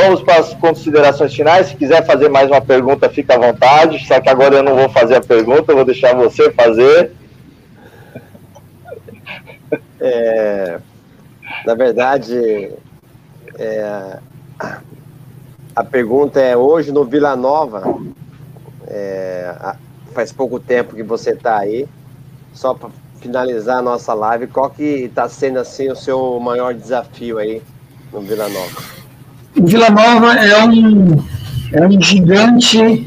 [0.00, 1.66] Vamos para as considerações finais.
[1.66, 4.06] Se quiser fazer mais uma pergunta, fica à vontade.
[4.06, 7.10] Só que agora eu não vou fazer a pergunta, eu vou deixar você fazer.
[10.00, 10.78] É,
[11.66, 12.72] na verdade,
[13.58, 14.18] é,
[15.74, 17.82] a pergunta é: hoje no Vila Nova,
[18.86, 19.52] é,
[20.14, 21.88] faz pouco tempo que você está aí,
[22.52, 27.38] só para finalizar a nossa live, qual que está sendo assim o seu maior desafio
[27.38, 27.60] aí
[28.12, 28.97] no Vila Nova?
[29.60, 31.24] Vila Nova é um,
[31.72, 33.06] é um gigante,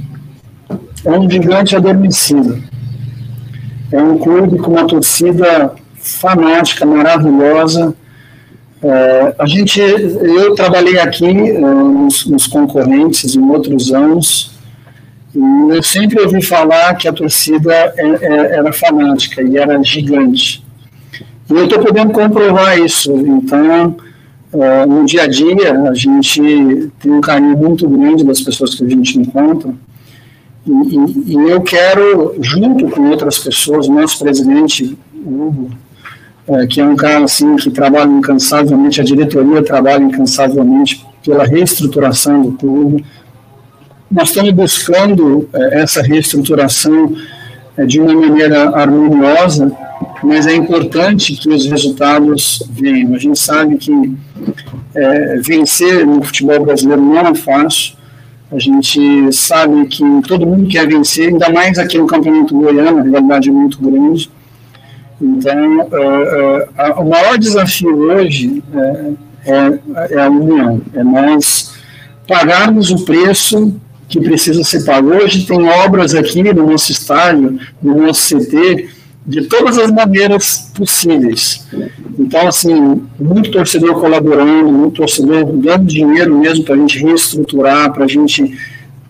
[1.06, 2.62] é um gigante adormecido.
[3.92, 7.96] É um clube com uma torcida fanática, maravilhosa.
[8.84, 14.52] É, a gente, eu trabalhei aqui é, nos, nos, concorrentes em outros anos
[15.36, 20.64] e eu sempre ouvi falar que a torcida é, é, era fanática e era gigante.
[21.50, 23.12] E eu estou podendo comprovar isso.
[23.12, 23.96] Então,
[24.54, 28.84] é, no dia a dia, a gente tem um carinho muito grande das pessoas que
[28.84, 29.74] a gente encontra.
[30.68, 35.72] E, e, e eu quero, junto com outras pessoas, nosso presidente, Hugo,
[36.48, 42.42] é, que é um cara assim que trabalha incansavelmente, a diretoria trabalha incansavelmente pela reestruturação
[42.42, 43.06] do clube.
[44.10, 47.16] Nós estamos buscando é, essa reestruturação
[47.88, 49.72] de uma maneira harmoniosa,
[50.24, 53.14] mas é importante que os resultados venham.
[53.16, 53.92] A gente sabe que
[54.96, 57.96] é, vencer no futebol brasileiro não é fácil.
[58.52, 63.04] A gente sabe que todo mundo quer vencer, ainda mais aqui no Campeonato Goiano, a
[63.04, 64.30] rivalidade é muito grande.
[65.22, 69.12] Então, uh, uh, o maior desafio hoje é,
[69.46, 69.80] é,
[70.16, 71.76] é, a união, é nós
[72.28, 73.74] pagarmos o preço
[74.10, 75.14] que precisa ser pago.
[75.14, 78.90] Hoje tem obras aqui no nosso estádio, no nosso CT,
[79.26, 81.68] de todas as maneiras possíveis.
[82.18, 88.06] Então, assim, muito torcedor colaborando, muito torcedor dando dinheiro mesmo para a gente reestruturar, para
[88.06, 88.58] a gente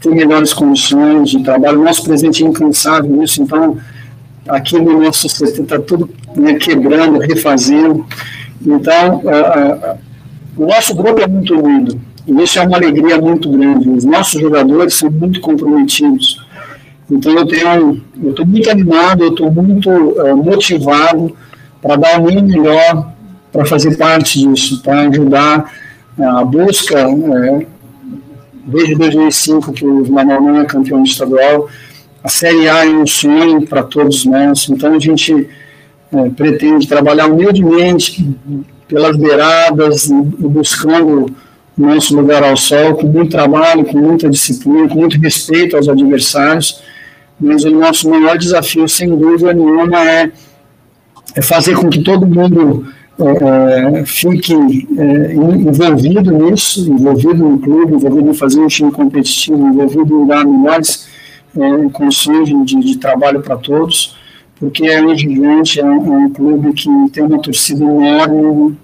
[0.01, 1.83] ter melhores condições de trabalho.
[1.83, 3.77] Nosso presidente é incansável nisso, então
[4.47, 8.05] aqui no nosso CT está tudo né, quebrando, refazendo.
[8.65, 9.95] Então, a, a,
[10.57, 13.89] o nosso grupo é muito unido, e isso é uma alegria muito grande.
[13.89, 16.40] Os nossos jogadores são muito comprometidos.
[17.09, 21.35] Então, eu tenho, eu estou muito animado, eu estou muito uh, motivado
[21.81, 23.11] para dar o meu melhor
[23.51, 25.73] para fazer parte disso, para ajudar
[26.17, 27.65] a busca, uh,
[28.65, 31.67] desde 2005 que o Manuel é campeão estadual,
[32.23, 35.49] a Série A é um sonho para todos nós, então a gente
[36.13, 38.37] é, pretende trabalhar humildemente
[38.87, 41.33] pelas beiradas buscando
[41.77, 45.89] o nosso lugar ao sol, com muito trabalho, com muita disciplina, com muito respeito aos
[45.89, 46.83] adversários,
[47.41, 50.31] mas o nosso maior desafio, sem dúvida nenhuma, é,
[51.35, 52.85] é fazer com que todo mundo
[53.19, 59.57] é, é fique é, envolvido nisso, envolvido no clube, envolvido em fazer um time competitivo,
[59.57, 61.07] envolvido em dar melhores
[61.57, 64.15] é, condições de, de trabalho para todos,
[64.59, 68.77] porque é um gigante, é um, é um, clube que tem uma torcida enorme,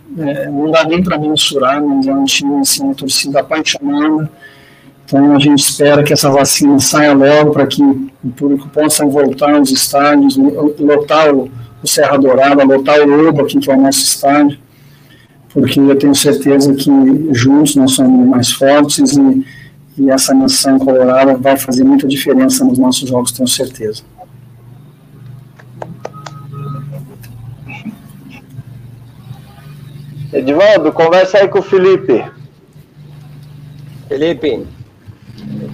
[0.52, 4.28] não dá nem para mensurar, mas é um time, assim, uma torcida apaixonada.
[5.08, 9.56] Então a gente espera que essa vacina saia logo para que o público possa voltar
[9.56, 11.50] aos estádios, lotar o,
[11.82, 14.60] o Serra Dourada, lotar o Lobo aqui, que é o nosso estádio,
[15.50, 16.92] porque eu tenho certeza que
[17.32, 19.46] juntos nós somos mais fortes e
[19.98, 24.04] e essa nação colorada vai fazer muita diferença nos nossos jogos, tenho certeza.
[30.32, 32.24] Edivaldo, conversa aí com o Felipe.
[34.08, 34.68] Felipe,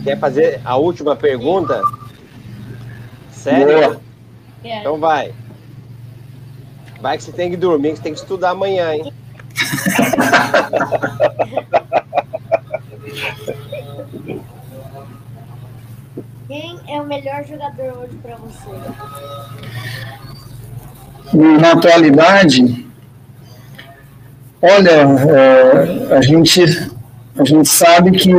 [0.04, 1.82] quer fazer a última pergunta?
[3.32, 3.90] Sério?
[3.90, 4.02] Boa.
[4.64, 5.34] Então vai.
[7.02, 9.12] Vai que você tem que dormir, que você tem que estudar amanhã, hein?
[16.48, 18.70] Quem é o melhor jogador hoje para você?
[21.34, 22.86] Na atualidade,
[24.62, 26.62] olha, é, a, gente,
[27.38, 28.32] a gente sabe que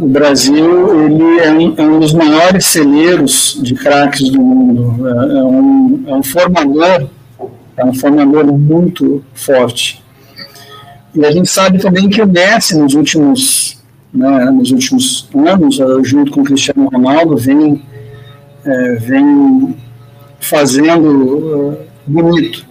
[0.00, 5.06] o Brasil ele é um, é um dos maiores celeiros de craques do mundo.
[5.06, 7.08] É, é, um, é um formador,
[7.76, 10.02] é um formador muito forte.
[11.14, 13.80] E a gente sabe também que o Messi, nos últimos
[14.12, 15.76] né, nos últimos anos,
[16.08, 17.82] junto com o Cristiano Ronaldo, vem,
[18.64, 19.76] é, vem
[20.40, 22.66] fazendo uh, bonito.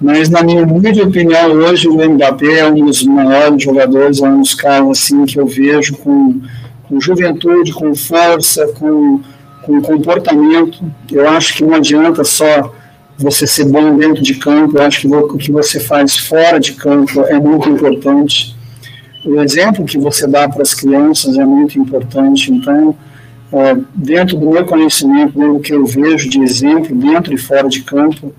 [0.00, 4.40] Mas, na minha humilde opinião, hoje o Mbappé é um dos maiores jogadores, é um
[4.40, 6.40] dos caras assim, que eu vejo com,
[6.84, 9.20] com juventude, com força, com,
[9.62, 10.84] com comportamento.
[11.10, 12.74] Eu acho que não adianta só
[13.18, 16.72] você ser bom dentro de campo, eu acho que o que você faz fora de
[16.72, 18.56] campo é muito importante
[19.26, 22.52] o exemplo que você dá para as crianças é muito importante.
[22.52, 22.96] Então,
[23.52, 27.82] é, dentro do meu conhecimento, do que eu vejo de exemplo, dentro e fora de
[27.82, 28.32] campo,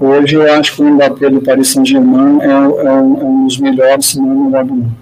[0.00, 4.06] hoje eu acho que o Mbappé do Paris Saint-Germain é, é, é, um dos melhores,
[4.06, 4.96] se não o melhor do mundo.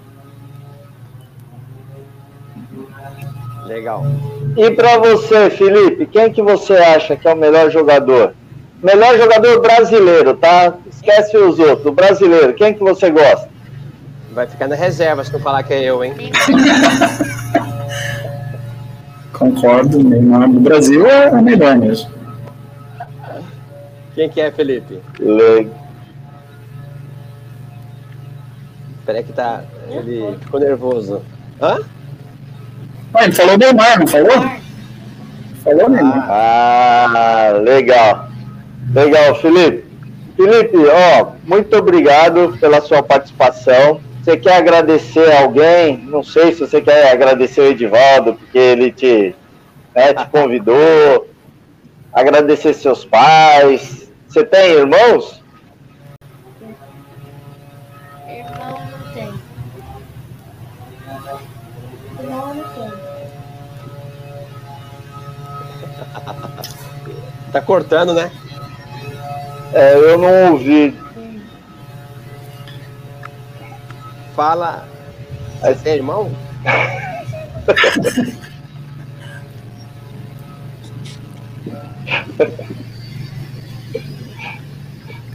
[3.65, 4.03] Legal.
[4.57, 8.33] E para você, Felipe, quem que você acha que é o melhor jogador?
[8.83, 10.73] Melhor jogador brasileiro, tá?
[10.91, 11.85] Esquece os outros.
[11.85, 13.47] O brasileiro, quem que você gosta?
[14.33, 16.13] Vai ficar na reserva se não falar que é eu, hein?
[19.33, 22.18] Concordo, Neymar do Brasil é o melhor mesmo.
[24.19, 24.99] Quem que é, Felipe?
[25.17, 25.73] Legal.
[29.05, 29.63] Peraí que tá.
[29.89, 31.21] Ele ficou nervoso.
[31.61, 31.79] Hã?
[33.13, 34.51] Ah, ele falou Neymar, não falou?
[35.63, 36.27] Falou Neymar.
[36.29, 38.27] Ah, legal.
[38.93, 39.85] Legal, Felipe.
[40.35, 44.01] Felipe, ó, muito obrigado pela sua participação.
[44.21, 45.97] Você quer agradecer alguém?
[45.97, 49.33] Não sei se você quer agradecer o Edivaldo, porque ele te,
[49.95, 51.25] né, te convidou.
[52.11, 53.98] Agradecer seus pais.
[54.29, 55.41] Você tem irmãos?
[58.27, 59.33] Irmão não tem.
[62.19, 62.93] Irmão não tem.
[67.51, 68.31] Tá cortando, né?
[69.73, 70.95] É, eu não ouvi.
[74.35, 74.87] Fala.
[75.59, 76.31] Você tem irmão?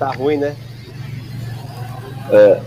[0.05, 0.55] tá ruim, né?
[2.31, 2.60] É.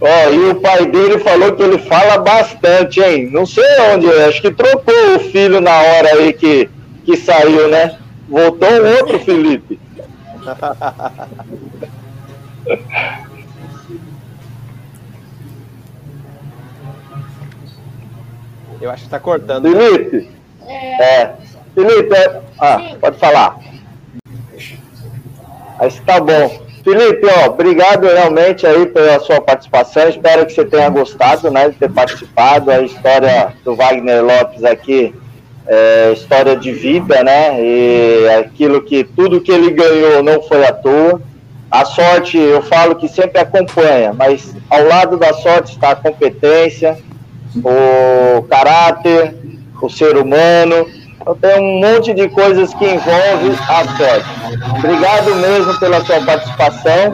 [0.00, 3.30] Ó, e o pai dele falou que ele fala bastante, hein?
[3.32, 6.70] Não sei onde, acho que trocou o filho na hora aí que,
[7.04, 7.98] que saiu, né?
[8.28, 9.80] Voltou um outro Felipe.
[18.80, 19.68] Eu acho que tá cortando.
[19.72, 20.30] Felipe?
[20.68, 21.32] É.
[21.74, 22.42] Felipe, é...
[22.60, 23.65] ah, pode falar.
[25.78, 26.66] Aí tá bom.
[26.82, 30.08] Felipe, ó, obrigado realmente aí pela sua participação.
[30.08, 32.70] Espero que você tenha gostado, né, de ter participado.
[32.70, 35.12] A história do Wagner Lopes aqui
[35.66, 37.60] é história de vida, né?
[37.60, 41.20] E aquilo que tudo que ele ganhou não foi à toa.
[41.68, 46.96] A sorte, eu falo que sempre acompanha, mas ao lado da sorte está a competência,
[47.56, 49.34] o caráter,
[49.82, 50.86] o ser humano.
[51.34, 54.78] Tem um monte de coisas que envolve a sorte.
[54.78, 57.12] Obrigado mesmo pela sua participação.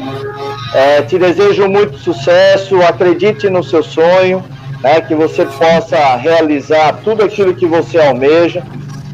[0.74, 4.44] É, te desejo muito sucesso, acredite no seu sonho,
[4.82, 8.62] né, que você possa realizar tudo aquilo que você almeja.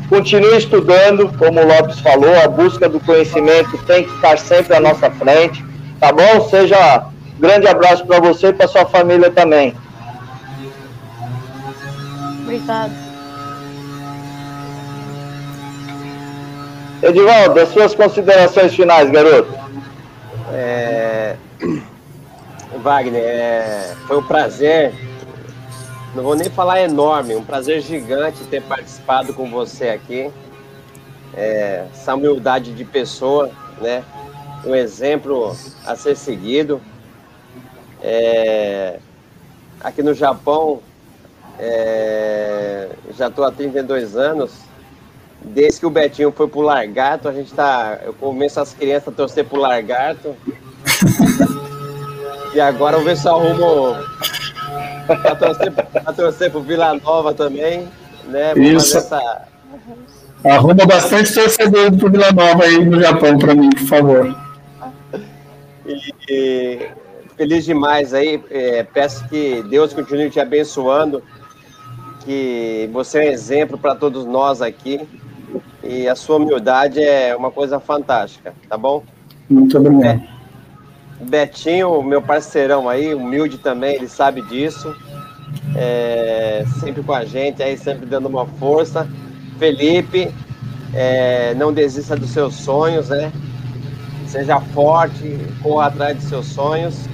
[0.09, 4.81] Continue estudando, como o Lopes falou, a busca do conhecimento tem que estar sempre à
[4.81, 5.65] nossa frente,
[6.01, 6.49] tá bom?
[6.49, 7.05] Seja
[7.37, 9.75] um grande abraço para você e para sua família também.
[12.43, 13.08] Obrigado.
[17.01, 19.53] Edivaldo, as suas considerações finais, garoto.
[20.53, 21.37] É...
[22.83, 23.95] Wagner, é...
[24.07, 24.93] foi um prazer,
[26.13, 30.29] não vou nem falar enorme, um prazer gigante ter participado com você aqui.
[31.37, 31.87] É...
[31.93, 33.49] Essa humildade de pessoa,
[33.81, 34.03] né?
[34.65, 35.57] Um exemplo
[35.87, 36.81] a ser seguido.
[38.03, 38.99] É...
[39.81, 40.81] Aqui no Japão,
[41.61, 42.89] é...
[43.17, 44.68] já estou há 32 anos
[45.41, 48.01] Desde que o Betinho foi pro Largato, a gente tá.
[48.05, 50.35] Eu começo as crianças a torcer pro Largato.
[52.55, 53.97] e agora eu ver se arrumo
[55.09, 55.73] a torcer,
[56.05, 57.89] a torcer pro Vila Nova também.
[58.27, 58.53] Né?
[58.57, 58.99] Isso.
[58.99, 59.43] Essa...
[60.45, 64.37] Arruma bastante torcedor pro Vila Nova aí no Japão para mim, por favor.
[65.87, 66.89] E, e,
[67.37, 68.43] feliz demais aí.
[68.51, 71.23] É, peço que Deus continue te abençoando.
[72.25, 75.09] Que você é um exemplo para todos nós aqui
[75.89, 79.03] e a sua humildade é uma coisa fantástica, tá bom?
[79.49, 80.23] Muito obrigado.
[81.21, 84.95] Betinho, meu parceirão aí, humilde também, ele sabe disso.
[85.75, 89.09] É, sempre com a gente, aí sempre dando uma força.
[89.59, 90.33] Felipe,
[90.95, 93.33] é, não desista dos seus sonhos, né?
[94.27, 97.09] Seja forte, corra atrás de seus sonhos.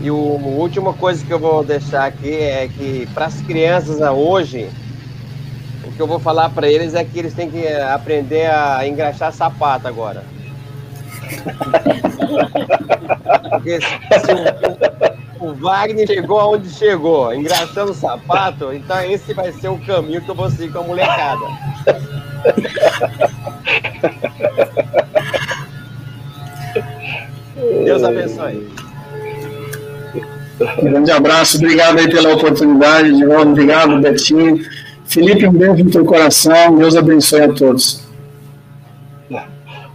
[0.00, 4.00] E o, a última coisa que eu vou deixar aqui é que para as crianças
[4.00, 4.70] hoje,
[5.94, 9.86] que eu vou falar para eles é que eles têm que aprender a engraxar sapato
[9.86, 10.24] agora.
[13.50, 13.86] Porque se,
[15.40, 20.30] o, o, Wagner chegou aonde chegou, engraxando sapato, então esse vai ser o caminho que
[20.30, 21.46] eu vou seguir com a molecada.
[27.84, 28.68] Deus abençoe.
[30.78, 34.64] Um grande abraço, obrigado aí pela oportunidade, de novo, obrigado, Betinho.
[35.14, 38.02] Felipe, um beijo no teu coração, Deus abençoe a todos.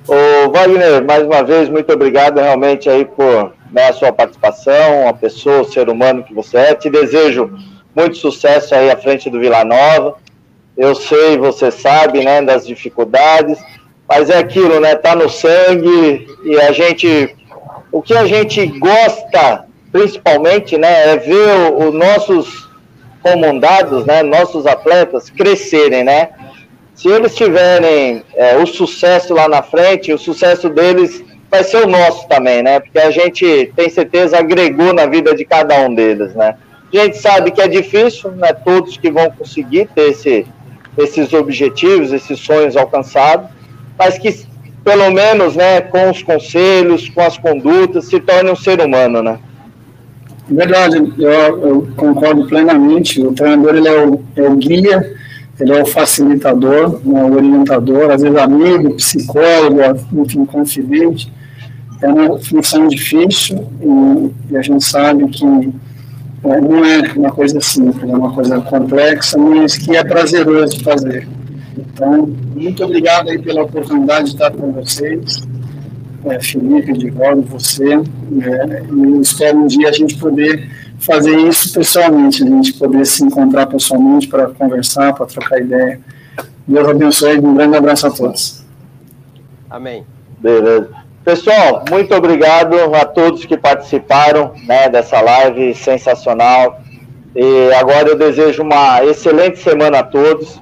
[0.07, 5.13] Ô, Wagner, mais uma vez, muito obrigado realmente aí por né, a sua participação, a
[5.13, 6.73] pessoa, o ser humano que você é.
[6.73, 7.51] Te desejo
[7.93, 10.15] muito sucesso aí à frente do Vila Nova.
[10.77, 13.59] Eu sei, você sabe, né, das dificuldades,
[14.07, 17.35] mas é aquilo, né, tá no sangue e a gente,
[17.91, 22.68] o que a gente gosta, principalmente, né, é ver os nossos
[23.21, 26.29] comandados, né, nossos atletas crescerem, né.
[26.95, 31.87] Se eles tiverem é, o sucesso lá na frente, o sucesso deles vai ser o
[31.87, 32.79] nosso também, né?
[32.79, 36.55] Porque a gente tem certeza agregou na vida de cada um deles, né?
[36.93, 38.53] A gente sabe que é difícil, né?
[38.53, 40.45] Todos que vão conseguir ter esse,
[40.97, 43.49] esses objetivos, esses sonhos alcançados,
[43.97, 44.47] mas que
[44.83, 49.39] pelo menos, né, com os conselhos, com as condutas, se torne um ser humano, né?
[50.49, 53.21] Verdade, eu, eu concordo plenamente.
[53.21, 55.15] O treinador ele é o, é o guia,
[55.59, 59.81] ele é o facilitador, né, o orientador, às vezes amigo, psicólogo,
[60.13, 61.31] enfim, confidente
[62.01, 67.59] é uma função difícil e, e a gente sabe que é, não é uma coisa
[67.59, 71.27] simples, é uma coisa complexa, mas que é prazeroso de fazer.
[71.77, 75.41] Então, muito obrigado aí pela oportunidade de estar com vocês,
[76.25, 80.69] é, Felipe, Edivaldo, você, é, e espero um dia a gente poder
[80.99, 85.99] fazer isso pessoalmente, a gente poder se encontrar pessoalmente para conversar, para trocar ideia.
[86.67, 88.63] Deus abençoe, um grande abraço a todos.
[89.69, 90.05] Amém.
[90.39, 90.89] Beleza.
[91.23, 96.81] Pessoal, muito obrigado a todos que participaram né, dessa live sensacional.
[97.35, 100.59] E agora eu desejo uma excelente semana a todos.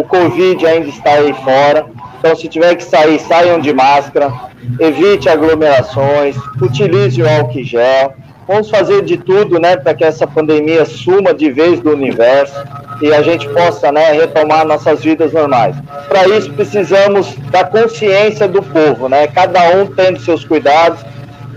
[0.00, 1.84] O Covid ainda está aí fora,
[2.18, 4.32] então se tiver que sair, saiam de máscara,
[4.78, 8.14] evite aglomerações, utilize o álcool gel.
[8.48, 12.54] Vamos fazer de tudo né, para que essa pandemia suma de vez do universo
[13.02, 15.76] e a gente possa né, retomar nossas vidas normais.
[16.08, 19.26] Para isso, precisamos da consciência do povo, né?
[19.26, 21.04] cada um tendo seus cuidados,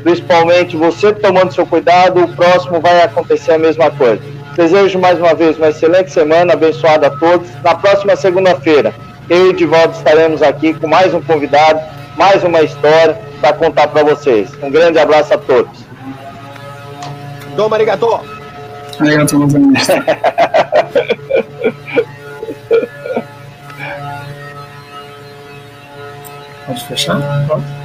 [0.04, 4.22] principalmente você tomando seu cuidado, o próximo vai acontecer a mesma coisa.
[4.56, 7.50] Desejo mais uma vez uma excelente semana, abençoada a todos.
[7.64, 8.94] Na próxima segunda-feira,
[9.30, 11.80] eu e o Divaldo estaremos aqui com mais um convidado,
[12.16, 14.52] mais uma história para contar para vocês.
[14.62, 15.84] Um grande abraço a todos.
[17.56, 18.20] Dom arigato!
[19.00, 19.40] Arigato.
[26.66, 27.20] Pode fechar?
[27.48, 27.83] Pode.